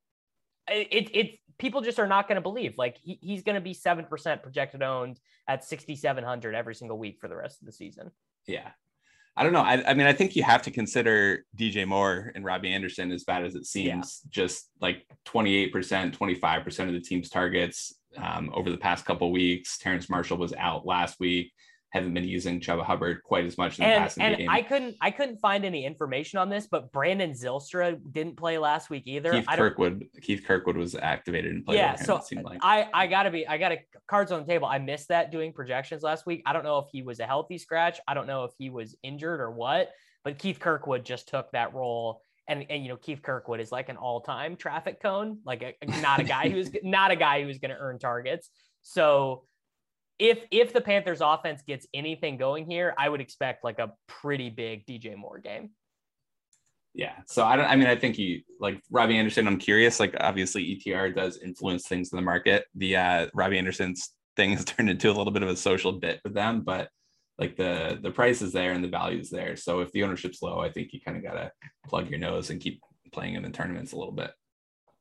it, 0.70 1.10
it, 1.14 1.40
people 1.58 1.82
just 1.82 2.00
are 2.00 2.08
not 2.08 2.28
going 2.28 2.36
to 2.36 2.42
believe 2.42 2.76
like 2.78 2.98
he, 2.98 3.20
he's 3.22 3.44
going 3.44 3.56
to 3.56 3.62
be 3.62 3.74
7% 3.74 4.44
projected 4.44 4.84
owned 4.84 5.20
at 5.48 5.64
6700 5.64 6.56
every 6.56 6.76
single 6.76 6.98
week 6.98 7.20
for 7.20 7.28
the 7.28 7.36
rest 7.36 7.62
of 7.62 7.66
the 7.66 7.72
season. 7.72 8.12
Yeah. 8.46 8.70
I 9.36 9.44
don't 9.44 9.54
know. 9.54 9.62
I, 9.62 9.92
I 9.92 9.94
mean 9.94 10.08
i 10.08 10.14
think 10.14 10.36
you 10.36 10.42
have 10.42 10.64
to 10.64 10.72
consider 10.72 11.46
dj 11.56 11.88
moore 11.88 12.32
and 12.34 12.44
robbie 12.44 12.74
anderson 12.74 13.12
as 13.12 13.24
bad 13.24 13.46
as 13.46 13.54
it 13.54 13.68
seems 13.68 14.22
yeah. 14.24 14.30
just 14.32 14.68
like 14.82 15.06
28% 15.28 15.72
25% 15.72 16.88
of 16.88 16.94
the 16.94 17.00
team's 17.00 17.30
targets 17.30 17.94
um, 18.18 18.50
over 18.54 18.70
the 18.70 18.78
past 18.78 19.06
couple 19.06 19.32
weeks. 19.32 19.78
Terrace 19.78 20.10
marshall 20.10 20.38
was 20.38 20.54
out 20.54 20.86
last 20.86 21.20
week 21.20 21.52
haven't 21.90 22.14
been 22.14 22.26
using 22.26 22.60
Chuba 22.60 22.84
Hubbard 22.84 23.24
quite 23.24 23.46
as 23.46 23.58
much 23.58 23.80
in 23.80 23.86
the 23.86 23.90
and, 23.92 24.02
passing 24.04 24.24
and 24.24 24.38
game. 24.38 24.50
I 24.50 24.62
couldn't 24.62 24.96
I 25.02 25.12
couldn't 25.12 25.38
find 25.38 25.64
any 25.64 25.86
information 25.86 26.38
on 26.38 26.50
this, 26.50 26.68
but 26.70 26.92
Brandon 26.92 27.32
Zylstra 27.32 27.98
didn't 28.12 28.36
play 28.36 28.58
last 28.58 28.90
week 28.90 29.04
either. 29.06 29.32
Keith 29.32 29.48
Kirkwood 29.48 30.06
Keith 30.22 30.44
Kirkwood 30.46 30.76
was 30.76 30.96
activated 30.96 31.52
and 31.52 31.66
played. 31.66 31.78
Yeah, 31.78 31.96
so 31.96 32.22
like. 32.44 32.60
I 32.62 32.90
I 32.94 33.08
gotta 33.08 33.32
be 33.32 33.48
I 33.48 33.58
gotta 33.58 33.78
cards 34.08 34.32
on 34.32 34.42
the 34.42 34.48
table. 34.48 34.68
I 34.68 34.80
missed 34.80 35.08
that 35.10 35.32
doing 35.32 35.54
projections 35.54 36.04
last 36.04 36.26
week. 36.26 36.44
I 36.46 36.54
don't 36.54 36.64
know 36.64 36.80
if 36.80 36.88
he 36.92 37.04
was 37.04 37.20
a 37.20 37.26
healthy 37.26 37.58
scratch. 37.58 38.00
I 38.08 38.14
don't 38.14 38.28
know 38.28 38.44
if 38.44 38.52
he 38.58 38.70
was 38.70 38.96
injured 39.04 39.40
or 39.40 39.52
what. 39.52 39.90
But 40.24 40.40
Keith 40.40 40.60
Kirkwood 40.60 41.06
just 41.06 41.30
took 41.30 41.50
that 41.52 41.74
role. 41.74 42.22
And, 42.50 42.66
and 42.70 42.82
you 42.84 42.90
know 42.90 42.98
Keith 42.98 43.22
Kirkwood 43.22 43.60
is 43.60 43.72
like 43.72 43.90
an 43.90 43.98
all-time 43.98 44.56
traffic 44.56 45.02
cone, 45.02 45.40
like 45.46 45.64
a, 45.64 46.02
not 46.02 46.20
a 46.22 46.24
guy 46.24 46.50
who's 46.50 46.70
not 46.84 47.12
a 47.12 47.16
guy 47.16 47.44
who's 47.44 47.60
going 47.60 47.72
to 47.72 47.78
earn 47.78 48.00
targets. 48.00 48.50
So 48.84 49.44
if 50.20 50.40
if 50.52 50.74
the 50.74 50.82
Panthers 50.82 51.22
offense 51.22 51.62
gets 51.62 51.86
anything 51.94 52.38
going 52.38 52.70
here, 52.70 52.94
I 52.98 53.10
would 53.10 53.22
expect 53.22 53.64
like 53.64 53.80
a 53.80 53.94
pretty 54.08 54.50
big 54.50 54.86
DJ 54.86 55.16
Moore 55.16 55.40
game. 55.40 55.72
Yeah. 56.94 57.14
So 57.28 57.46
I 57.46 57.56
don't 57.56 57.66
I 57.66 57.76
mean 57.76 57.88
I 57.88 57.96
think 57.96 58.18
you 58.18 58.42
like 58.60 58.82
Robbie 58.90 59.18
Anderson, 59.18 59.48
I'm 59.48 59.60
curious. 59.60 60.00
Like 60.00 60.16
obviously 60.20 60.64
ETR 60.64 61.16
does 61.16 61.38
influence 61.38 61.88
things 61.88 62.12
in 62.12 62.16
the 62.16 62.24
market. 62.24 62.66
The 62.76 62.96
uh 62.96 63.28
Robbie 63.34 63.60
Anderson's 63.60 64.10
thing 64.36 64.52
has 64.54 64.66
turned 64.66 64.90
into 64.90 65.10
a 65.10 65.14
little 65.14 65.34
bit 65.34 65.44
of 65.44 65.50
a 65.50 65.56
social 65.56 65.92
bit 65.92 66.20
with 66.24 66.34
them, 66.34 66.62
but 66.62 66.90
like 67.38 67.56
the 67.56 68.00
the 68.02 68.12
price 68.12 68.42
is 68.42 68.52
there 68.52 68.72
and 68.72 68.84
the 68.84 68.90
value 68.90 69.20
is 69.20 69.30
there. 69.30 69.56
So 69.56 69.82
if 69.82 69.92
the 69.92 70.04
ownership's 70.04 70.42
low, 70.42 70.60
I 70.60 70.72
think 70.72 70.92
you 70.92 71.00
kind 71.00 71.18
of 71.18 71.24
gotta 71.24 71.52
plug 71.88 72.10
your 72.10 72.20
nose 72.20 72.50
and 72.50 72.60
keep 72.60 72.82
playing 73.12 73.36
him 73.36 73.46
in 73.46 73.52
tournaments 73.52 73.92
a 73.92 73.98
little 73.98 74.14
bit. 74.14 74.32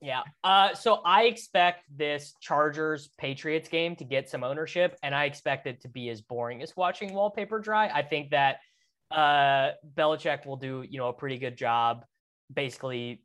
Yeah. 0.01 0.23
Uh, 0.45 0.75
so 0.75 1.01
I 1.05 1.25
expect 1.25 1.85
this 1.95 2.35
Chargers 2.41 3.09
Patriots 3.19 3.69
game 3.69 3.97
to 3.97 4.05
get 4.05 4.29
some 4.29 4.45
ownership, 4.45 4.97
and 5.03 5.15
I 5.15 5.25
expect 5.25 5.67
it 5.67 5.81
to 5.83 5.89
be 5.89 6.11
as 6.11 6.21
boring 6.21 6.63
as 6.63 6.77
watching 6.77 7.15
wallpaper 7.15 7.59
dry. 7.59 7.89
I 7.89 8.03
think 8.03 8.31
that 8.31 8.59
uh, 9.11 9.71
Belichick 9.95 10.47
will 10.47 10.57
do, 10.57 10.85
you 10.89 10.99
know, 10.99 11.09
a 11.09 11.13
pretty 11.13 11.39
good 11.39 11.57
job. 11.57 12.05
Basically, 12.53 13.23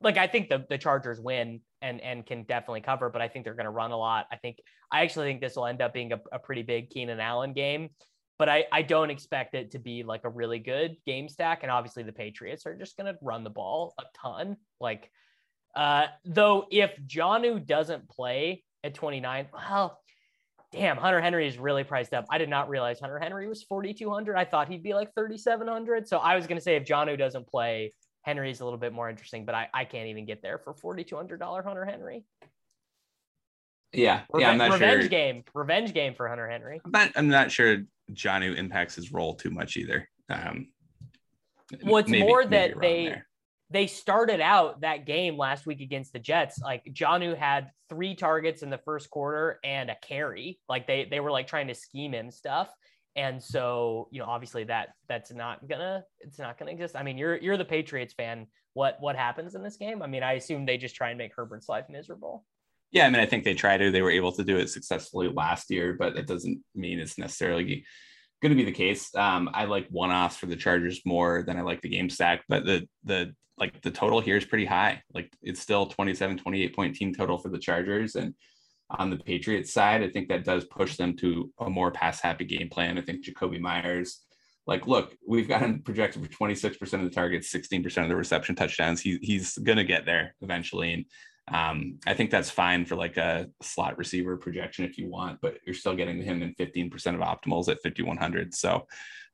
like 0.00 0.16
I 0.16 0.26
think 0.26 0.48
the 0.48 0.64
the 0.70 0.78
Chargers 0.78 1.20
win 1.20 1.60
and 1.82 2.00
and 2.00 2.24
can 2.24 2.44
definitely 2.44 2.80
cover, 2.80 3.10
but 3.10 3.20
I 3.20 3.28
think 3.28 3.44
they're 3.44 3.54
going 3.54 3.64
to 3.64 3.70
run 3.70 3.90
a 3.90 3.96
lot. 3.96 4.26
I 4.30 4.36
think 4.36 4.58
I 4.90 5.02
actually 5.02 5.26
think 5.26 5.40
this 5.40 5.56
will 5.56 5.66
end 5.66 5.82
up 5.82 5.92
being 5.92 6.12
a, 6.12 6.20
a 6.32 6.38
pretty 6.38 6.62
big 6.62 6.90
Keenan 6.90 7.20
Allen 7.20 7.52
game, 7.52 7.90
but 8.38 8.48
I 8.48 8.66
I 8.72 8.82
don't 8.82 9.10
expect 9.10 9.54
it 9.54 9.72
to 9.72 9.78
be 9.78 10.04
like 10.04 10.22
a 10.24 10.30
really 10.30 10.60
good 10.60 10.96
game 11.06 11.28
stack. 11.28 11.62
And 11.62 11.72
obviously 11.72 12.04
the 12.04 12.12
Patriots 12.12 12.66
are 12.66 12.76
just 12.76 12.96
going 12.96 13.12
to 13.12 13.18
run 13.20 13.44
the 13.44 13.50
ball 13.50 13.94
a 13.98 14.04
ton. 14.16 14.56
Like, 14.80 15.10
uh, 15.74 16.06
though 16.24 16.66
if 16.70 16.92
Jonnu 17.06 17.64
doesn't 17.66 18.08
play 18.08 18.64
at 18.84 18.94
29, 18.94 19.46
well, 19.52 20.00
damn, 20.72 20.96
Hunter 20.96 21.20
Henry 21.20 21.46
is 21.46 21.58
really 21.58 21.84
priced 21.84 22.12
up. 22.14 22.26
I 22.30 22.38
did 22.38 22.48
not 22.48 22.68
realize 22.68 23.00
Hunter 23.00 23.18
Henry 23.18 23.48
was 23.48 23.62
4,200. 23.62 24.36
I 24.36 24.44
thought 24.44 24.68
he'd 24.68 24.82
be 24.82 24.94
like 24.94 25.14
3,700. 25.14 26.08
So 26.08 26.18
I 26.18 26.36
was 26.36 26.46
going 26.46 26.58
to 26.58 26.62
say 26.62 26.76
if 26.76 26.84
Jonnu 26.84 27.18
doesn't 27.18 27.46
play, 27.46 27.94
Henry's 28.22 28.60
a 28.60 28.64
little 28.64 28.78
bit 28.78 28.92
more 28.92 29.08
interesting, 29.08 29.44
but 29.44 29.54
I, 29.54 29.68
I 29.72 29.84
can't 29.84 30.08
even 30.08 30.26
get 30.26 30.42
there 30.42 30.58
for 30.58 30.74
$4,200 30.74 31.64
Hunter 31.64 31.84
Henry. 31.84 32.24
Yeah. 33.92 34.22
Reve- 34.32 34.42
yeah. 34.42 34.50
I'm 34.50 34.58
not 34.58 34.72
revenge 34.72 35.02
sure. 35.02 35.08
game. 35.08 35.44
Revenge 35.54 35.94
game 35.94 36.14
for 36.14 36.28
Hunter 36.28 36.48
Henry. 36.48 36.80
I'm 36.84 36.90
not, 36.90 37.10
I'm 37.16 37.28
not 37.28 37.50
sure 37.50 37.78
Jonnu 38.12 38.56
impacts 38.56 38.94
his 38.94 39.12
role 39.12 39.34
too 39.34 39.50
much 39.50 39.76
either. 39.76 40.08
Um, 40.28 40.68
What's 41.82 42.10
maybe- 42.10 42.26
more 42.26 42.44
that 42.44 42.78
they. 42.80 43.22
They 43.70 43.86
started 43.86 44.40
out 44.40 44.80
that 44.80 45.06
game 45.06 45.36
last 45.36 45.66
week 45.66 45.80
against 45.80 46.12
the 46.12 46.18
Jets. 46.18 46.58
Like 46.58 46.84
Jonnu 46.84 47.36
had 47.36 47.70
three 47.88 48.14
targets 48.14 48.62
in 48.62 48.70
the 48.70 48.78
first 48.78 49.10
quarter 49.10 49.58
and 49.62 49.90
a 49.90 49.96
carry. 50.02 50.58
Like 50.68 50.86
they 50.86 51.06
they 51.10 51.20
were 51.20 51.30
like 51.30 51.46
trying 51.46 51.68
to 51.68 51.74
scheme 51.74 52.12
him 52.12 52.30
stuff. 52.30 52.70
And 53.16 53.42
so, 53.42 54.08
you 54.10 54.20
know, 54.20 54.26
obviously 54.26 54.64
that 54.64 54.90
that's 55.08 55.32
not 55.32 55.66
gonna 55.68 56.04
it's 56.20 56.38
not 56.38 56.58
gonna 56.58 56.70
exist. 56.70 56.96
I 56.96 57.02
mean, 57.02 57.18
you're 57.18 57.36
you're 57.36 57.56
the 57.56 57.64
Patriots 57.64 58.14
fan. 58.14 58.46
What 58.74 58.96
what 59.00 59.16
happens 59.16 59.54
in 59.54 59.62
this 59.62 59.76
game? 59.76 60.02
I 60.02 60.06
mean, 60.06 60.22
I 60.22 60.34
assume 60.34 60.64
they 60.64 60.78
just 60.78 60.94
try 60.94 61.10
and 61.10 61.18
make 61.18 61.32
Herbert's 61.34 61.68
life 61.68 61.86
miserable. 61.90 62.44
Yeah, 62.90 63.06
I 63.06 63.10
mean, 63.10 63.20
I 63.20 63.26
think 63.26 63.44
they 63.44 63.54
tried 63.54 63.78
to. 63.78 63.90
They 63.90 64.02
were 64.02 64.10
able 64.10 64.32
to 64.32 64.44
do 64.44 64.56
it 64.56 64.70
successfully 64.70 65.28
last 65.28 65.70
year, 65.70 65.96
but 65.98 66.14
that 66.14 66.26
doesn't 66.26 66.62
mean 66.74 67.00
it's 67.00 67.18
necessarily 67.18 67.84
going 68.40 68.50
to 68.50 68.56
be 68.56 68.64
the 68.64 68.72
case. 68.72 69.14
Um, 69.14 69.50
I 69.52 69.64
like 69.64 69.88
one-offs 69.90 70.36
for 70.36 70.46
the 70.46 70.56
Chargers 70.56 71.02
more 71.04 71.44
than 71.46 71.58
I 71.58 71.62
like 71.62 71.82
the 71.82 71.90
game 71.90 72.08
stack, 72.08 72.44
but 72.48 72.64
the 72.64 72.88
the 73.04 73.34
like 73.58 73.80
the 73.82 73.90
total 73.90 74.20
here 74.20 74.36
is 74.36 74.44
pretty 74.44 74.64
high. 74.64 75.02
Like 75.14 75.32
it's 75.42 75.60
still 75.60 75.86
27, 75.86 76.38
28 76.38 76.76
point 76.76 76.96
team 76.96 77.14
total 77.14 77.38
for 77.38 77.48
the 77.48 77.58
Chargers. 77.58 78.14
And 78.14 78.34
on 78.90 79.10
the 79.10 79.16
Patriots 79.16 79.72
side, 79.72 80.02
I 80.02 80.08
think 80.08 80.28
that 80.28 80.44
does 80.44 80.64
push 80.64 80.96
them 80.96 81.16
to 81.16 81.50
a 81.60 81.68
more 81.68 81.90
pass 81.90 82.20
happy 82.20 82.44
game 82.44 82.68
plan. 82.70 82.98
I 82.98 83.02
think 83.02 83.24
Jakobi 83.24 83.60
Meyers, 83.60 84.20
like, 84.66 84.86
look, 84.86 85.14
we've 85.26 85.48
got 85.48 85.62
him 85.62 85.82
projected 85.82 86.22
for 86.22 86.50
26% 86.50 86.92
of 86.94 87.04
the 87.04 87.10
targets, 87.10 87.52
16% 87.52 88.02
of 88.02 88.08
the 88.08 88.16
reception 88.16 88.54
touchdowns. 88.54 89.00
He, 89.00 89.18
he's 89.22 89.56
going 89.58 89.78
to 89.78 89.84
get 89.84 90.06
there 90.06 90.34
eventually. 90.40 90.92
And 90.92 91.04
um, 91.50 91.98
I 92.06 92.14
think 92.14 92.30
that's 92.30 92.50
fine 92.50 92.84
for 92.84 92.96
like 92.96 93.16
a 93.16 93.48
slot 93.62 93.96
receiver 93.98 94.36
projection 94.36 94.84
if 94.84 94.98
you 94.98 95.08
want, 95.08 95.38
but 95.40 95.58
you're 95.64 95.74
still 95.74 95.94
getting 95.94 96.22
him 96.22 96.42
in 96.42 96.54
15% 96.54 96.90
of 97.14 97.20
optimals 97.20 97.68
at 97.68 97.82
5,100. 97.82 98.54
So 98.54 98.86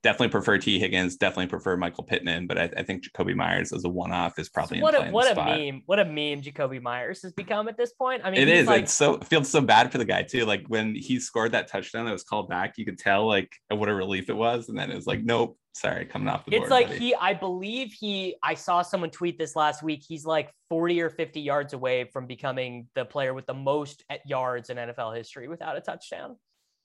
definitely 0.05 0.29
prefer 0.29 0.59
Tee 0.59 0.79
Higgins, 0.79 1.17
definitely 1.17 1.47
prefer 1.47 1.79
Michael 1.79 2.05
Pittman, 2.05 2.47
but 2.47 2.59
I, 2.59 2.71
I 2.77 2.83
think 2.83 3.05
Jakobi 3.05 3.35
Meyers 3.35 3.73
as 3.73 3.85
a 3.85 3.89
one-off 3.89 4.39
is 4.39 4.51
probably 4.51 4.81
what 4.83 4.95
in 4.95 5.09
a 5.09 5.11
what 5.11 5.27
a 5.27 5.31
spot. 5.31 5.59
meme. 5.59 5.83
What 5.87 5.99
a 5.99 6.05
meme 6.05 6.43
Jakobi 6.43 6.81
Meyers 6.81 7.23
has 7.23 7.33
become 7.33 7.69
at 7.69 7.79
this 7.79 7.93
point. 7.95 8.21
I 8.23 8.31
mean, 8.31 8.43
It 8.43 8.49
is. 8.49 8.67
like 8.67 8.83
it's 8.83 8.93
so 8.93 9.15
it 9.15 9.25
feels 9.25 9.49
so 9.49 9.63
bad 9.63 9.91
for 9.91 9.97
the 9.97 10.05
guy 10.05 10.23
too. 10.23 10.45
Like 10.45 10.67
when 10.69 10.95
he 10.95 11.19
scored 11.19 11.53
that 11.53 11.69
touchdown 11.69 12.05
that 12.05 12.13
was 12.13 12.23
called 12.23 12.51
back, 12.51 12.75
you 12.77 12.85
could 12.85 12.99
tell 12.99 13.27
like 13.27 13.51
what 13.71 13.89
a 13.89 13.95
relief 13.95 14.29
it 14.29 14.37
was, 14.37 14.69
and 14.69 14.79
then 14.79 14.91
it 14.91 14.95
was 14.95 15.07
like, 15.07 15.25
nope, 15.25 15.59
sorry, 15.73 16.05
coming 16.05 16.29
off 16.29 16.45
the 16.45 16.51
board. 16.51 16.63
It's 16.63 16.71
like 16.71 16.89
buddy. 16.89 16.99
he, 16.99 17.15
I 17.15 17.33
believe 17.33 17.95
he, 17.99 18.37
I 18.43 18.53
saw 18.55 18.83
someone 18.83 19.11
tweet 19.11 19.39
this 19.39 19.57
last 19.57 19.83
week. 19.83 20.05
He's 20.07 20.27
like 20.27 20.53
40 20.69 21.01
or 21.01 21.09
50 21.09 21.41
yards 21.41 21.73
away 21.73 22.05
from 22.13 22.27
becoming 22.27 22.89
the 22.95 23.07
player 23.07 23.33
with 23.33 23.47
the 23.47 23.55
most 23.55 24.05
at 24.11 24.21
yards 24.29 24.69
in 24.69 24.77
NFL 24.77 25.17
history 25.17 25.49
without 25.49 25.79
a 25.79 25.81
touchdown. 25.81 26.37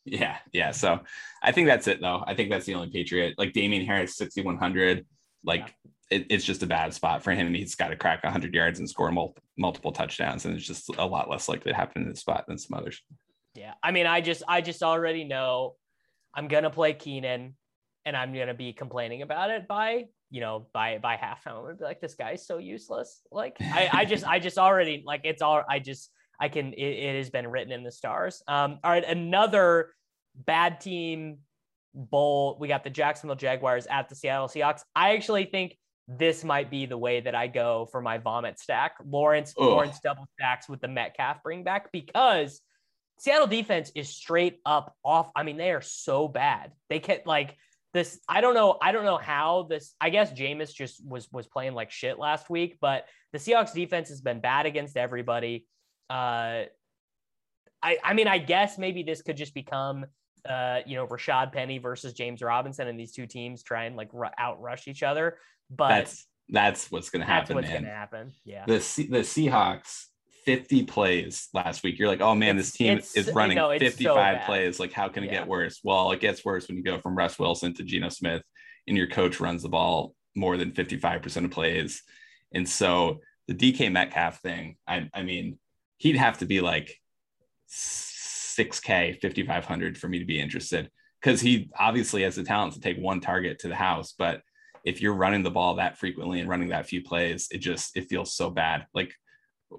Yeah, 0.05 0.37
yeah. 0.53 0.71
So 0.71 0.99
I 1.43 1.51
think 1.51 1.67
that's 1.67 1.87
it 1.87 2.01
though. 2.01 2.23
I 2.25 2.33
think 2.33 2.49
that's 2.49 2.65
the 2.65 2.75
only 2.75 2.89
Patriot. 2.89 3.35
Like 3.37 3.53
Damien 3.53 3.85
Harris, 3.85 4.15
6,100. 4.15 5.05
Like 5.43 5.73
it, 6.09 6.27
it's 6.29 6.45
just 6.45 6.63
a 6.63 6.67
bad 6.67 6.93
spot 6.93 7.23
for 7.23 7.31
him. 7.31 7.53
He's 7.53 7.75
got 7.75 7.89
to 7.89 7.95
crack 7.95 8.23
100 8.23 8.53
yards 8.53 8.79
and 8.79 8.89
score 8.89 9.11
mul- 9.11 9.37
multiple 9.57 9.91
touchdowns, 9.91 10.45
and 10.45 10.55
it's 10.55 10.65
just 10.65 10.89
a 10.97 11.05
lot 11.05 11.29
less 11.29 11.47
likely 11.47 11.71
to 11.71 11.77
happen 11.77 12.03
in 12.03 12.09
this 12.09 12.21
spot 12.21 12.45
than 12.47 12.57
some 12.57 12.77
others. 12.77 13.01
Yeah. 13.55 13.73
I 13.83 13.91
mean, 13.91 14.05
I 14.05 14.21
just, 14.21 14.43
I 14.47 14.61
just 14.61 14.83
already 14.83 15.23
know 15.23 15.75
I'm 16.35 16.47
going 16.47 16.63
to 16.63 16.69
play 16.69 16.93
Keenan 16.93 17.55
and 18.05 18.15
I'm 18.15 18.33
going 18.33 18.47
to 18.47 18.53
be 18.53 18.73
complaining 18.73 19.21
about 19.21 19.49
it 19.49 19.67
by, 19.67 20.05
you 20.29 20.41
know, 20.41 20.67
by, 20.73 20.97
by 20.99 21.15
halftime. 21.17 21.57
I'm 21.57 21.63
gonna 21.63 21.75
be 21.75 21.83
like, 21.83 21.99
this 21.99 22.15
guy's 22.15 22.45
so 22.45 22.57
useless. 22.57 23.21
Like 23.31 23.57
I, 23.59 23.89
I 23.91 24.05
just, 24.05 24.25
I 24.25 24.39
just 24.39 24.57
already 24.57 25.03
like 25.05 25.21
it's 25.23 25.41
all, 25.41 25.63
I 25.67 25.79
just, 25.79 26.09
I 26.39 26.49
can, 26.49 26.73
it, 26.73 26.81
it 26.81 27.17
has 27.17 27.29
been 27.29 27.47
written 27.47 27.71
in 27.71 27.83
the 27.83 27.91
stars. 27.91 28.41
Um, 28.47 28.79
all 28.83 28.91
right. 28.91 29.03
Another 29.03 29.93
bad 30.35 30.79
team 30.79 31.39
bowl. 31.93 32.57
We 32.59 32.67
got 32.67 32.83
the 32.83 32.89
Jacksonville 32.89 33.35
Jaguars 33.35 33.87
at 33.87 34.09
the 34.09 34.15
Seattle 34.15 34.47
Seahawks. 34.47 34.81
I 34.95 35.15
actually 35.15 35.45
think 35.45 35.77
this 36.07 36.43
might 36.43 36.71
be 36.71 36.85
the 36.85 36.97
way 36.97 37.21
that 37.21 37.35
I 37.35 37.47
go 37.47 37.87
for 37.91 38.01
my 38.01 38.17
vomit 38.17 38.59
stack. 38.59 38.93
Lawrence, 39.05 39.53
Ugh. 39.57 39.65
Lawrence 39.65 39.99
double 39.99 40.25
stacks 40.37 40.67
with 40.67 40.81
the 40.81 40.87
Metcalf 40.87 41.43
bring 41.43 41.63
back 41.63 41.91
because 41.91 42.61
Seattle 43.19 43.47
defense 43.47 43.91
is 43.95 44.09
straight 44.09 44.59
up 44.65 44.95
off. 45.03 45.29
I 45.35 45.43
mean, 45.43 45.57
they 45.57 45.71
are 45.71 45.81
so 45.81 46.27
bad. 46.27 46.71
They 46.89 46.99
can't 46.99 47.25
like 47.27 47.55
this. 47.93 48.19
I 48.27 48.41
don't 48.41 48.53
know. 48.53 48.77
I 48.81 48.91
don't 48.91 49.05
know 49.05 49.17
how 49.17 49.67
this. 49.69 49.93
I 49.99 50.09
guess 50.09 50.31
Jameis 50.31 50.73
just 50.73 51.05
was 51.05 51.29
was 51.31 51.45
playing 51.45 51.73
like 51.73 51.91
shit 51.91 52.17
last 52.17 52.49
week, 52.49 52.77
but 52.81 53.05
the 53.33 53.37
Seahawks 53.37 53.73
defense 53.73 54.09
has 54.09 54.21
been 54.21 54.39
bad 54.39 54.65
against 54.65 54.97
everybody. 54.97 55.67
Uh, 56.09 56.63
I 57.81 57.97
I 58.03 58.13
mean, 58.13 58.27
I 58.27 58.37
guess 58.39 58.77
maybe 58.77 59.03
this 59.03 59.21
could 59.21 59.37
just 59.37 59.53
become 59.53 60.05
uh, 60.47 60.79
you 60.85 60.95
know, 60.95 61.05
Rashaad 61.05 61.51
Penny 61.51 61.77
versus 61.77 62.13
James 62.13 62.41
Robinson, 62.41 62.87
and 62.87 62.99
these 62.99 63.11
two 63.11 63.27
teams 63.27 63.61
try 63.61 63.85
and 63.85 63.95
like 63.95 64.09
ru- 64.13 64.29
outrush 64.39 64.87
each 64.87 65.03
other. 65.03 65.37
But 65.69 65.89
That's 65.89 66.27
that's 66.49 66.91
what's 66.91 67.09
going 67.09 67.21
to 67.21 67.27
that's 67.27 67.49
happen, 67.49 67.55
what's 67.57 67.69
going 67.69 67.83
to 67.83 67.89
happen. 67.89 68.31
Yeah. 68.45 68.65
The 68.65 68.79
Se- 68.81 69.07
the 69.07 69.19
Seahawks 69.19 70.05
50 70.45 70.83
plays 70.83 71.49
last 71.53 71.83
week. 71.83 71.99
You're 71.99 72.07
like, 72.07 72.21
oh 72.21 72.33
man, 72.35 72.57
this 72.57 72.71
team 72.71 72.93
it's- 72.93 73.15
is 73.15 73.31
running 73.33 73.57
know, 73.57 73.69
it's 73.69 73.83
so 73.83 73.89
55 74.15 74.45
plays. 74.45 74.79
Like, 74.79 74.93
how 74.93 75.09
can 75.09 75.23
it 75.23 75.27
Yeah. 75.27 75.39
get 75.39 75.47
worse? 75.47 75.79
Well, 75.83 76.11
it 76.11 76.21
gets 76.21 76.43
worse 76.43 76.67
when 76.67 76.77
you 76.77 76.83
go 76.83 76.97
from 76.99 77.15
Russ 77.15 77.37
Wilson 77.37 77.73
to 77.75 77.83
Geno 77.83 78.09
Smith, 78.09 78.41
and 78.87 78.97
your 78.97 79.07
coach 79.07 79.39
runs 79.39 79.61
the 79.61 79.69
ball 79.69 80.15
more 80.35 80.57
than 80.57 80.71
55% 80.71 81.45
of 81.45 81.51
plays. 81.51 82.01
And 82.53 82.67
so 82.67 83.19
the 83.47 83.53
DK 83.53 83.91
Metcalf 83.91 84.41
thing, 84.41 84.77
I, 84.87 85.09
I 85.13 85.21
mean, 85.23 85.59
he'd 85.99 86.15
have 86.15 86.39
to 86.39 86.45
be 86.45 86.61
like 86.61 86.97
6K, 87.69 89.21
5,500 89.21 89.97
for 89.97 90.07
me 90.07 90.19
to 90.19 90.25
be 90.25 90.39
interested 90.39 90.89
because 91.21 91.41
he 91.41 91.69
obviously 91.77 92.23
has 92.23 92.35
the 92.35 92.43
talent 92.43 92.73
to 92.73 92.79
take 92.79 92.97
one 92.97 93.19
target 93.19 93.59
to 93.59 93.67
the 93.67 93.75
house. 93.75 94.13
But 94.17 94.41
if 94.85 95.01
you're 95.01 95.13
running 95.13 95.43
the 95.43 95.51
ball 95.51 95.75
that 95.75 95.97
frequently 95.97 96.39
and 96.39 96.49
running 96.49 96.69
that 96.69 96.87
few 96.87 97.03
plays, 97.03 97.47
it 97.51 97.59
just 97.59 97.95
it 97.95 98.09
feels 98.09 98.33
so 98.33 98.49
bad. 98.49 98.87
Like 98.93 99.13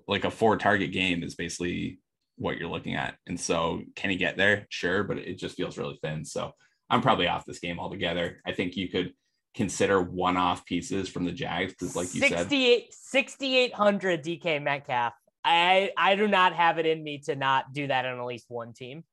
like 0.06 0.24
a 0.24 0.30
four 0.30 0.56
target 0.56 0.92
game 0.92 1.24
is 1.24 1.34
basically 1.34 1.98
what 2.36 2.58
you're 2.58 2.68
looking 2.68 2.94
at. 2.94 3.16
And 3.26 3.38
so 3.38 3.82
can 3.96 4.10
he 4.10 4.16
get 4.16 4.36
there? 4.36 4.66
Sure, 4.68 5.02
but 5.02 5.18
it 5.18 5.38
just 5.38 5.56
feels 5.56 5.76
really 5.76 5.98
thin. 6.02 6.24
So 6.24 6.52
I'm 6.88 7.00
probably 7.00 7.28
off 7.28 7.44
this 7.44 7.58
game 7.58 7.80
altogether. 7.80 8.40
I 8.46 8.52
think 8.52 8.76
you 8.76 8.88
could 8.88 9.14
consider 9.54 10.00
one-off 10.00 10.64
pieces 10.64 11.08
from 11.08 11.24
the 11.24 11.32
Jags 11.32 11.72
because 11.72 11.96
like 11.96 12.14
you 12.14 12.20
said, 12.20 12.38
68 12.38 12.94
6800 12.94 14.24
DK 14.24 14.62
Metcalf. 14.62 15.14
I 15.44 15.90
I 15.96 16.16
do 16.16 16.28
not 16.28 16.54
have 16.54 16.78
it 16.78 16.86
in 16.86 17.02
me 17.02 17.18
to 17.26 17.36
not 17.36 17.72
do 17.72 17.86
that 17.86 18.04
on 18.04 18.18
at 18.18 18.24
least 18.24 18.46
one 18.48 18.72
team. 18.72 19.04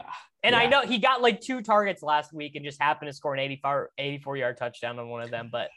Ah, 0.00 0.16
and 0.42 0.54
I 0.54 0.66
know 0.66 0.82
he 0.82 0.98
got 0.98 1.22
like 1.22 1.40
two 1.40 1.62
targets 1.62 2.02
last 2.02 2.32
week 2.32 2.54
and 2.54 2.64
just 2.64 2.80
happened 2.80 3.08
to 3.08 3.12
score 3.12 3.34
an 3.34 3.40
84, 3.40 3.90
84 3.98 4.36
yard 4.36 4.56
touchdown 4.56 4.98
on 4.98 5.08
one 5.08 5.22
of 5.22 5.30
them. 5.30 5.48
But 5.50 5.68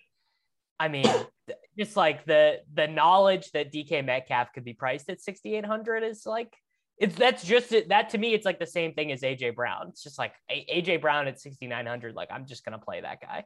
I 0.79 0.87
mean, 0.87 1.05
just 1.77 1.97
like 1.97 2.25
the 2.25 2.59
the 2.73 2.87
knowledge 2.87 3.51
that 3.51 3.73
DK 3.73 4.05
Metcalf 4.05 4.53
could 4.53 4.63
be 4.63 4.73
priced 4.73 5.09
at 5.09 5.21
6,800 5.21 6.03
is 6.03 6.25
like 6.25 6.53
it's 6.97 7.15
that's 7.15 7.43
just 7.43 7.71
it. 7.71 7.89
That 7.89 8.09
to 8.11 8.17
me, 8.17 8.33
it's 8.33 8.45
like 8.45 8.59
the 8.59 8.67
same 8.67 8.93
thing 8.93 9.11
as 9.11 9.21
AJ 9.21 9.55
Brown. 9.55 9.87
It's 9.89 10.03
just 10.03 10.19
like 10.19 10.33
AJ 10.51 11.01
Brown 11.01 11.27
at 11.27 11.39
6,900. 11.39 12.15
Like 12.15 12.29
I'm 12.31 12.45
just 12.45 12.63
gonna 12.63 12.79
play 12.79 13.01
that 13.01 13.19
guy. 13.21 13.45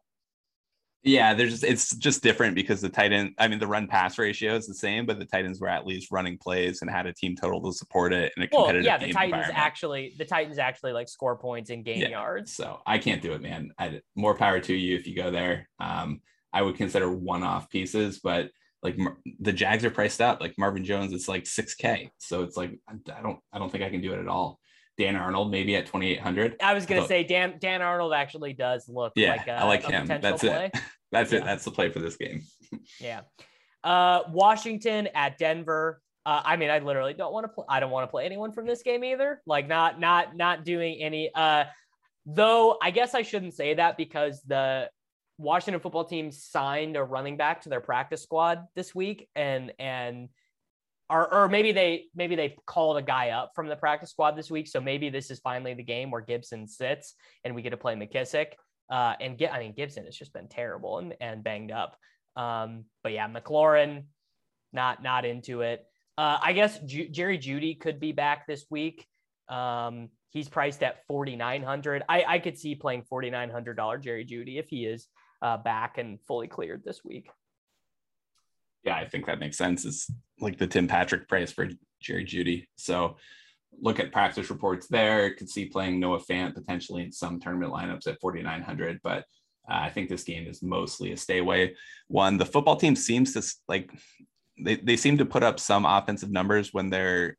Yeah, 1.04 1.34
there's 1.34 1.52
just, 1.52 1.64
it's 1.64 1.95
just 1.95 2.22
different 2.24 2.56
because 2.56 2.82
the 2.82 2.89
tight 2.89 3.14
end, 3.14 3.34
I 3.38 3.48
mean, 3.48 3.60
the 3.60 3.68
run 3.68 3.88
pass 3.88 4.18
ratio 4.18 4.56
is 4.56 4.68
the 4.68 4.74
same, 4.74 5.06
but 5.06 5.20
the 5.20 5.26
Titans 5.26 5.62
were 5.62 5.70
at 5.70 5.86
least 5.86 6.12
running 6.12 6.38
plays 6.38 6.82
and 6.82 6.91
had 6.91 7.06
a 7.06 7.14
team 7.14 7.36
total 7.36 7.62
to 7.64 7.72
support 7.72 8.12
it 8.14 8.34
in 8.36 8.43
a 8.43 8.48
Well, 8.52 8.64
competitive 8.66 8.86
yeah, 8.86 8.98
the 8.98 9.14
Titans 9.14 9.45
actually 9.54 10.14
the 10.18 10.26
Titans 10.26 10.58
actually 10.58 10.91
like 10.91 11.08
score 11.08 11.38
points 11.38 11.70
and 11.70 11.86
gain 11.86 12.02
Yeah. 12.02 12.10
yards. 12.10 12.54
So 12.54 12.82
I 12.86 12.98
can't 12.98 13.22
do 13.22 13.34
it, 13.34 13.41
man. 13.41 13.72
I, 13.78 14.02
more 14.16 14.36
power 14.36 14.60
to 14.60 14.74
you 14.74 14.95
if 14.98 15.08
you 15.08 15.16
go 15.16 15.32
there. 15.32 15.70
Um, 15.80 16.22
I 16.52 16.62
would 16.62 16.76
consider 16.76 17.12
one-off 17.12 17.70
pieces, 17.70 18.20
but 18.22 18.50
like 18.84 18.98
the 19.39 19.54
Jags 19.54 19.86
are 19.86 19.91
priced 19.91 20.22
up. 20.22 20.41
Like 20.41 20.56
Marvin 20.58 20.84
Jones, 20.84 21.14
it's 21.14 21.28
like 21.28 21.43
6K. 21.45 22.10
So 22.18 22.43
it's 22.43 22.58
like 22.58 22.72
I 22.89 23.22
don't 23.22 23.39
I 23.54 23.60
don't 23.60 23.72
think 23.72 23.84
I 23.84 23.89
can 23.89 24.02
do 24.02 24.14
it 24.14 24.20
at 24.20 24.28
all. 24.28 24.60
Dan 24.98 25.16
Arnold 25.16 25.52
maybe 25.52 25.76
at 25.76 25.86
2800. 25.86 26.56
I 26.62 26.74
was 26.74 26.86
gonna 26.86 27.08
say 27.08 27.24
Dan 27.24 27.56
Dan 27.60 27.82
Arnold 27.82 28.14
actually 28.14 28.54
does 28.54 28.89
look 28.89 29.14
yeah, 29.16 29.32
like 29.32 29.48
a, 29.48 29.52
I 29.52 29.64
like 29.66 29.84
him. 29.84 30.08
That's 30.08 30.41
play. 30.41 30.72
it. 30.74 30.82
That's 31.12 31.32
Yeah. 31.32 31.39
it. 31.39 31.45
That's 31.45 31.64
the 31.66 31.72
play 31.72 31.89
for 31.89 32.00
this 32.00 32.18
game. 32.18 32.43
Yeah. 33.00 33.22
Uh, 33.82 34.24
Washington 34.30 35.08
at 35.16 35.38
Denver. 35.38 36.02
Uh, 36.26 36.41
I 36.43 36.58
mean, 36.58 36.70
I 36.70 36.80
literally 36.80 37.14
don't 37.14 37.32
want 37.32 37.45
to 37.45 37.48
play. 37.48 37.64
I 37.70 37.80
don't 37.80 37.91
want 37.91 38.04
to 38.04 38.12
play 38.12 38.26
anyone 38.26 38.52
from 38.52 38.66
this 38.66 38.82
game 38.82 39.06
either. 39.06 39.41
Like, 39.45 39.70
not, 39.70 39.98
not, 40.02 40.36
not 40.36 40.66
doing 40.66 40.98
any. 41.00 41.32
Uh, 41.34 41.64
though 42.26 42.78
I 42.82 42.91
guess 42.91 43.16
I 43.16 43.22
shouldn't 43.22 43.54
say 43.54 43.76
that 43.76 43.95
because 43.95 44.41
the 44.43 44.89
Washington 45.38 45.80
football 45.80 46.04
team 46.04 46.32
signed 46.32 46.98
a 46.98 47.04
running 47.04 47.38
back 47.38 47.62
to 47.62 47.70
their 47.70 47.80
practice 47.80 48.22
squad 48.22 48.68
this 48.76 48.93
week, 48.93 49.30
and 49.36 49.72
and 49.80 50.28
or 51.10 51.34
or 51.34 51.49
maybe 51.49 51.72
they 51.72 52.05
maybe 52.16 52.36
they 52.36 52.55
called 52.66 52.97
a 52.97 53.01
guy 53.01 53.30
up 53.30 53.51
from 53.55 53.68
the 53.68 53.76
practice 53.76 54.12
squad 54.12 54.36
this 54.36 54.51
week. 54.51 54.68
So 54.68 54.82
maybe 54.82 55.10
this 55.10 55.32
is 55.32 55.39
finally 55.39 55.74
the 55.74 55.84
game 55.84 56.12
where 56.12 56.22
Gibson 56.22 56.68
sits 56.68 57.16
and 57.43 57.55
we 57.55 57.62
get 57.62 57.72
to 57.72 57.78
play 57.78 57.95
McKissic. 57.95 58.47
Uh, 58.89 59.16
and 59.20 59.38
get, 59.38 59.51
I 59.51 59.60
mean, 59.60 59.74
Gibson 59.74 60.05
has 60.05 60.16
just 60.16 60.32
been 60.32 60.47
terrible 60.47 60.99
and, 60.99 61.14
and 61.20 61.43
banged 61.43 61.72
up. 61.72 61.97
Um, 62.38 62.86
but 63.03 63.12
yeah, 63.12 63.28
McLaurin, 63.28 64.03
not 64.72 65.03
not 65.03 65.26
into 65.26 65.62
it. 65.62 65.86
Uh, 66.18 66.38
I 66.41 66.53
guess 66.53 66.80
Jerry 66.80 67.38
Jeudy 67.38 67.80
could 67.80 67.99
be 67.99 68.12
back 68.12 68.47
this 68.47 68.66
week. 68.70 69.05
Um, 69.49 70.10
he's 70.30 70.47
priced 70.47 70.84
at 70.84 71.05
forty 71.05 71.36
nine 71.36 71.64
hundred. 71.64 72.03
I 72.08 72.24
I 72.28 72.39
could 72.39 72.58
see 72.58 72.76
playing 72.76 73.03
forty 73.03 73.30
nine 73.30 73.49
hundred 73.49 73.76
dollar 73.76 73.97
Jerry 73.97 74.26
Jeudy 74.26 74.58
if 74.58 74.70
he 74.70 74.86
is 74.86 75.08
uh, 75.41 75.58
back 75.58 75.97
and 75.97 76.20
fully 76.28 76.47
cleared 76.47 76.84
this 76.86 77.03
week. 77.03 77.30
Yeah, 78.84 78.95
I 78.95 79.07
think 79.07 79.25
that 79.25 79.39
makes 79.39 79.57
sense. 79.57 79.86
It's 79.86 80.09
like 80.39 80.57
the 80.57 80.67
Tim 80.67 80.88
Patrick 80.88 81.28
price 81.28 81.51
for 81.51 81.67
Jerry 82.01 82.25
Jeudy. 82.25 82.67
So 82.78 83.17
look 83.82 83.99
at 83.99 84.11
practice 84.11 84.49
reports 84.49 84.88
there. 84.88 85.34
Could 85.34 85.49
see 85.49 85.65
playing 85.65 85.99
Noah 85.99 86.19
Fant 86.19 86.53
potentially 86.55 87.03
in 87.03 87.11
some 87.11 87.39
tournament 87.39 87.73
lineups 87.73 88.07
at 88.07 88.19
4,900, 88.21 88.99
but 89.03 89.25
uh, 89.69 89.73
I 89.82 89.89
think 89.89 90.07
this 90.09 90.23
game 90.23 90.47
is 90.47 90.63
mostly 90.63 91.11
a 91.11 91.17
stay 91.17 91.39
away 91.39 91.75
one. 92.07 92.38
The 92.38 92.45
football 92.45 92.78
team 92.78 92.95
seems 92.95 93.34
to 93.34 93.43
like 93.67 93.91
they, 94.59 94.75
they 94.78 94.95
seem 94.95 95.17
to 95.17 95.25
put 95.25 95.43
up 95.43 95.59
some 95.59 95.86
offensive 95.86 96.32
numbers 96.32 96.73
when 96.73 96.89
they're 96.89 97.38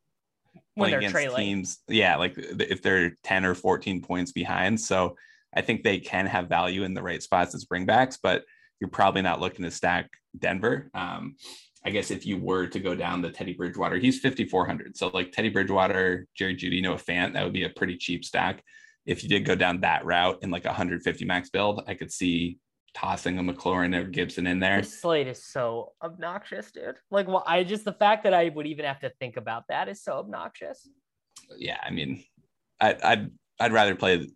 When 0.74 0.90
they're 0.90 0.98
against 0.98 1.14
trailing. 1.14 1.36
teams. 1.44 1.78
Yeah, 1.88 2.16
like 2.16 2.34
if 2.36 2.82
they're 2.82 3.16
10 3.24 3.44
or 3.46 3.54
14 3.54 4.02
points 4.02 4.32
behind. 4.32 4.78
So 4.80 5.16
I 5.56 5.62
think 5.62 5.82
they 5.82 5.98
can 5.98 6.26
have 6.26 6.48
value 6.48 6.82
in 6.84 6.92
the 6.94 7.02
right 7.02 7.22
spots 7.22 7.54
as 7.54 7.64
bringbacks, 7.64 8.18
but 8.22 8.44
you're 8.80 8.90
probably 8.90 9.22
not 9.22 9.40
looking 9.40 9.64
to 9.64 9.70
stack 9.70 10.10
Denver. 10.38 10.90
Um, 10.94 11.36
I 11.84 11.90
guess 11.90 12.10
if 12.10 12.26
you 12.26 12.38
were 12.38 12.66
to 12.66 12.80
go 12.80 12.94
down 12.94 13.22
the 13.22 13.30
Teddy 13.30 13.54
Bridgewater, 13.54 13.96
he's 13.96 14.20
5,400. 14.20 14.96
So 14.96 15.08
like 15.08 15.32
Teddy 15.32 15.48
Bridgewater, 15.48 16.26
Jerry 16.34 16.56
Jeudy, 16.56 16.82
Noah 16.82 16.96
Fant, 16.96 17.34
that 17.34 17.44
would 17.44 17.52
be 17.52 17.64
a 17.64 17.70
pretty 17.70 17.96
cheap 17.96 18.24
stack. 18.24 18.62
If 19.06 19.22
you 19.22 19.28
did 19.28 19.44
go 19.44 19.54
down 19.54 19.80
that 19.80 20.04
route 20.04 20.38
in 20.42 20.50
like 20.50 20.64
a 20.64 20.68
150 20.68 21.24
max 21.24 21.50
build, 21.50 21.82
I 21.86 21.94
could 21.94 22.12
see 22.12 22.58
tossing 22.94 23.38
a 23.38 23.42
McLaurin 23.42 23.94
or 23.94 24.04
Gibson 24.04 24.46
in 24.46 24.58
there. 24.58 24.80
This 24.80 25.00
slate 25.00 25.28
is 25.28 25.44
so 25.44 25.92
obnoxious, 26.02 26.70
dude. 26.72 26.96
Like, 27.10 27.28
well, 27.28 27.44
I 27.46 27.64
just 27.64 27.84
the 27.84 27.92
fact 27.92 28.24
that 28.24 28.34
I 28.34 28.48
would 28.48 28.66
even 28.66 28.84
have 28.84 29.00
to 29.00 29.10
think 29.20 29.36
about 29.36 29.64
that 29.68 29.88
is 29.88 30.02
so 30.02 30.14
obnoxious. 30.14 30.88
Yeah, 31.56 31.78
I 31.82 31.90
mean, 31.90 32.24
I, 32.80 32.96
I'd 33.02 33.30
I'd 33.60 33.72
rather 33.72 33.94
play 33.94 34.28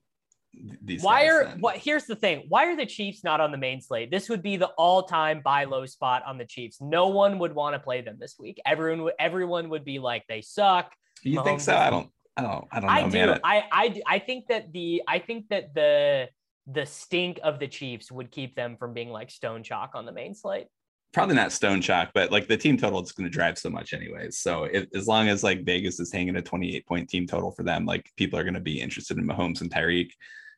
these. 0.83 1.03
Why 1.03 1.27
are 1.27 1.45
than- 1.45 1.61
what? 1.61 1.77
Here's 1.77 2.05
the 2.05 2.17
thing: 2.17 2.45
Why 2.49 2.67
are 2.67 2.77
the 2.77 2.87
Chiefs 2.87 3.25
not 3.25 3.41
on 3.41 3.51
the 3.51 3.59
main 3.59 3.81
slate? 3.81 4.11
This 4.11 4.29
would 4.29 4.43
be 4.43 4.57
the 4.57 4.69
all-time 4.79 5.41
buy 5.43 5.65
low 5.65 5.87
spot 5.87 6.23
on 6.27 6.39
the 6.39 6.45
Chiefs. 6.45 6.81
No 6.81 7.09
one 7.09 7.39
would 7.39 7.55
want 7.55 7.75
to 7.75 7.81
play 7.81 8.01
them 8.01 8.17
this 8.21 8.37
week. 8.39 8.61
Everyone, 8.67 9.03
would 9.05 9.15
everyone 9.19 9.69
would 9.71 9.85
be 9.85 9.99
like, 9.99 10.25
they 10.29 10.43
suck. 10.43 10.93
you 11.23 11.43
think 11.45 11.61
so? 11.61 11.77
I 11.77 11.91
don't. 11.91 12.11
I 12.37 12.43
don't. 12.43 12.67
I 12.71 12.81
don't 12.81 12.87
know, 12.87 12.93
I 12.93 13.09
do. 13.09 13.27
man. 13.27 13.41
I, 13.45 13.65
I 13.71 14.03
I 14.07 14.19
think 14.19 14.47
that 14.49 14.73
the 14.73 15.03
I 15.07 15.19
think 15.19 15.49
that 15.49 15.75
the 15.75 16.29
the 16.67 16.87
stink 16.87 17.41
of 17.43 17.59
the 17.59 17.69
Chiefs 17.69 18.11
would 18.13 18.31
keep 18.31 18.55
them 18.55 18.77
from 18.77 18.95
being 18.95 19.11
like 19.11 19.31
stone 19.31 19.63
chalk 19.63 19.93
on 19.95 20.07
the 20.07 20.13
main 20.13 20.35
slate. 20.35 20.69
Probably 21.13 21.35
not 21.35 21.53
stone 21.53 21.81
chalk, 21.81 22.11
but 22.15 22.33
like 22.33 22.49
the 22.49 22.57
team 22.57 22.77
total 22.77 23.03
is 23.03 23.13
going 23.13 23.31
to 23.31 23.33
drive 23.33 23.59
so 23.59 23.69
much 23.69 23.93
anyways. 23.93 24.39
So 24.39 24.65
as 24.65 25.07
long 25.07 25.29
as 25.29 25.45
like 25.45 25.65
Vegas 25.65 26.01
is 26.01 26.13
hanging 26.13 26.37
a 26.37 26.43
28 26.43 26.87
point 26.87 27.09
team 27.09 27.27
total 27.27 27.51
for 27.51 27.63
them, 27.63 27.85
like 27.85 28.11
people 28.17 28.39
are 28.39 28.45
going 28.45 28.55
to 28.55 28.61
be 28.61 28.81
interested 28.81 29.19
in 29.19 29.27
Mahomes 29.27 29.61
and 29.61 29.71
Tyreek. 29.71 30.11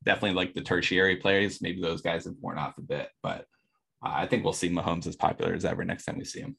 Definitely 0.05 0.37
like 0.37 0.55
the 0.55 0.61
tertiary 0.61 1.17
players. 1.17 1.61
Maybe 1.61 1.81
those 1.81 2.03
guys 2.03 2.25
have 2.27 2.35
worn 2.41 2.59
off 2.59 2.79
a 2.79 2.83
bit, 2.83 3.09
but 3.23 3.47
I 4.03 4.27
think 4.27 4.45
we'll 4.45 4.53
see 4.53 4.69
Mahomes 4.69 5.07
as 5.07 5.17
popular 5.17 5.55
as 5.55 5.65
ever 5.65 5.85
next 5.85 6.05
time 6.05 6.19
we 6.19 6.25
see 6.25 6.41
him. 6.41 6.57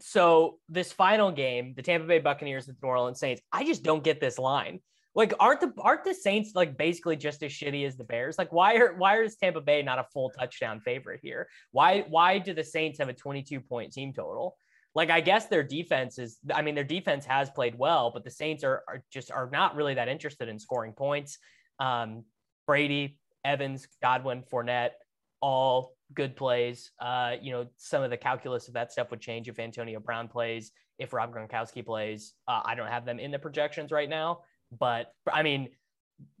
so 0.00 0.58
this 0.68 0.92
final 0.92 1.32
game, 1.32 1.74
the 1.74 1.82
Tampa 1.82 2.06
Bay 2.06 2.18
Buccaneers 2.18 2.68
and 2.68 2.76
New 2.82 2.88
Orleans 2.88 3.18
Saints, 3.18 3.42
I 3.50 3.64
just 3.64 3.82
don't 3.82 4.04
get 4.04 4.20
this 4.20 4.38
line. 4.38 4.80
Like, 5.14 5.32
aren't 5.38 5.60
the 5.60 5.72
aren't 5.78 6.04
the 6.04 6.14
Saints 6.14 6.52
like 6.54 6.76
basically 6.76 7.16
just 7.16 7.42
as 7.42 7.52
shitty 7.52 7.86
as 7.86 7.96
the 7.96 8.04
Bears? 8.04 8.36
Like, 8.36 8.52
why 8.52 8.74
are 8.76 8.94
why 8.94 9.22
is 9.22 9.36
Tampa 9.36 9.60
Bay 9.60 9.82
not 9.82 9.98
a 9.98 10.06
full 10.12 10.30
touchdown 10.30 10.80
favorite 10.80 11.20
here? 11.22 11.48
Why 11.70 12.04
why 12.08 12.38
do 12.38 12.52
the 12.52 12.64
Saints 12.64 12.98
have 12.98 13.08
a 13.08 13.14
22 13.14 13.60
point 13.60 13.92
team 13.92 14.12
total? 14.12 14.56
Like, 14.94 15.10
I 15.10 15.20
guess 15.20 15.46
their 15.46 15.64
defense 15.64 16.18
is, 16.18 16.38
I 16.54 16.62
mean, 16.62 16.76
their 16.76 16.84
defense 16.84 17.24
has 17.26 17.50
played 17.50 17.76
well, 17.76 18.12
but 18.12 18.22
the 18.22 18.30
Saints 18.30 18.62
are, 18.62 18.84
are 18.86 19.02
just 19.12 19.32
are 19.32 19.50
not 19.52 19.74
really 19.74 19.94
that 19.94 20.08
interested 20.08 20.48
in 20.48 20.58
scoring 20.58 20.92
points. 20.92 21.38
Um, 21.80 22.24
Brady, 22.66 23.18
Evans, 23.44 23.88
Godwin, 24.00 24.44
Fournette, 24.52 24.92
all 25.40 25.96
good 26.14 26.36
plays. 26.36 26.92
Uh, 27.00 27.34
you 27.42 27.52
know, 27.52 27.66
some 27.76 28.02
of 28.02 28.10
the 28.10 28.16
calculus 28.16 28.68
of 28.68 28.74
that 28.74 28.92
stuff 28.92 29.10
would 29.10 29.20
change 29.20 29.48
if 29.48 29.58
Antonio 29.58 29.98
Brown 29.98 30.28
plays, 30.28 30.70
if 30.98 31.12
Rob 31.12 31.34
Gronkowski 31.34 31.84
plays. 31.84 32.34
Uh, 32.46 32.62
I 32.64 32.76
don't 32.76 32.88
have 32.88 33.04
them 33.04 33.18
in 33.18 33.32
the 33.32 33.38
projections 33.38 33.90
right 33.90 34.08
now, 34.08 34.40
but 34.78 35.12
I 35.32 35.42
mean, 35.42 35.68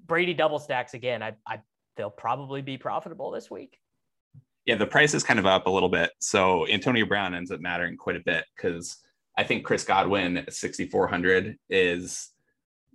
Brady 0.06 0.34
double 0.34 0.58
stacks 0.58 0.94
again. 0.94 1.22
I, 1.22 1.34
I 1.46 1.60
they'll 1.96 2.10
probably 2.10 2.62
be 2.62 2.78
profitable 2.78 3.30
this 3.30 3.50
week. 3.50 3.78
Yeah, 4.66 4.76
the 4.76 4.86
price 4.86 5.14
is 5.14 5.22
kind 5.22 5.38
of 5.38 5.46
up 5.46 5.66
a 5.66 5.70
little 5.70 5.88
bit. 5.88 6.10
So 6.20 6.66
Antonio 6.68 7.04
Brown 7.04 7.34
ends 7.34 7.50
up 7.50 7.60
mattering 7.60 7.96
quite 7.96 8.16
a 8.16 8.22
bit 8.24 8.44
because 8.56 8.96
I 9.36 9.44
think 9.44 9.64
Chris 9.64 9.84
Godwin 9.84 10.38
at 10.38 10.54
6,400 10.54 11.56
is 11.68 12.30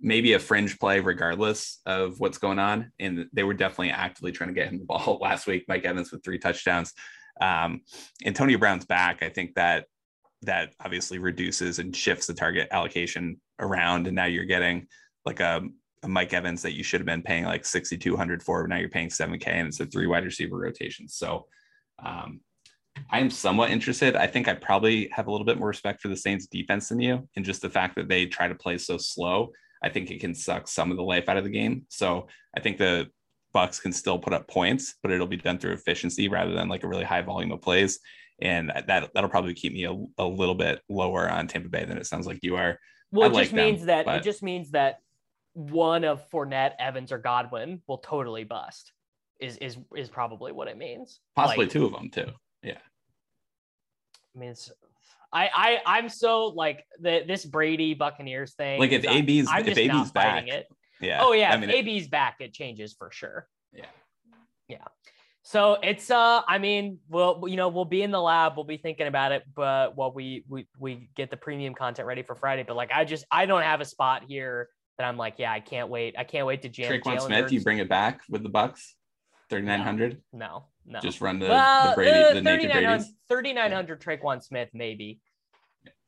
maybe 0.00 0.32
a 0.32 0.38
fringe 0.38 0.78
play 0.78 1.00
regardless 1.00 1.80
of 1.86 2.18
what's 2.18 2.38
going 2.38 2.58
on. 2.58 2.90
And 2.98 3.26
they 3.32 3.44
were 3.44 3.54
definitely 3.54 3.90
actively 3.90 4.32
trying 4.32 4.48
to 4.48 4.54
get 4.54 4.68
him 4.68 4.78
the 4.78 4.84
ball 4.88 5.18
last 5.20 5.46
week. 5.46 5.64
Mike 5.68 5.84
Evans 5.84 6.10
with 6.10 6.24
three 6.24 6.38
touchdowns. 6.38 6.92
Um, 7.40 7.82
Antonio 8.24 8.58
Brown's 8.58 8.86
back. 8.86 9.22
I 9.22 9.28
think 9.28 9.54
that 9.54 9.86
that 10.42 10.72
obviously 10.82 11.18
reduces 11.18 11.78
and 11.78 11.94
shifts 11.94 12.26
the 12.26 12.34
target 12.34 12.68
allocation 12.70 13.40
around. 13.58 14.06
And 14.06 14.16
now 14.16 14.24
you're 14.24 14.44
getting 14.44 14.86
like 15.24 15.40
a, 15.40 15.62
a 16.02 16.08
Mike 16.08 16.32
Evans 16.32 16.62
that 16.62 16.74
you 16.74 16.82
should 16.82 17.00
have 17.00 17.06
been 17.06 17.22
paying 17.22 17.44
like 17.44 17.64
6,200 17.64 18.42
for. 18.42 18.62
But 18.62 18.70
now 18.70 18.76
you're 18.76 18.88
paying 18.88 19.08
7K 19.08 19.46
and 19.48 19.68
it's 19.68 19.80
a 19.80 19.86
three 19.86 20.06
wide 20.06 20.24
receiver 20.24 20.56
rotation. 20.56 21.08
So 21.08 21.46
um, 22.04 22.40
I 23.10 23.20
am 23.20 23.30
somewhat 23.30 23.70
interested. 23.70 24.16
I 24.16 24.26
think 24.26 24.48
I 24.48 24.54
probably 24.54 25.08
have 25.12 25.26
a 25.26 25.30
little 25.30 25.44
bit 25.46 25.58
more 25.58 25.68
respect 25.68 26.00
for 26.00 26.08
the 26.08 26.16
Saints 26.16 26.46
defense 26.46 26.88
than 26.88 27.00
you, 27.00 27.28
and 27.36 27.44
just 27.44 27.62
the 27.62 27.70
fact 27.70 27.96
that 27.96 28.08
they 28.08 28.26
try 28.26 28.48
to 28.48 28.54
play 28.54 28.78
so 28.78 28.96
slow. 28.98 29.52
I 29.82 29.88
think 29.88 30.10
it 30.10 30.20
can 30.20 30.34
suck 30.34 30.68
some 30.68 30.90
of 30.90 30.98
the 30.98 31.02
life 31.02 31.28
out 31.28 31.38
of 31.38 31.44
the 31.44 31.50
game. 31.50 31.86
So 31.88 32.26
I 32.54 32.60
think 32.60 32.76
the 32.76 33.08
Bucs 33.54 33.80
can 33.80 33.92
still 33.92 34.18
put 34.18 34.34
up 34.34 34.46
points, 34.46 34.94
but 35.02 35.10
it'll 35.10 35.26
be 35.26 35.36
done 35.38 35.58
through 35.58 35.72
efficiency 35.72 36.28
rather 36.28 36.52
than 36.52 36.68
like 36.68 36.84
a 36.84 36.88
really 36.88 37.04
high 37.04 37.22
volume 37.22 37.52
of 37.52 37.62
plays. 37.62 37.98
And 38.42 38.70
that 38.70 39.10
that'll 39.14 39.30
probably 39.30 39.54
keep 39.54 39.72
me 39.72 39.84
a, 39.84 39.96
a 40.18 40.24
little 40.24 40.54
bit 40.54 40.80
lower 40.88 41.28
on 41.28 41.46
Tampa 41.46 41.68
Bay 41.68 41.84
than 41.84 41.98
it 41.98 42.06
sounds 42.06 42.26
like 42.26 42.40
you 42.42 42.56
are. 42.56 42.78
Well, 43.10 43.24
I 43.24 43.30
it 43.30 43.34
like 43.34 43.44
just 43.44 43.54
means 43.54 43.84
that 43.86 44.04
but- 44.06 44.18
it 44.18 44.22
just 44.22 44.42
means 44.42 44.70
that 44.72 45.00
one 45.54 46.04
of 46.04 46.28
Fournette, 46.30 46.72
Evans, 46.78 47.12
or 47.12 47.18
Godwin 47.18 47.82
will 47.86 47.98
totally 47.98 48.44
bust. 48.44 48.92
Is 49.38 49.56
is 49.56 49.78
is 49.96 50.08
probably 50.08 50.52
what 50.52 50.68
it 50.68 50.76
means. 50.76 51.20
Possibly 51.34 51.64
Like, 51.64 51.72
two 51.72 51.86
of 51.86 51.92
them 51.92 52.10
too. 52.10 52.26
Yeah. 52.62 52.78
I 54.34 54.38
mean, 54.38 54.50
it's, 54.50 54.70
I 55.32 55.48
I 55.54 55.80
I'm 55.86 56.08
so 56.08 56.48
like 56.48 56.84
the 57.00 57.24
this 57.26 57.44
Brady 57.44 57.94
Buccaneers 57.94 58.54
thing. 58.54 58.78
Like 58.78 58.92
if 58.92 59.04
AB's 59.06 59.48
I'm 59.50 59.60
if 59.60 59.66
just 59.66 59.78
AB's 59.78 60.10
back, 60.12 60.46
it. 60.48 60.66
yeah. 61.00 61.20
Oh 61.22 61.32
yeah, 61.32 61.52
I 61.52 61.54
if 61.54 61.60
mean, 61.60 61.70
AB's 61.70 62.08
back, 62.08 62.36
it 62.40 62.52
changes 62.52 62.92
for 62.92 63.10
sure. 63.10 63.48
Yeah. 63.72 63.86
Yeah. 64.68 64.84
So 65.42 65.78
it's 65.82 66.10
uh, 66.10 66.42
I 66.46 66.58
mean, 66.58 66.98
we'll 67.08 67.42
you 67.48 67.56
know 67.56 67.68
we'll 67.68 67.86
be 67.86 68.02
in 68.02 68.10
the 68.10 68.20
lab, 68.20 68.56
we'll 68.56 68.64
be 68.64 68.76
thinking 68.76 69.06
about 69.06 69.32
it, 69.32 69.42
but 69.54 69.96
while 69.96 70.12
we 70.12 70.44
we 70.48 70.66
we 70.78 71.08
get 71.16 71.30
the 71.30 71.36
premium 71.36 71.74
content 71.74 72.06
ready 72.06 72.22
for 72.22 72.34
Friday. 72.34 72.62
But 72.62 72.76
like 72.76 72.90
I 72.92 73.04
just 73.04 73.24
I 73.30 73.46
don't 73.46 73.62
have 73.62 73.80
a 73.80 73.84
spot 73.86 74.24
here 74.28 74.68
that 75.00 75.08
I'm 75.08 75.16
like, 75.16 75.36
yeah, 75.38 75.50
I 75.50 75.60
can't 75.60 75.88
wait. 75.88 76.14
I 76.18 76.24
can't 76.24 76.46
wait 76.46 76.60
to 76.62 76.68
jam. 76.68 76.92
Tre'Quan 76.92 77.16
Jalen 77.16 77.26
Smith, 77.26 77.52
you 77.52 77.62
bring 77.62 77.78
it 77.78 77.88
back 77.88 78.20
with 78.28 78.42
the 78.42 78.50
Bucs, 78.50 78.92
thirty 79.48 79.64
nine 79.64 79.80
hundred. 79.80 80.20
no, 80.32 80.66
no. 80.84 81.00
Just 81.00 81.22
run 81.22 81.38
the, 81.38 81.48
well, 81.48 81.90
the 81.90 81.94
Brady, 81.94 82.10
uh, 82.10 82.34
the 82.34 82.42
naked 82.42 82.70
3900 82.70 82.96
Brady's. 82.98 83.14
3900 83.28 84.00
Tre'Quan 84.02 84.42
Smith, 84.42 84.68
maybe. 84.74 85.20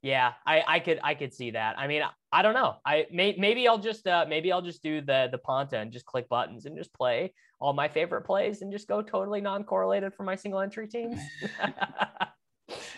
Yeah, 0.03 0.33
I, 0.45 0.63
I 0.67 0.81
could 0.81 1.01
I 1.03 1.15
could 1.15 1.33
see 1.33 1.53
that. 1.53 1.79
I 1.79 1.87
mean, 1.87 2.03
I 2.33 2.43
don't 2.43 2.55
know. 2.55 2.77
I 2.85 3.07
may, 3.11 3.35
maybe 3.39 3.67
I'll 3.67 3.79
just 3.79 4.07
uh 4.07 4.27
maybe 4.29 4.53
I'll 4.53 4.61
just 4.61 4.83
do 4.83 5.01
the 5.01 5.29
the 5.33 5.39
Ponta 5.39 5.79
and 5.79 5.91
just 5.91 6.05
click 6.05 6.29
buttons 6.29 6.67
and 6.67 6.77
just 6.77 6.93
play 6.93 7.33
all 7.61 7.73
my 7.73 7.89
favorite 7.89 8.23
plays 8.23 8.61
and 8.61 8.73
just 8.73 8.89
go 8.89 9.01
totally 9.01 9.41
non-correlated 9.41 10.13
for 10.13 10.25
my 10.25 10.35
single 10.35 10.61
entry 10.61 10.87
teams. 10.89 11.19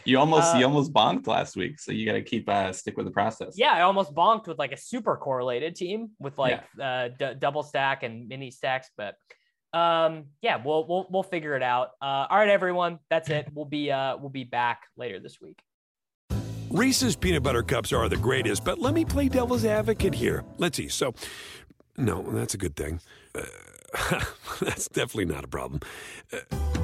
You 0.04 0.18
almost 0.18 0.54
Uh, 0.54 0.58
you 0.58 0.66
almost 0.66 0.92
bonked 0.92 1.26
last 1.26 1.56
week, 1.56 1.80
so 1.80 1.92
you 1.92 2.06
got 2.06 2.12
to 2.12 2.22
keep 2.22 2.48
uh, 2.48 2.72
stick 2.72 2.96
with 2.96 3.06
the 3.06 3.12
process. 3.12 3.54
Yeah, 3.56 3.72
I 3.72 3.82
almost 3.82 4.14
bonked 4.14 4.46
with 4.46 4.58
like 4.58 4.72
a 4.72 4.76
super 4.76 5.16
correlated 5.16 5.76
team 5.76 6.10
with 6.18 6.38
like 6.38 6.62
uh, 6.80 7.08
d- 7.18 7.34
double 7.38 7.62
stack 7.62 8.02
and 8.02 8.28
mini 8.28 8.50
stacks, 8.50 8.90
but 8.96 9.16
um, 9.72 10.26
yeah, 10.40 10.62
we'll 10.64 10.86
we'll 10.86 11.06
we'll 11.10 11.22
figure 11.22 11.56
it 11.56 11.62
out. 11.62 11.90
Uh, 12.00 12.26
all 12.30 12.38
right, 12.38 12.48
everyone, 12.48 12.98
that's 13.10 13.28
it. 13.30 13.48
We'll 13.52 13.64
be 13.64 13.90
uh, 13.90 14.16
we'll 14.18 14.30
be 14.30 14.44
back 14.44 14.82
later 14.96 15.18
this 15.18 15.40
week. 15.40 15.60
Reese's 16.70 17.14
peanut 17.14 17.42
butter 17.42 17.62
cups 17.62 17.92
are 17.92 18.08
the 18.08 18.16
greatest, 18.16 18.64
but 18.64 18.78
let 18.78 18.94
me 18.94 19.04
play 19.04 19.28
devil's 19.28 19.64
advocate 19.64 20.14
here. 20.14 20.44
Let's 20.58 20.76
see. 20.76 20.88
So, 20.88 21.14
no, 21.96 22.22
that's 22.22 22.54
a 22.54 22.58
good 22.58 22.74
thing. 22.74 23.00
Uh, 23.32 24.24
that's 24.60 24.88
definitely 24.88 25.26
not 25.26 25.44
a 25.44 25.48
problem. 25.48 25.80
Uh, 26.32 26.83